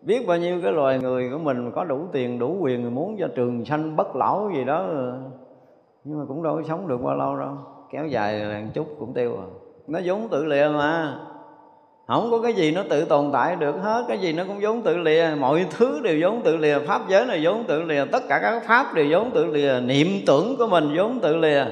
[0.02, 3.28] Biết bao nhiêu cái loài người của mình có đủ tiền, đủ quyền, muốn cho
[3.36, 5.14] trường sanh bất lão gì đó ừ
[6.06, 7.58] nhưng mà cũng đâu có sống được bao lâu đâu.
[7.92, 9.48] Kéo dài một chút cũng tiêu rồi
[9.88, 11.20] nó vốn tự lìa mà.
[12.08, 14.06] Không có cái gì nó tự tồn tại được hết.
[14.08, 15.28] Cái gì nó cũng vốn tự lìa.
[15.40, 16.80] Mọi thứ đều vốn tự lìa.
[16.80, 18.06] Pháp giới này vốn tự lìa.
[18.12, 19.80] Tất cả các pháp đều vốn tự lìa.
[19.86, 21.66] Niệm tưởng của mình vốn tự lìa.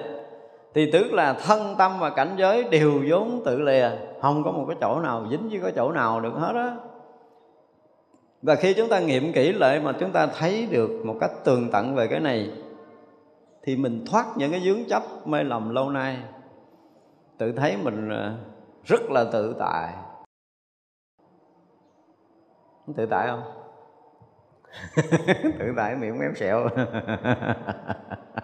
[0.74, 3.90] Thì tức là thân tâm và cảnh giới đều vốn tự lìa.
[4.22, 6.76] Không có một cái chỗ nào, dính với cái chỗ nào được hết á.
[8.42, 11.70] Và khi chúng ta nghiệm kỹ lại mà chúng ta thấy được một cách tường
[11.72, 12.52] tận về cái này
[13.64, 16.18] thì mình thoát những cái dướng chấp mê lầm lâu nay.
[17.38, 18.38] Tự thấy mình ờ,
[18.84, 19.94] rất là tự tại.
[22.95, 23.44] Tự tại không?
[25.60, 26.68] Tự tại miệng méo sẹo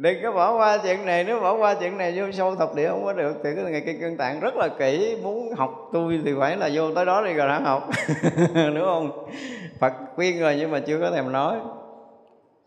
[0.00, 2.88] đừng có bỏ qua chuyện này, nếu bỏ qua chuyện này vô sâu thập địa
[2.88, 5.16] không có được, thì cái ngày kinh cân tạng rất là kỹ.
[5.22, 7.88] Muốn học tôi thì phải là vô tới đó đi rồi đã học
[8.54, 9.28] đúng không?
[9.80, 11.56] Phật khuyên rồi nhưng mà chưa có thèm nói.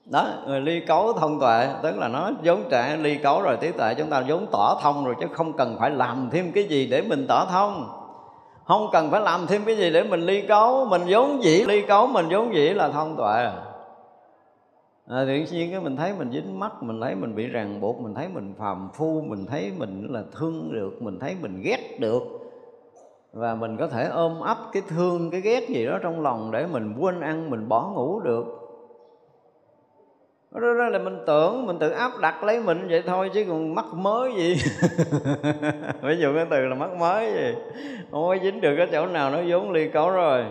[0.05, 3.72] Đó người ly cấu thông tuệ, tức là nó vốn trẻ, ly cấu rồi trí
[3.72, 6.88] tuệ, chúng ta vốn tỏ thông rồi chứ không cần phải làm thêm cái gì
[6.91, 7.89] để mình tỏ thông.
[8.65, 11.81] Không cần phải làm thêm cái gì để mình ly cấu, mình vốn dĩ, ly
[11.81, 13.47] cấu mình vốn dĩ là thông tuệ
[15.07, 17.99] à, tự nhiên cái mình thấy mình dính mắt mình thấy mình bị ràng buộc
[17.99, 21.99] mình thấy mình phàm phu mình thấy mình là thương được mình thấy mình ghét
[21.99, 22.23] được.
[23.34, 26.67] Và mình có thể ôm ấp cái thương cái ghét gì đó trong lòng để
[26.71, 28.45] mình quên ăn mình bỏ ngủ được.
[30.51, 33.75] Đó, đó là mình tưởng mình tự áp đặt lấy mình vậy thôi chứ còn
[33.75, 34.55] mắc mới gì.
[36.01, 37.55] Ví dụ cái từ là mắc mới gì.
[38.11, 40.45] Không có dính được cái chỗ nào nó vốn ly cấu rồi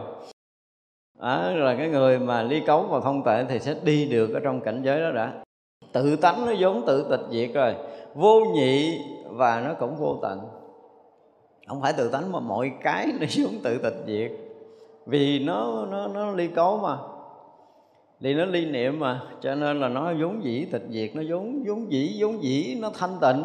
[1.22, 4.40] đó là cái người mà ly cấu và thông tệ thì sẽ đi được ở
[4.40, 5.32] trong cảnh giới đó đã.
[5.92, 7.74] Tự tánh nó vốn tự tịch diệt rồi.
[8.14, 10.40] Vô nhị và nó cũng vô tận.
[11.68, 14.30] Không phải tự tánh mà mọi cái nó vốn tự tịch diệt.
[15.06, 16.96] Vì nó nó nó ly cấu mà.
[18.20, 19.20] Thì nó ly niệm mà.
[19.40, 22.90] Cho nên là nó vốn dĩ tịch diệt, nó vốn vốn dĩ vốn dĩ nó
[22.98, 23.44] thanh tịnh.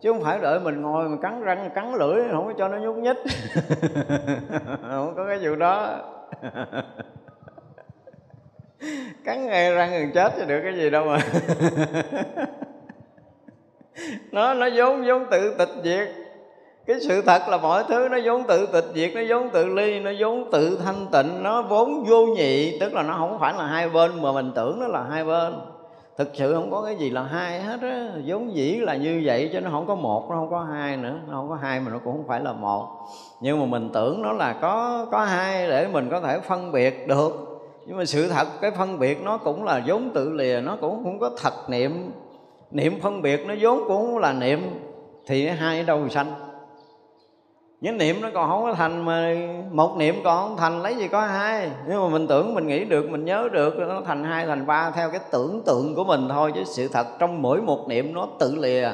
[0.00, 2.78] Chứ không phải đợi mình ngồi mà cắn răng, cắn lưỡi, không có cho nó
[2.78, 3.16] nhúc nhích.
[4.90, 5.98] Không có cái vụ đó
[9.24, 11.18] cắn ngay răng gần chết thì được cái gì đâu mà.
[14.32, 16.08] Nó nó vốn vốn tự tịch diệt.
[16.86, 20.00] Cái sự thật là mọi thứ nó vốn tự tịch diệt, nó vốn tự ly,
[20.00, 21.42] nó vốn tự thanh tịnh.
[21.42, 24.80] Nó vốn vô nhị, tức là nó không phải là hai bên mà mình tưởng
[24.80, 25.54] nó là hai bên
[26.18, 28.08] thực sự không có cái gì là hai hết á.
[28.26, 31.14] Vốn dĩ là như vậy cho nó không có một, nó không có hai nữa.
[31.28, 32.88] Nó không có hai mà nó cũng không phải là một.
[33.40, 37.08] Nhưng mà mình tưởng nó là có có hai để mình có thể phân biệt
[37.08, 37.60] được.
[37.86, 41.04] Nhưng mà sự thật, cái phân biệt nó cũng là vốn tự lìa, nó cũng
[41.04, 42.12] không có thật niệm.
[42.70, 44.60] Niệm phân biệt nó vốn cũng là niệm,
[45.26, 46.34] thì hai ở đâu sanh
[47.84, 49.34] những niệm nó còn không có thành mà
[49.70, 51.70] một niệm còn không thành lấy gì có hai?
[51.88, 54.90] Nhưng mà mình tưởng mình nghĩ được mình nhớ được nó thành hai thành ba
[54.90, 58.28] theo cái tưởng tượng của mình thôi chứ sự thật trong mỗi một niệm nó
[58.38, 58.88] tự lìa.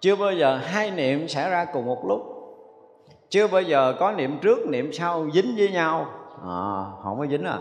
[0.00, 2.22] Chưa bao giờ hai niệm xảy ra cùng một lúc.
[3.30, 6.06] Chưa bao giờ có niệm trước niệm sau dính với nhau.
[6.42, 7.58] À, không có dính à.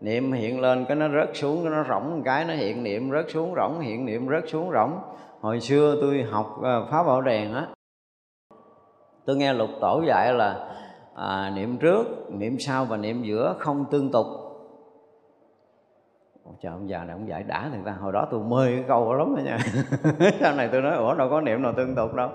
[0.00, 3.10] Niệm hiện lên cái nó rớt xuống cái nó rỗng một cái nó hiện niệm
[3.10, 4.98] rớt xuống rỗng hiện niệm rớt xuống rỗng.
[5.40, 7.66] Hồi xưa tôi học ờ, phá bảo đèn á
[9.24, 10.70] tôi nghe lục tổ dạy là
[11.14, 14.26] à, niệm trước niệm sau và niệm giữa không tương tục.
[16.62, 17.92] Trời ông già này ông giải đã thì ta.
[18.00, 19.58] Hồi đó tôi mê cái câu đó lắm đó nha.
[20.40, 22.28] Sau này tôi nói ủa đâu có niệm nào tương tục đâu.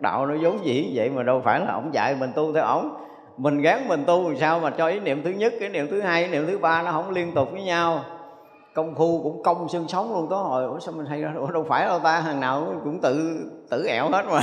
[0.00, 2.94] Đạo nó vốn dĩ vậy mà đâu phải là ông dạy mình tu theo ổng
[3.36, 6.00] mình gán mình tu làm sao mà cho ý niệm thứ nhất cái niệm thứ
[6.00, 8.00] hai niệm thứ ba nó không liên tục với nhau.
[8.74, 11.50] Công phu cũng công xương sống luôn đó hồi ủa sao mình hay ra ủa
[11.50, 14.40] đâu phải đâu ta hàng nào cũng tự tử ẻo hết mà.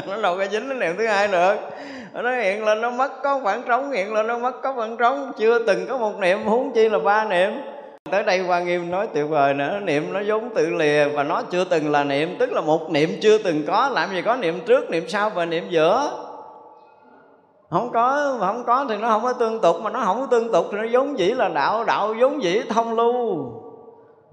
[0.08, 1.56] Nó đâu có dính đến niệm thứ hai được
[2.22, 5.32] nó hiện lên nó mất có khoảng trống, hiện lên nó mất có khoảng trống.
[5.38, 7.52] Chưa từng có một niệm, huống chi là ba niệm.
[8.10, 11.42] Tới đây hoa nghiêm nói tuyệt vời nữa niệm nó vốn tự lìa và nó
[11.42, 13.88] chưa từng là niệm, tức là một niệm chưa từng có.
[13.92, 16.10] Làm gì có niệm trước, niệm sau và niệm giữa.
[17.70, 20.52] Không có không có thì nó không có tương tục, mà nó không có tương
[20.52, 23.52] tục thì nó vốn dĩ là đạo đạo vốn dĩ thông lưu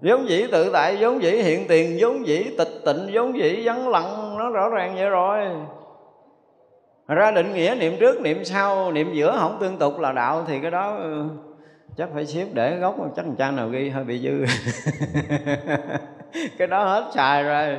[0.01, 3.89] vốn dĩ tự tại, vốn dĩ hiện tiền, vốn dĩ tịch tịnh, vốn dĩ vắng
[3.89, 5.47] lặng, nó rõ ràng vậy rồi.
[7.07, 10.59] Ra định nghĩa niệm trước, niệm sau, niệm giữa không tương tục là đạo thì
[10.59, 11.23] cái đó ừ,
[11.97, 14.45] chắc phải xếp để gốc, chắc một trang nào ghi hơi bị dư.
[16.57, 17.77] Cái đó hết xài rồi.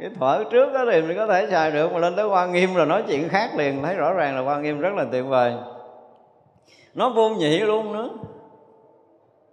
[0.00, 2.74] Cái thuở trước đó thì mình có thể xài được, mà lên tới quan nghiêm
[2.74, 5.54] rồi nói chuyện khác liền, thấy rõ ràng là quan nghiêm rất là tuyệt vời.
[6.94, 8.10] Nó vô nhị luôn nữa.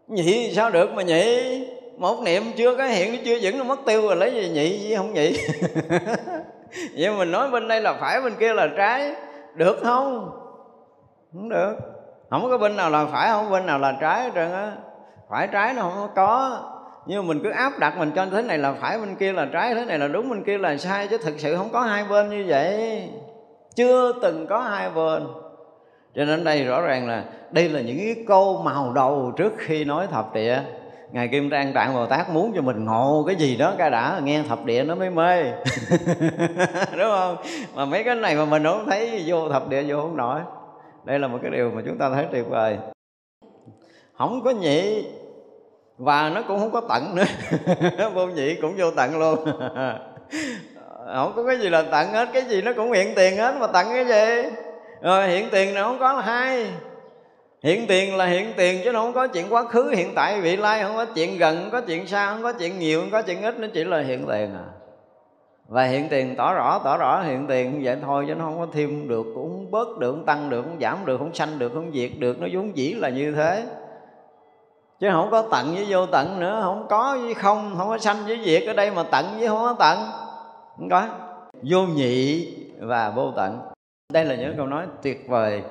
[0.07, 1.67] Nhị sao được mà nhị?
[2.01, 4.95] Một niệm chưa có hiện chưa vững, nó mất tiêu rồi, lấy gì nhị, gì
[4.95, 5.37] không nhị?
[6.97, 9.15] Vậy mình nói bên đây là phải, bên kia là trái.
[9.55, 10.31] Được không?
[11.33, 11.75] Không được.
[12.29, 14.71] Không có bên nào là phải, không bên nào là trái hết trơn á.
[15.29, 16.59] Phải trái nó không có.
[17.05, 19.47] Nhưng mà mình cứ áp đặt mình cho thế này là phải, bên kia là
[19.53, 22.03] trái, thế này là đúng, bên kia là sai, chứ thực sự không có hai
[22.09, 23.09] bên như vậy.
[23.75, 25.27] Chưa từng có hai bên.
[26.15, 29.85] Cho nên đây rõ ràng là, đây là những cái câu màu đầu trước khi
[29.85, 30.61] nói thập địa
[31.11, 34.19] ngài kim trang trạng bồ tát muốn cho mình ngộ cái gì đó, cái đã
[34.23, 35.43] nghe thập địa nó mới mê.
[36.97, 37.37] Đúng không?
[37.75, 40.39] Mà mấy cái này mà mình không thấy vô thập địa vô không nổi.
[41.03, 42.77] Đây là một cái điều mà chúng ta thấy tuyệt vời.
[44.17, 45.05] Không có nhị,
[45.97, 47.23] và nó cũng không có tận nữa.
[48.13, 49.45] Vô nhị cũng vô tận luôn.
[51.13, 53.67] Không có cái gì là tận hết, cái gì nó cũng hiện tiền hết, mà
[53.67, 54.49] tận cái gì?
[55.01, 56.67] Rồi hiện tiền nó không có là hai
[57.63, 60.57] hiện tiền là hiện tiền chứ nó không có chuyện quá khứ hiện tại vị
[60.57, 63.21] lai không có chuyện gần không có chuyện xa không có chuyện nhiều không có
[63.21, 64.65] chuyện ít nó chỉ là hiện tiền à
[65.67, 68.67] và hiện tiền tỏ rõ tỏ rõ hiện tiền vậy thôi chứ nó không có
[68.73, 71.91] thêm được cũng bớt được không tăng được không giảm được không sanh được không
[71.93, 73.63] diệt được nó vốn dĩ là như thế
[74.99, 78.17] chứ không có tận với vô tận nữa không có với không không có sanh
[78.27, 79.97] với diệt ở đây mà tận với không có tận
[80.77, 81.07] không có
[81.61, 82.47] vô nhị
[82.79, 83.59] và vô tận
[84.13, 85.61] đây là những câu nói tuyệt vời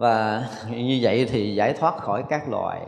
[0.00, 2.80] và như vậy thì giải thoát khỏi các loài.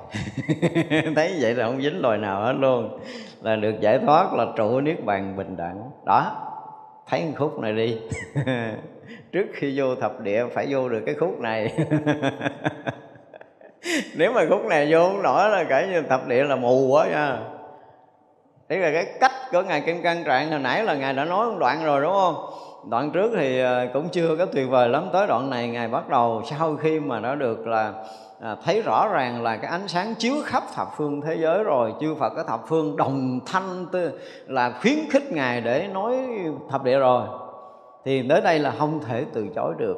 [1.16, 2.98] Thấy vậy là không dính loài nào hết luôn.
[3.43, 5.90] Là được giải thoát là trụ niết bàn bình đẳng.
[6.06, 6.36] Đó,
[7.06, 7.98] thấy một khúc này đi.
[9.32, 11.72] Trước khi vô thập địa phải vô được cái khúc này.
[14.16, 17.06] Nếu mà khúc này vô không nổi là kể như thập địa là mù quá
[17.06, 17.39] nha.
[18.68, 21.47] Đấy là cái cách của ngài kim cang trạng hồi nãy là ngài đã nói
[21.47, 22.36] một đoạn rồi, đúng không?
[22.88, 25.09] Đoạn trước thì ờ, cũng chưa có tuyệt vời lắm.
[25.12, 27.92] Tới đoạn này ngài bắt đầu sau khi mà đã được là
[28.40, 31.92] à, thấy rõ ràng là cái ánh sáng chiếu khắp thập phương thế giới rồi
[32.00, 36.16] chư Phật cái thập phương đồng thanh tư là khuyến khích ngài để nói
[36.70, 37.26] thập địa rồi
[38.04, 39.96] thì tới đây là không thể từ chối được.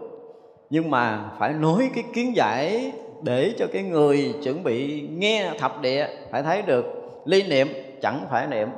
[0.70, 2.92] Nhưng mà phải nói cái kiến giải
[3.22, 6.84] để cho cái người chuẩn bị nghe thập địa phải thấy được.
[7.24, 7.68] Ly niệm
[8.02, 8.68] chẳng phải niệm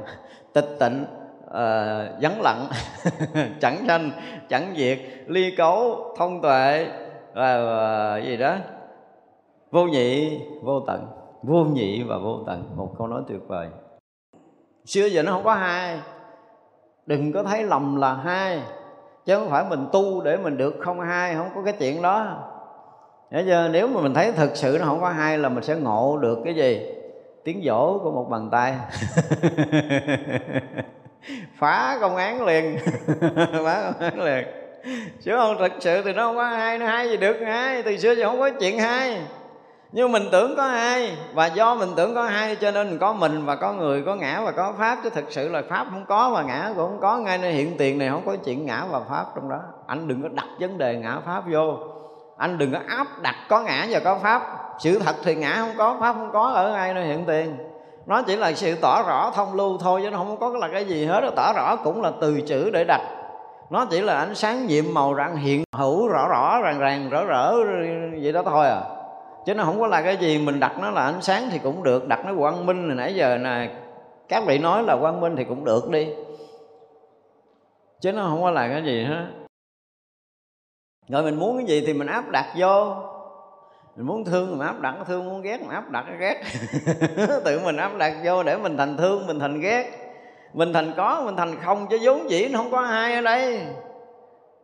[0.52, 1.04] tịch tịnh
[1.56, 2.66] uh, vắng lặng.
[3.60, 4.10] Chẳng sanh
[4.48, 6.86] chẳng diệt ly cấu thông tuệ
[7.34, 8.56] và uh, gì đó.
[9.70, 11.06] Vô nhị vô tận.
[11.42, 12.64] Vô nhị và vô tận.
[12.76, 13.68] Một câu nói tuyệt vời.
[14.84, 16.00] Xưa giờ nó không có hai.
[17.06, 18.62] Đừng có thấy lầm là hai.
[19.24, 22.42] Chứ không phải mình tu để mình được không hai không có cái chuyện đó.
[23.30, 25.76] Để giờ nếu mà mình thấy thực sự nó không có hai là mình sẽ
[25.76, 26.92] ngộ được cái gì?
[27.44, 28.74] Tiếng dỗ của một bàn tay.
[31.58, 32.78] phá công án liền.
[33.64, 34.46] Phá công án liền.
[35.22, 37.96] Chứ không thực sự thì nó không có hai nó hai gì được hai từ
[37.96, 39.20] xưa thì không có chuyện hai
[39.92, 43.44] nhưng mình tưởng có hai và do mình tưởng có hai cho nên có mình,
[43.44, 44.98] và có người, có ngã, và có pháp.
[45.04, 47.18] Chứ thực sự là pháp không có và ngã cũng không có.
[47.18, 49.60] Ngay nơi hiện tiền này không có chuyện ngã và pháp trong đó.
[49.86, 51.78] Anh đừng có đặt vấn đề ngã pháp vô.
[52.36, 54.42] Anh đừng có áp đặt có ngã và có pháp.
[54.78, 57.56] Sự thật thì ngã không có, pháp không có ở ngay nơi hiện tiền
[58.06, 60.84] nó chỉ là sự tỏ rõ thông lưu thôi, chứ nó không có là cái
[60.84, 61.30] gì hết.
[61.36, 63.00] Tỏ rõ cũng là từ chữ để đặt.
[63.70, 67.24] Nó chỉ là ánh sáng nhiệm màu rạng hiện, hữu rõ rõ, ràng ràng, rỡ
[67.24, 67.54] rỡ,
[68.22, 68.82] vậy đó thôi à.
[69.46, 71.82] Chứ nó không có là cái gì mình đặt nó là ánh sáng thì cũng
[71.82, 73.70] được, đặt nó quang minh này nãy giờ nè.
[74.28, 76.08] Các vị nói là quang minh thì cũng được đi.
[78.00, 79.26] Chứ nó không có là cái gì hết.
[81.08, 82.94] Rồi mình muốn cái gì thì mình áp đặt vô
[83.96, 86.42] mình muốn thương mình áp đặt, thương muốn ghét mình áp đặt, ghét.
[87.44, 89.90] Tự mình áp đặt vô để mình thành thương, mình thành ghét.
[90.52, 93.60] Mình thành có, mình thành không chứ vốn dĩ, nó không có hai ở đây.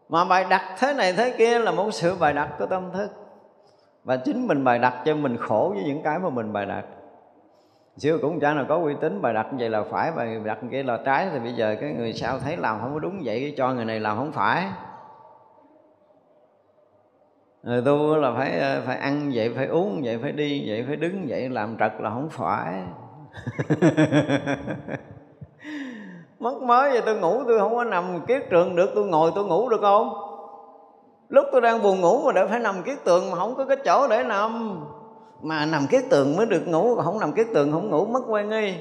[0.09, 3.11] Mà bài đặt thế này thế kia là một sự bài đặt của tâm thức.
[4.05, 6.85] Và chính mình bài đặt cho mình khổ với những cái mà mình bài đặt.
[7.99, 10.63] Xưa cũng chẳng nào có uy tín bài đặt như vậy là phải, bài đặt
[10.63, 11.29] như vậy là trái.
[11.33, 14.01] Thì bây giờ cái người sau thấy làm không có đúng vậy, cho người này
[14.01, 14.65] làm không phải.
[17.63, 20.85] Ừ, người tu là phải ờ, phải ăn vậy, phải uống vậy, phải đi vậy,
[20.87, 22.83] phải đứng vậy, làm trật là không phải.
[26.39, 29.45] Mất mới vậy tôi ngủ, tôi không có nằm kiết trường được, tôi ngồi tôi
[29.45, 30.13] ngủ được không?
[31.29, 33.77] Lúc tôi đang buồn ngủ mà đã phải nằm kiết tường mà không có cái
[33.85, 34.81] chỗ để nằm.
[35.43, 38.49] Mà nằm kiết tường mới được ngủ, không nằm kiết tường không ngủ, mất quen
[38.49, 38.75] nghi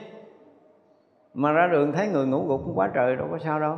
[1.34, 3.78] mà ra đường thấy người ngủ gục quá trời đâu có sao đâu.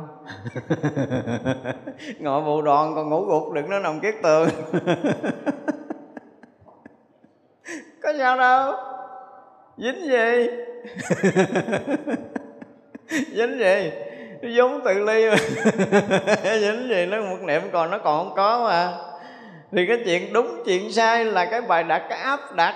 [2.18, 4.48] Ngồi bộ đoàn còn ngủ gục đừng nó nằm kiết tường.
[8.02, 8.72] Có sao đâu.
[9.76, 10.48] Dính gì?
[13.34, 13.90] Dính gì?
[14.42, 15.36] Nó giống tự ly mà.
[16.42, 17.06] Dính gì?
[17.06, 18.92] Nó một niệm còn nó còn không có mà.
[19.72, 22.74] Thì cái chuyện đúng chuyện sai là cái bài đặt cái áp đặt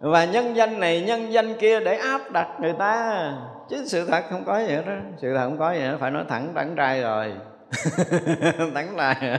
[0.00, 3.32] và nhân danh này, nhân danh kia để áp đặt người ta.
[3.68, 5.96] Chứ sự thật không có gì đó sự thật không có gì hết.
[6.00, 7.32] Phải nói thẳng thẳng trai rồi.
[8.74, 9.14] Thẳng lại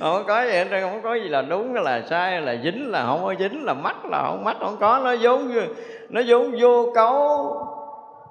[0.00, 0.80] không có gì hết.
[0.80, 4.04] Không có gì là đúng, là sai, là dính, là không có dính, là mắt
[4.04, 5.00] là không mắt không có.
[5.04, 5.52] Nó vốn
[6.08, 7.14] nó vốn vô cấu,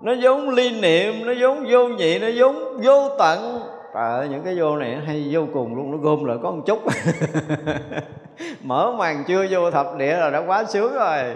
[0.02, 3.60] nó vốn ly niệm, nó vốn vô nhị, nó vốn vô tận.
[3.94, 5.92] Trời ơi, những cái vô này hay vô cùng luôn.
[5.92, 6.80] Nó gom lại có một chút.
[8.64, 11.36] mở màn chưa vô thập địa là đã quá sướng rồi.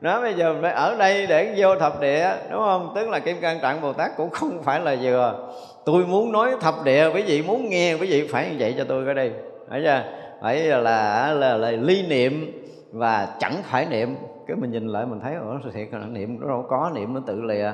[0.00, 2.92] Nói bây giờ phải ở đây để vô thập địa đúng không?
[2.94, 5.52] Tức là kim cang trạng bồ tát cũng không phải là vừa.
[5.84, 8.84] Tôi muốn nói thập địa quý vị muốn nghe quý vị phải như vậy cho
[8.84, 9.32] tôi cái đây.
[9.68, 10.04] Phải chưa?
[10.42, 14.16] Phải là, là, là, là ly niệm và chẳng phải niệm.
[14.46, 17.20] Cái mình nhìn lại mình thấy ủa thiệt là niệm nó đâu có niệm nó
[17.26, 17.72] tự lìa.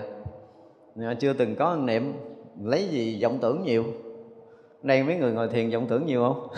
[1.20, 2.12] Chưa từng có niệm
[2.62, 3.84] lấy gì vọng tưởng nhiều
[4.82, 6.48] đây mấy người ngồi thiền vọng tưởng nhiều không?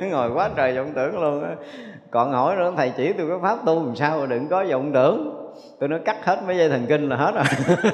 [0.10, 1.50] Ngồi quá trời vọng tưởng luôn á.
[2.10, 4.92] Còn hỏi nữa, thầy chỉ tôi cái pháp tu làm sao mà đừng có vọng
[4.94, 5.34] tưởng?
[5.80, 7.44] Tôi nói, cắt hết mấy dây thần kinh là hết rồi.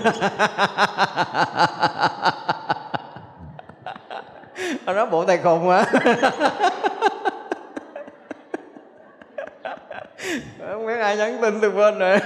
[4.86, 5.84] Nó nói, bộ thầy khùng á
[10.72, 12.18] không biết ai nhắn tin từ bên rồi.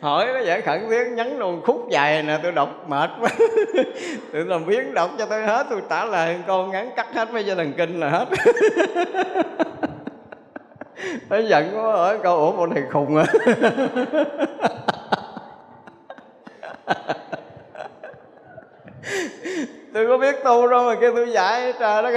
[0.00, 3.30] Hỏi có vẻ khẩn thiết, nhắn luôn, khúc dài nè, tôi đọc mệt quá.
[4.32, 7.44] Tôi làm biến đọc cho tôi hết, tôi trả lời con ngắn cắt hết mấy
[7.44, 8.26] cho thần kinh là hết.
[11.28, 13.24] Nó giận quá ở câu, ủa, bộ này khùng à?
[19.94, 22.10] Tôi có biết tu đâu mà kêu tôi dạy trời đó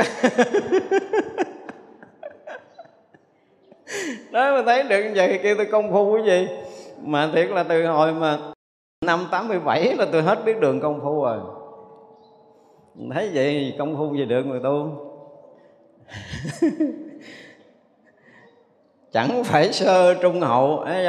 [4.32, 6.48] đó mà thấy được như vậy, kêu tôi công phu cái gì?
[7.06, 8.40] Mà thiệt là từ hồi mà
[9.06, 11.40] năm 87 là tôi hết biết đường công phu rồi.
[13.14, 14.92] Thấy vậy công phu gì được người tu.
[19.12, 21.08] Chẳng phải sơ trung hậu, ấy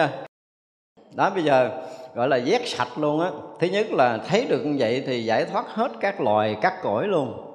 [1.14, 1.70] đó, bây giờ
[2.14, 3.30] gọi là vét sạch luôn á.
[3.60, 7.06] Thứ nhất là thấy được như vậy thì giải thoát hết các loài, các cõi
[7.06, 7.50] luôn.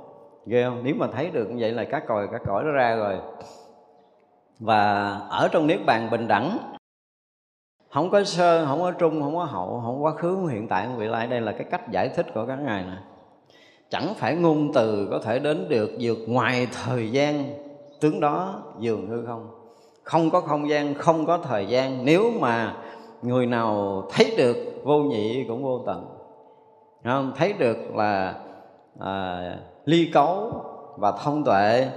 [0.46, 0.82] Ghê không?
[0.84, 3.18] Nếu mà thấy được như vậy là các còi, các cõi nó ra rồi.
[4.60, 6.58] Và ở trong niết bàn bình đẳng
[7.90, 10.68] không có sơ không có trung không có hậu không có quá khứ không hiện
[10.68, 11.28] tại không vị lai.
[11.28, 12.98] Đây là cái cách giải thích của các ngài này
[13.90, 17.44] chẳng phải ngôn từ có thể đến được vượt ngoài thời gian.
[18.00, 19.48] Tướng đó dường hư không?
[20.04, 22.06] Không có không gian không có thời gian.
[22.06, 22.76] Nếu mà
[23.22, 26.06] người nào thấy được vô nhị cũng vô tận.
[27.04, 27.34] Không?
[27.36, 28.36] thấy được là
[29.00, 29.40] à,
[29.86, 30.52] ly cấu
[30.98, 31.88] và thông tuệ.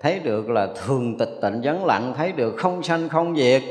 [0.00, 2.14] Thấy được là thường tịch tịnh vắng lặng.
[2.16, 3.62] Thấy được không sanh không diệt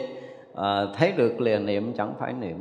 [0.55, 2.57] à, thấy được liền niệm chẳng phải niệm.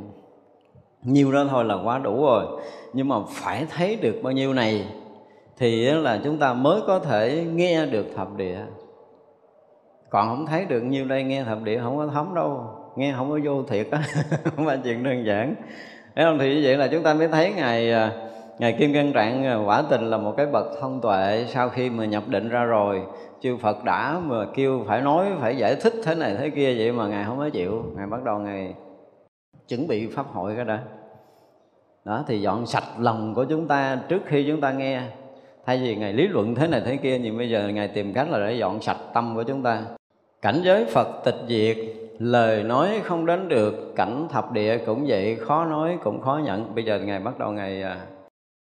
[1.03, 2.45] Nhiều đó thôi là quá đủ rồi.
[2.93, 4.85] Nhưng mà phải thấy được bao nhiêu này
[5.57, 8.59] thì là chúng ta mới có thể nghe được thập địa.
[10.09, 12.65] Còn không thấy được nhiêu đây nghe thập địa không có thấm đâu.
[12.95, 14.01] Nghe không có vô thiệt á
[14.55, 15.55] không phải chuyện đơn giản.
[16.15, 16.39] Thấy không?
[16.39, 18.11] Thì như vậy là chúng ta mới thấy ngài ngày
[18.61, 21.89] ngài kim cang trạng à, quả tình là một cái bậc thông tuệ sau khi
[21.89, 23.01] mà nhập định ra rồi
[23.41, 26.91] chư phật đã mà kêu phải nói, phải giải thích thế này thế kia vậy
[26.91, 27.83] mà ngài không có chịu.
[27.95, 28.73] Ngài bắt đầu ngài
[29.67, 30.77] chuẩn bị pháp hội cái đó.
[32.05, 35.01] Đó, thì dọn sạch lòng của chúng ta trước khi chúng ta nghe.
[35.65, 38.29] Thay vì ngài lý luận thế này thế kia, nhưng bây giờ ngài tìm cách
[38.29, 39.81] là để dọn sạch tâm của chúng ta.
[40.41, 41.77] Cảnh giới phật tịch diệt,
[42.19, 46.75] lời nói không đến được, cảnh thập địa cũng vậy, khó nói cũng khó nhận.
[46.75, 47.97] Bây giờ ngài bắt đầu ngài à,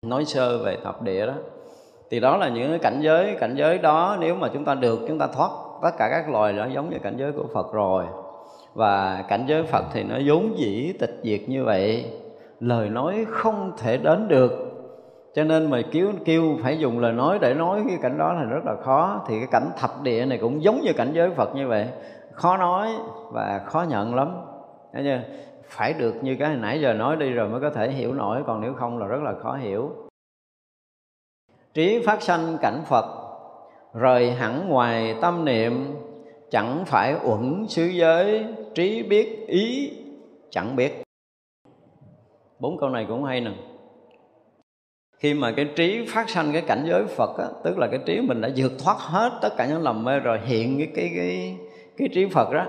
[0.05, 1.33] nói sơ về thập địa đó
[2.11, 4.99] thì đó là những cái cảnh giới cảnh giới đó nếu mà chúng ta được,
[5.07, 5.49] chúng ta thoát
[5.81, 8.05] tất cả các loài nó giống như cảnh giới của phật rồi.
[8.73, 12.05] Và cảnh giới phật thì nó vốn dĩ tịch diệt như vậy,
[12.59, 14.51] lời nói không thể đến được.
[15.35, 18.43] Cho nên mà kêu kêu phải dùng lời nói để nói cái cảnh đó là
[18.43, 19.21] rất là khó.
[19.27, 21.87] Thì cái cảnh thập địa này cũng giống như cảnh giới phật như vậy.
[22.31, 22.87] Khó nói
[23.31, 24.41] và khó nhận lắm.
[24.93, 25.19] Chưa?
[25.69, 28.43] phải được như cái hồi nãy giờ nói đi rồi mới có thể hiểu nổi,
[28.47, 29.91] còn nếu không là rất là khó hiểu
[31.73, 33.05] trí phát sanh cảnh phật
[33.93, 35.95] rời hẳn ngoài tâm niệm
[36.51, 39.93] chẳng phải uẩn xứ giới trí biết ý
[40.49, 41.03] chẳng biết.
[42.59, 43.51] Bốn câu này cũng hay nè.
[45.17, 48.21] Khi mà cái trí phát sanh cái cảnh giới Phật á, tức là cái trí
[48.21, 51.57] mình đã vượt thoát hết tất cả những lầm mê rồi hiện cái cái cái
[51.97, 52.65] cái trí Phật đó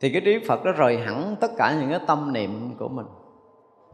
[0.00, 3.06] thì cái trí Phật đó rời hẳn tất cả những cái tâm niệm của mình.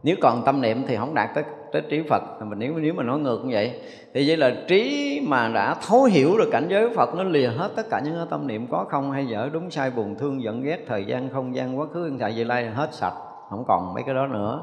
[0.03, 1.43] Nếu còn tâm niệm thì không đạt tới,
[1.73, 2.21] tới trí Phật.
[2.41, 3.79] Mình nếu nếu mà nói ngược như vậy.
[4.13, 7.71] Thì vậy là trí mà đã thấu hiểu được cảnh giới Phật, nó lìa hết
[7.75, 10.61] tất cả những cái tâm niệm có không hay dở, đúng sai, buồn, thương, giận,
[10.61, 13.13] ghét, thời gian, không gian, quá khứ, hiện tại vị lai, hết sạch,
[13.49, 14.61] không còn mấy cái đó nữa.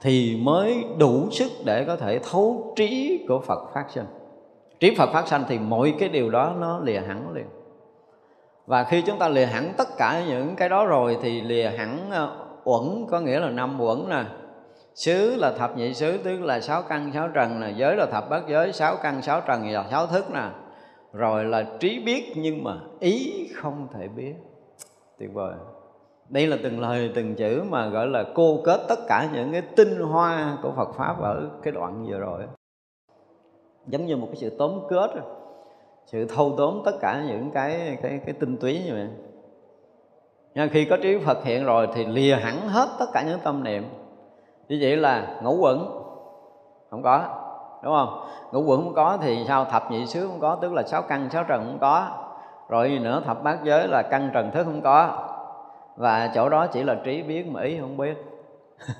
[0.00, 4.06] Thì mới đủ sức để có thể thấu trí của Phật phát sinh.
[4.80, 7.46] Trí Phật phát sinh thì mọi cái điều đó nó lìa hẳn liền.
[8.66, 12.10] Và khi chúng ta lìa hẳn tất cả những cái đó rồi thì lìa hẳn
[12.10, 14.22] ờ, uẩn, có nghĩa là năm uẩn nè
[14.94, 17.72] xứ là thập nhị xứ, tức là sáu căn, sáu trần nè.
[17.76, 20.50] Giới là thập bát giới, sáu căn, sáu trần và sáu thức nè.
[21.12, 24.34] Rồi là trí biết nhưng mà ý không thể biết.
[25.18, 25.54] Tuyệt vời.
[26.28, 29.62] Đây là từng lời, từng chữ mà gọi là cô kết tất cả những cái
[29.76, 32.42] tinh hoa của Phật pháp ở cái đoạn vừa rồi.
[33.86, 35.10] Giống như một cái sự tóm kết
[36.06, 39.08] sự thâu tóm tất cả những cái cái cái tinh túy như vậy.
[40.54, 43.64] Nhưng khi có trí Phật hiện rồi thì lìa hẳn hết tất cả những tâm
[43.64, 43.84] niệm
[44.68, 46.02] như vậy là ngũ quẩn.
[46.90, 47.24] Không có,
[47.82, 48.24] đúng không?
[48.52, 49.64] Ngũ quẩn không có thì sao?
[49.64, 52.08] Thập nhị xứ không có, tức là sáu căn, sáu trần không có.
[52.68, 55.28] Rồi gì nữa thập bát giới là căn trần thức không có.
[55.96, 58.16] Và chỗ đó chỉ là trí biết mà ý không biết.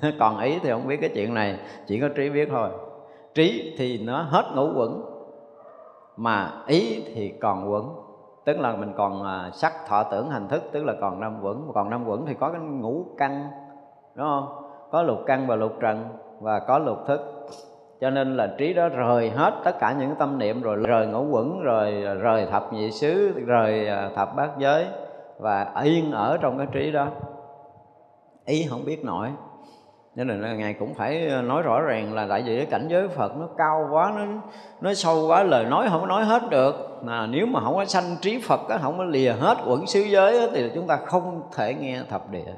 [0.19, 2.69] Còn ý thì không biết cái chuyện này, chỉ có trí biết thôi.
[3.33, 5.05] Trí thì nó hết ngũ quẩn,
[6.17, 7.95] mà ý thì còn quẩn.
[8.45, 11.71] Tức là mình còn à, sắc, thọ, tưởng, hành thức, tức là còn năm quẩn.
[11.73, 13.49] Còn năm quẩn thì có cái ngũ căn,
[14.15, 14.62] đúng không?
[14.93, 16.03] Có lục căn và lục trần
[16.39, 17.21] và có lục thức.
[18.01, 21.25] Cho nên là trí đó rời hết tất cả những tâm niệm rồi rời ngũ
[21.31, 24.85] quẩn, rồi à, rời thập nhị xứ, rời à, thập bát giới
[25.39, 27.07] và yên ở trong cái trí đó.
[28.45, 29.27] Ý không biết nổi.
[30.15, 33.07] Nên là ngài cũng phải à, nói rõ ràng là tại vì cái cảnh giới
[33.07, 34.25] Phật nó cao quá, nó
[34.81, 36.99] nó sâu quá, lời nói không có nói hết được.
[37.05, 40.49] Là nếu mà không có sanh trí Phật không có lìa hết quẩn xứ giới
[40.53, 42.53] thì chúng ta không thể nghe thập địa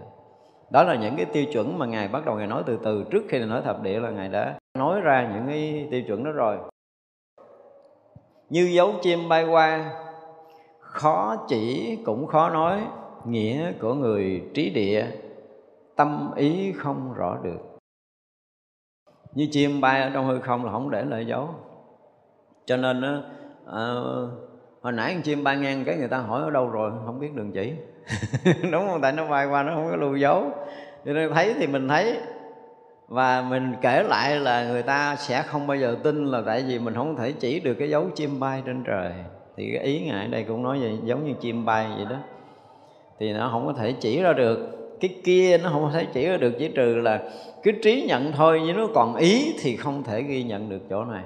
[0.76, 3.24] đó là những cái tiêu chuẩn mà ngài bắt đầu ngài nói từ từ trước
[3.30, 6.58] khi nói thập địa là ngài đã nói ra những cái tiêu chuẩn đó rồi.
[8.50, 9.94] Như dấu chim bay qua
[10.80, 12.88] khó chỉ cũng khó nói
[13.26, 15.08] nghĩa của người trí địa
[15.96, 17.78] tâm ý không rõ được.
[19.34, 21.50] Như chim bay ở trong hư không là không để lại dấu.
[22.66, 23.24] Cho nên
[23.64, 24.30] uh,
[24.82, 27.36] hồi nãy con chim bay ngang cái người ta hỏi ở đâu rồi không biết
[27.36, 27.74] đường chỉ.
[28.72, 29.02] đúng không?
[29.02, 30.52] Tại nó bay qua nó không có lưu dấu.
[31.06, 32.18] Cho nên thấy thì mình thấy.
[33.08, 36.80] Và mình kể lại là người ta sẽ không bao giờ tin là tại vì
[36.80, 39.12] mình không thể chỉ được cái dấu chim bay trên trời.
[39.58, 42.18] Thì cái ý ngài ở đây cũng nói vậy, giống như chim bay vậy đó.
[43.20, 44.72] Thì nó không có thể chỉ ra được.
[45.02, 47.22] Cái kia nó không thể chỉ ra được, chỉ trừ là
[47.64, 51.04] cái trí nhận thôi, nhưng nó còn ý thì không thể ghi nhận được chỗ
[51.06, 51.24] này.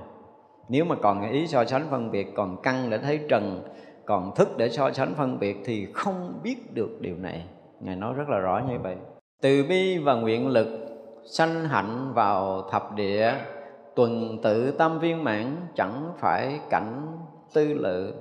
[0.69, 3.61] Nếu mà còn cái ý so sánh phân biệt, còn căng để thấy trần
[4.09, 7.45] còn thức để so sánh phân biệt thì không biết được điều này.
[7.79, 8.95] Ngài nói rất là rõ như vậy.
[9.41, 10.67] Từ bi và nguyện lực
[11.31, 13.33] sanh hạnh vào thập địa,
[13.95, 17.17] tuần tự tam viên mãn chẳng phải cảnh
[17.53, 18.13] tư lự.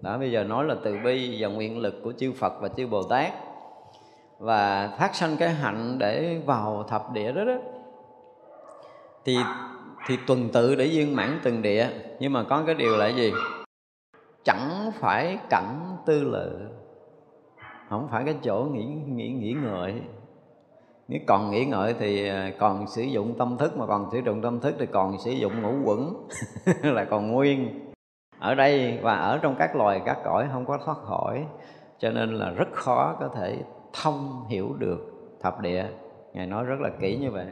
[0.00, 2.86] Đó, bây giờ nói là từ bi và nguyện lực của chư Phật và chư
[2.86, 3.32] Bồ Tát
[4.38, 7.56] và phát sanh cái hạnh để vào thập địa đó đó.
[9.24, 9.36] Thì
[10.06, 11.88] thì tuần tự để viên mãn từng địa.
[12.18, 13.32] Nhưng mà có cái điều là gì?
[14.44, 16.68] Chẳng phải cảnh tư lự.
[17.88, 20.02] Không phải cái chỗ nghĩ nghĩ nghĩ ngợi
[21.10, 24.42] nếu còn nghĩ ngợi thì à, còn sử dụng tâm thức, mà còn sử dụng
[24.42, 26.26] tâm thức thì còn sử dụng ngũ quẩn,
[26.94, 27.90] là còn nguyên.
[28.38, 31.46] Ở đây và ở trong các loài các cõi không có thoát khỏi,
[31.98, 33.58] cho nên là rất khó có thể
[33.92, 34.98] thông hiểu được
[35.42, 35.86] thập địa.
[36.32, 37.46] Ngài nói rất là kỹ như vậy.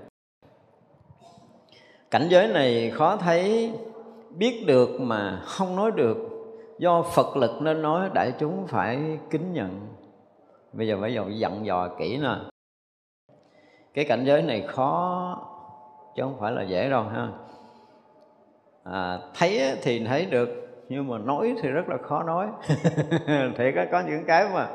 [2.10, 3.72] Cảnh giới này khó thấy,
[4.30, 6.16] biết được mà không nói được
[6.78, 9.80] do phật lực nên nói đại chúng phải kính nhận.
[10.72, 12.34] Bây giờ phải dặn dò kỹ nè.
[13.94, 15.38] Cái cảnh giới này khó
[16.16, 17.28] chứ không phải là dễ đâu ha.
[18.84, 20.48] À, thấy thì thấy được
[20.88, 22.46] nhưng mà nói thì rất là khó nói.
[23.56, 24.68] Thì có, có những cái mà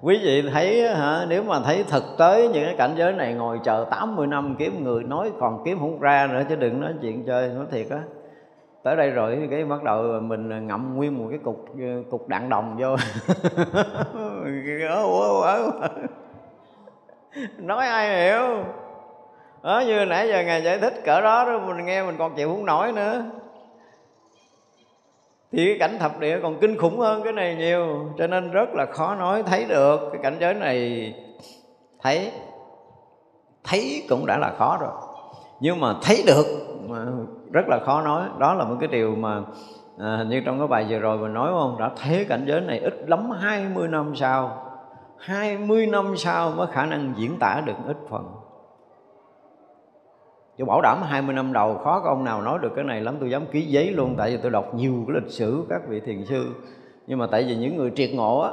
[0.00, 3.60] quý vị thấy hả nếu mà thấy thực tế những cái cảnh giới này ngồi
[3.64, 7.24] chờ 80 năm kiếm người nói còn kiếm không ra nữa chứ đừng nói chuyện
[7.26, 8.00] chơi nói thiệt á
[8.82, 12.48] tới đây rồi cái bắt đầu mình ngậm nguyên một cái cục ờ, cục đạn
[12.48, 12.96] đồng vô.
[17.58, 18.64] Nói ai hiểu?
[19.62, 22.48] Đó như nãy giờ ngài giải thích cỡ đó đó, mình nghe mình còn chịu
[22.48, 23.24] không nổi nữa.
[25.52, 28.68] Thì cái cảnh thập địa còn kinh khủng hơn cái này nhiều, cho nên rất
[28.74, 31.14] là khó nói thấy được cái cảnh giới này.
[32.02, 32.32] Thấy
[33.64, 34.92] thấy cũng đã là khó rồi.
[35.60, 36.46] Nhưng mà thấy được,
[36.88, 37.06] mà
[37.52, 38.28] rất là khó nói.
[38.38, 39.42] Đó là một cái điều mà
[39.98, 41.76] à, như trong cái bài vừa rồi mình nói không?
[41.78, 44.68] Đã thấy cảnh giới này ít lắm 20 năm sau.
[45.18, 48.24] 20 năm sau mới khả năng diễn tả được ít phần.
[50.58, 53.16] Tôi bảo đảm 20 năm đầu khó có ông nào nói được cái này lắm.
[53.20, 56.00] Tôi dám ký giấy luôn Tại vì tôi đọc nhiều cái lịch sử các vị
[56.00, 56.46] thiền sư.
[57.06, 58.50] Nhưng mà tại vì những người triệt ngộ á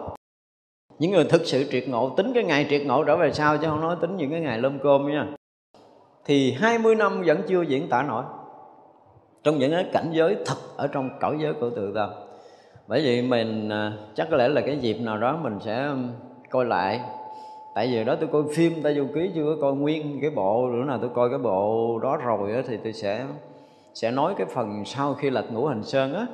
[0.99, 3.67] Những người thực sự triệt ngộ Tính cái ngày triệt ngộ trở về sau Chứ
[3.67, 5.27] không nói tính những cái ngày lơm cơm nha
[6.25, 8.23] Thì 20 năm vẫn chưa diễn tả nổi.
[9.49, 12.09] Trong những cái cảnh giới thật Ở trong cõi giới của tự tâm
[12.87, 15.89] Bởi vì mình à, chắc có lẽ là cái dịp nào đó Mình sẽ
[16.49, 16.99] coi lại.
[17.75, 20.69] Tại vì đó tôi coi phim ta du ký chưa có coi nguyên cái bộ
[20.71, 20.97] nữa nào.
[21.01, 23.25] Tôi coi cái bộ đó rồi đó, thì tôi sẽ
[23.93, 26.25] sẽ nói cái phần sau khi lật ngũ hành sơn á.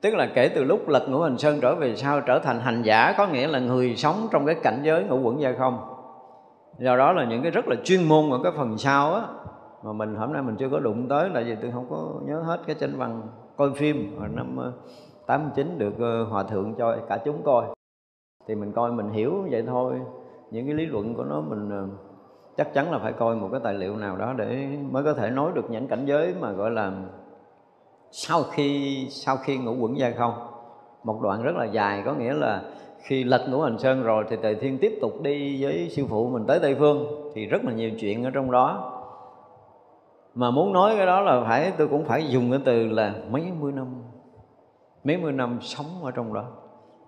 [0.00, 2.82] Tức là kể từ lúc lật ngũ hành sơn trở về sau trở thành hành
[2.82, 5.78] giả có nghĩa là người sống trong cái cảnh giới ngũ quẩn gia không.
[6.78, 9.22] Do đó là những cái rất là chuyên môn ở cái phần sau á
[9.86, 12.40] mà mình hôm nay mình chưa có đụng tới là vì tôi không có nhớ
[12.40, 13.22] hết cái chân văn
[13.56, 14.72] coi phim hồi năm ờ,
[15.26, 17.64] 89 được ờ, hòa thượng cho cả chúng coi.
[18.48, 20.00] Thì mình coi, mình hiểu vậy thôi.
[20.50, 21.86] Những cái lý luận của nó mình ờ,
[22.56, 25.30] chắc chắn là phải coi một cái tài liệu nào đó để mới có thể
[25.30, 26.92] nói được những cảnh giới mà, gọi là,
[28.10, 30.34] sau khi sau khi ngũ quẩn ra không.
[31.04, 32.62] Một đoạn rất là dài, có nghĩa là
[33.02, 36.28] khi lật ngũ hành sơn rồi thì tề thiên tiếp tục đi với sư phụ
[36.28, 37.06] mình tới tây phương.
[37.34, 38.92] Thì rất là nhiều chuyện ở trong đó
[40.36, 43.52] mà muốn nói cái đó là phải, tôi cũng phải dùng cái từ là mấy
[43.60, 43.86] mươi năm.
[45.04, 46.44] Mấy mươi năm sống ở trong đó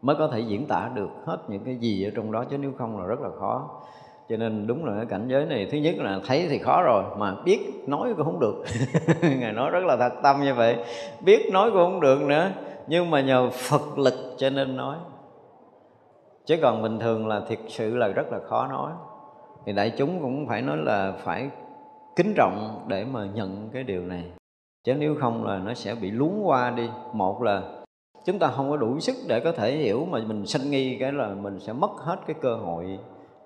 [0.03, 2.73] mới có thể diễn tả được hết những cái gì ở trong đó, chứ nếu
[2.79, 3.71] không là rất là khó.
[4.29, 7.05] Cho nên đúng là cái cảnh giới này, thứ nhất là thấy thì khó rồi,
[7.19, 8.65] mà biết nói cũng không được.
[9.39, 10.77] Ngài nói rất là thật tâm như vậy.
[11.25, 12.51] Biết nói cũng không được nữa,
[12.87, 14.97] nhưng mà nhờ phật lực cho nên nói.
[16.47, 18.93] Chứ còn bình thường là thiệt sự là rất là khó nói.
[19.67, 21.51] Thì đại chúng cũng phải nói là phải
[22.19, 24.25] kính trọng để mà nhận cái điều này.
[24.85, 26.89] Chứ nếu không là nó sẽ bị luống qua đi.
[27.13, 27.63] Một là
[28.27, 31.13] chúng ta không có đủ sức để có thể hiểu mà mình sanh nghi cái
[31.13, 32.99] là mình sẽ mất hết cái cơ hội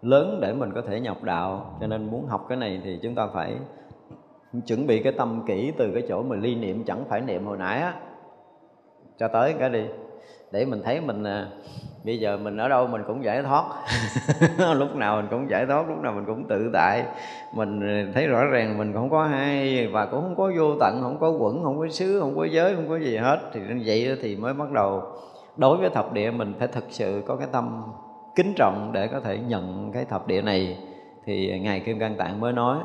[0.02, 1.76] lớn để mình có thể nhập đạo.
[1.80, 3.56] Cho nên muốn học cái này thì chúng ta phải
[4.66, 7.58] chuẩn bị cái tâm kỹ từ cái chỗ mà ly niệm chẳng phải niệm hồi
[7.58, 7.94] nãy á.
[9.18, 9.84] Cho tới cái đi
[10.52, 11.46] để mình thấy mình à,
[12.04, 13.64] bây giờ mình ở đâu mình cũng giải thoát.
[14.76, 17.04] Lúc nào mình cũng giải thoát lúc nào mình cũng tự tại.
[17.54, 20.98] Mình à, thấy rõ ràng mình không có hai và cũng không có vô tận
[21.02, 23.38] không có quẩn không có xứ không có giới không có gì hết.
[23.52, 25.02] Thì như vậy thì mới bắt đầu
[25.56, 27.82] đối với thập địa mình phải thực sự có cái tâm
[28.34, 30.78] kính trọng để có thể nhận cái thập địa này.
[31.26, 32.78] Thì ngài kim cang tạng mới nói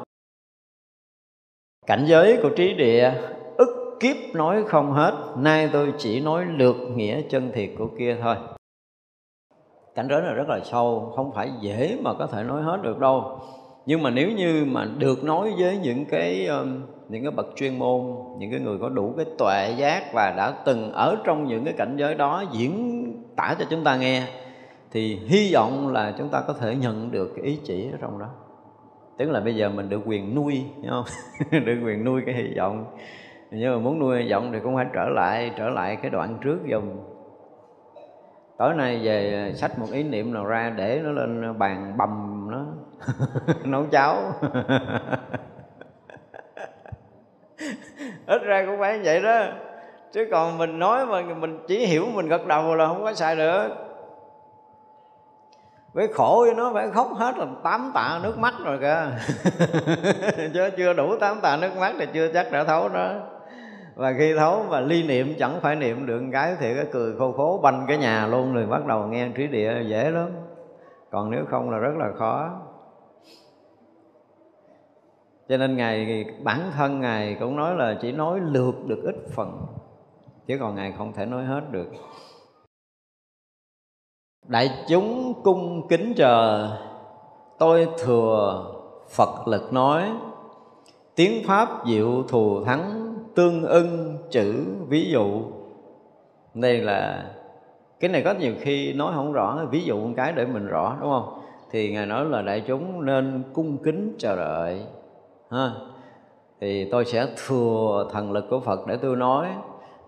[1.88, 3.14] cảnh giới của trí địa
[4.00, 8.36] kiếp nói không hết, nay tôi chỉ nói lược nghĩa chân thiệt của kia thôi.
[9.96, 13.00] Cảnh giới này rất là sâu, không phải dễ mà có thể nói hết được
[13.00, 13.40] đâu.
[13.86, 17.80] Nhưng mà nếu như mà được nói với những cái um, những cái bậc chuyên
[17.80, 18.02] môn,
[18.40, 21.74] những cái người có đủ cái tuệ giác và đã từng ở trong những cái
[21.78, 23.04] cảnh giới đó diễn
[23.36, 24.24] tả cho chúng ta nghe,
[24.92, 28.20] thì hy vọng là chúng ta có thể nhận được cái ý chỉ ở trong
[28.20, 28.28] đó.
[29.18, 31.06] Tức là bây giờ mình được quyền nuôi, hiểu không?
[31.66, 32.86] Được quyền nuôi cái hy vọng
[33.52, 36.38] nhưng mà muốn nuôi hy vọng thì cũng phải trở lại trở lại cái đoạn
[36.42, 37.04] trước dùng
[38.58, 42.66] tối nay về sách một ý niệm nào ra để nó lên bàn bầm nó.
[43.64, 44.16] Nấu cháo.
[48.28, 49.46] Ít ra cũng phải vậy đó.
[50.12, 53.36] Chứ còn mình nói mà mình chỉ hiểu mình gật đầu là không có xài
[53.36, 53.70] được.
[55.94, 59.06] Với khổ với nó phải khóc hết là tám tạ nước mắt rồi kìa.
[60.54, 63.14] Chứ chưa đủ tám tạ nước mắt thì chưa chắc đã thấu đó
[63.98, 67.32] và khi thấu và ly niệm, chẳng phải niệm được cái thì cái cười khô
[67.32, 70.30] khố, banh cái nhà luôn rồi bắt đầu nghe trí địa dễ lắm.
[71.12, 72.50] Còn nếu không là rất là khó.
[75.50, 79.66] Cho nên ngài, bản thân ngài cũng nói là chỉ nói lược được ít phần,
[80.48, 81.88] chứ còn ngài không thể nói hết được.
[84.48, 86.70] Đại chúng cung kính chờ,
[87.60, 88.66] tôi thừa
[89.10, 90.12] phật lực nói,
[91.16, 93.07] tiếng pháp diệu thù thắng
[93.38, 95.42] tương ưng chữ ví dụ.
[96.54, 97.26] Đây là
[98.00, 100.98] cái này có nhiều khi nói không rõ ví dụ một cái để mình rõ
[101.02, 101.40] đúng không?
[101.72, 104.82] Thì ngài nói là đại chúng nên cung kính chờ đợi
[105.52, 105.72] ha.
[106.62, 109.48] Thì tôi sẽ thừa thần lực của phật để tôi nói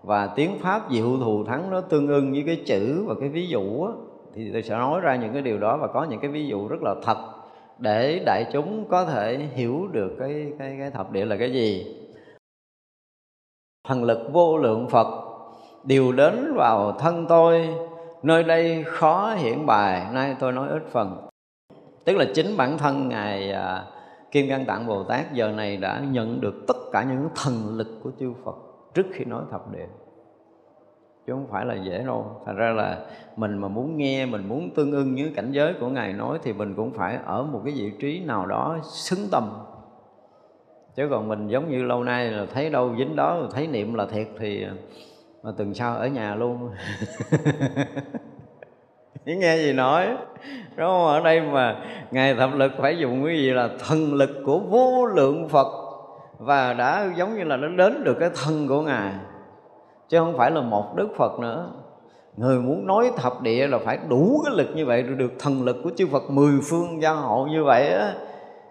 [0.02, 3.46] và tiếng pháp diệu thù thắng nó tương ưng với cái chữ và cái ví
[3.46, 3.92] dụ á,
[4.34, 6.68] thì tôi sẽ nói ra những cái điều đó và có những cái ví dụ
[6.68, 7.18] rất là thật
[7.78, 11.99] để đại chúng có thể hiểu được cái cái cái thập địa là cái gì
[13.88, 15.06] thần lực vô lượng phật,
[15.84, 17.68] đều đến vào thân tôi.
[18.22, 21.28] Nơi đây khó hiển bài, nay tôi nói ít phần.
[22.04, 23.84] Tức là chính bản thân ngài à,
[24.30, 28.00] kim cang tạng bồ tát giờ này đã nhận được tất cả những thần lực
[28.02, 28.56] của chư phật
[28.94, 29.86] trước khi nói thập địa.
[31.26, 32.42] Chứ không phải là dễ đâu.
[32.46, 35.88] Thành ra là mình mà muốn nghe, mình muốn tương ưng với cảnh giới của
[35.88, 39.44] ngài nói thì mình cũng phải ở một cái vị trí nào đó xứng tâm
[40.96, 44.06] chứ còn mình giống như lâu nay là thấy đâu dính đó, thấy niệm là
[44.06, 44.66] thiệt thì,
[45.42, 46.70] mà tuần sau ở nhà luôn.
[49.26, 50.06] Chỉ nghe gì nói,
[50.76, 51.06] đúng không?
[51.06, 51.76] Ở đây mà
[52.10, 55.66] ngài thập lực phải dùng cái gì là thần lực của vô lượng phật.
[56.38, 59.12] Và đã giống như là nó đến được cái thân của ngài.
[60.08, 61.70] Chứ không phải là một đức phật nữa.
[62.36, 65.62] Người muốn nói thập địa là phải đủ cái lực như vậy, rồi được thần
[65.64, 68.14] lực của chư phật mười phương gia hộ như vậy á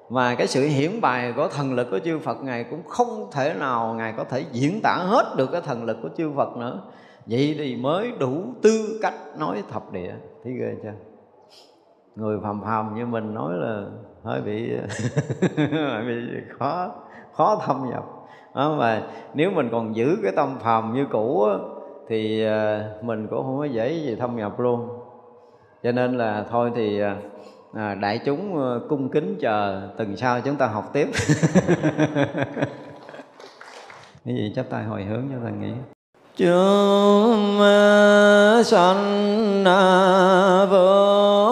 [0.09, 3.53] và cái sự hiển bài của thần lực của chư Phật Ngài cũng không thể
[3.53, 6.81] nào Ngài có thể diễn tả hết được cái thần lực của chư Phật nữa.
[7.25, 10.13] Vậy thì mới đủ tư cách nói thập địa.
[10.43, 10.93] Thấy ghê chưa?
[12.15, 13.85] Người phàm phàm như mình nói là
[14.23, 14.69] hơi bị
[16.07, 16.15] bị
[16.59, 16.91] khó
[17.33, 18.03] khó thâm nhập.
[18.55, 19.03] Đó, mà
[19.33, 21.53] nếu mình còn giữ cái tâm phàm như cũ á,
[22.07, 24.89] thì à, mình cũng không có dễ gì thâm nhập luôn.
[25.83, 27.17] Cho nên là thôi thì à,
[27.73, 31.07] à, đại chúng ờ, cung kính chờ tuần sau chúng ta học tiếp.
[34.25, 34.51] Cái gì?
[34.55, 35.73] Chắp tay hồi hướng cho thằng nghĩ
[36.35, 37.59] chúng
[38.63, 39.63] sanh
[40.69, 41.48] vô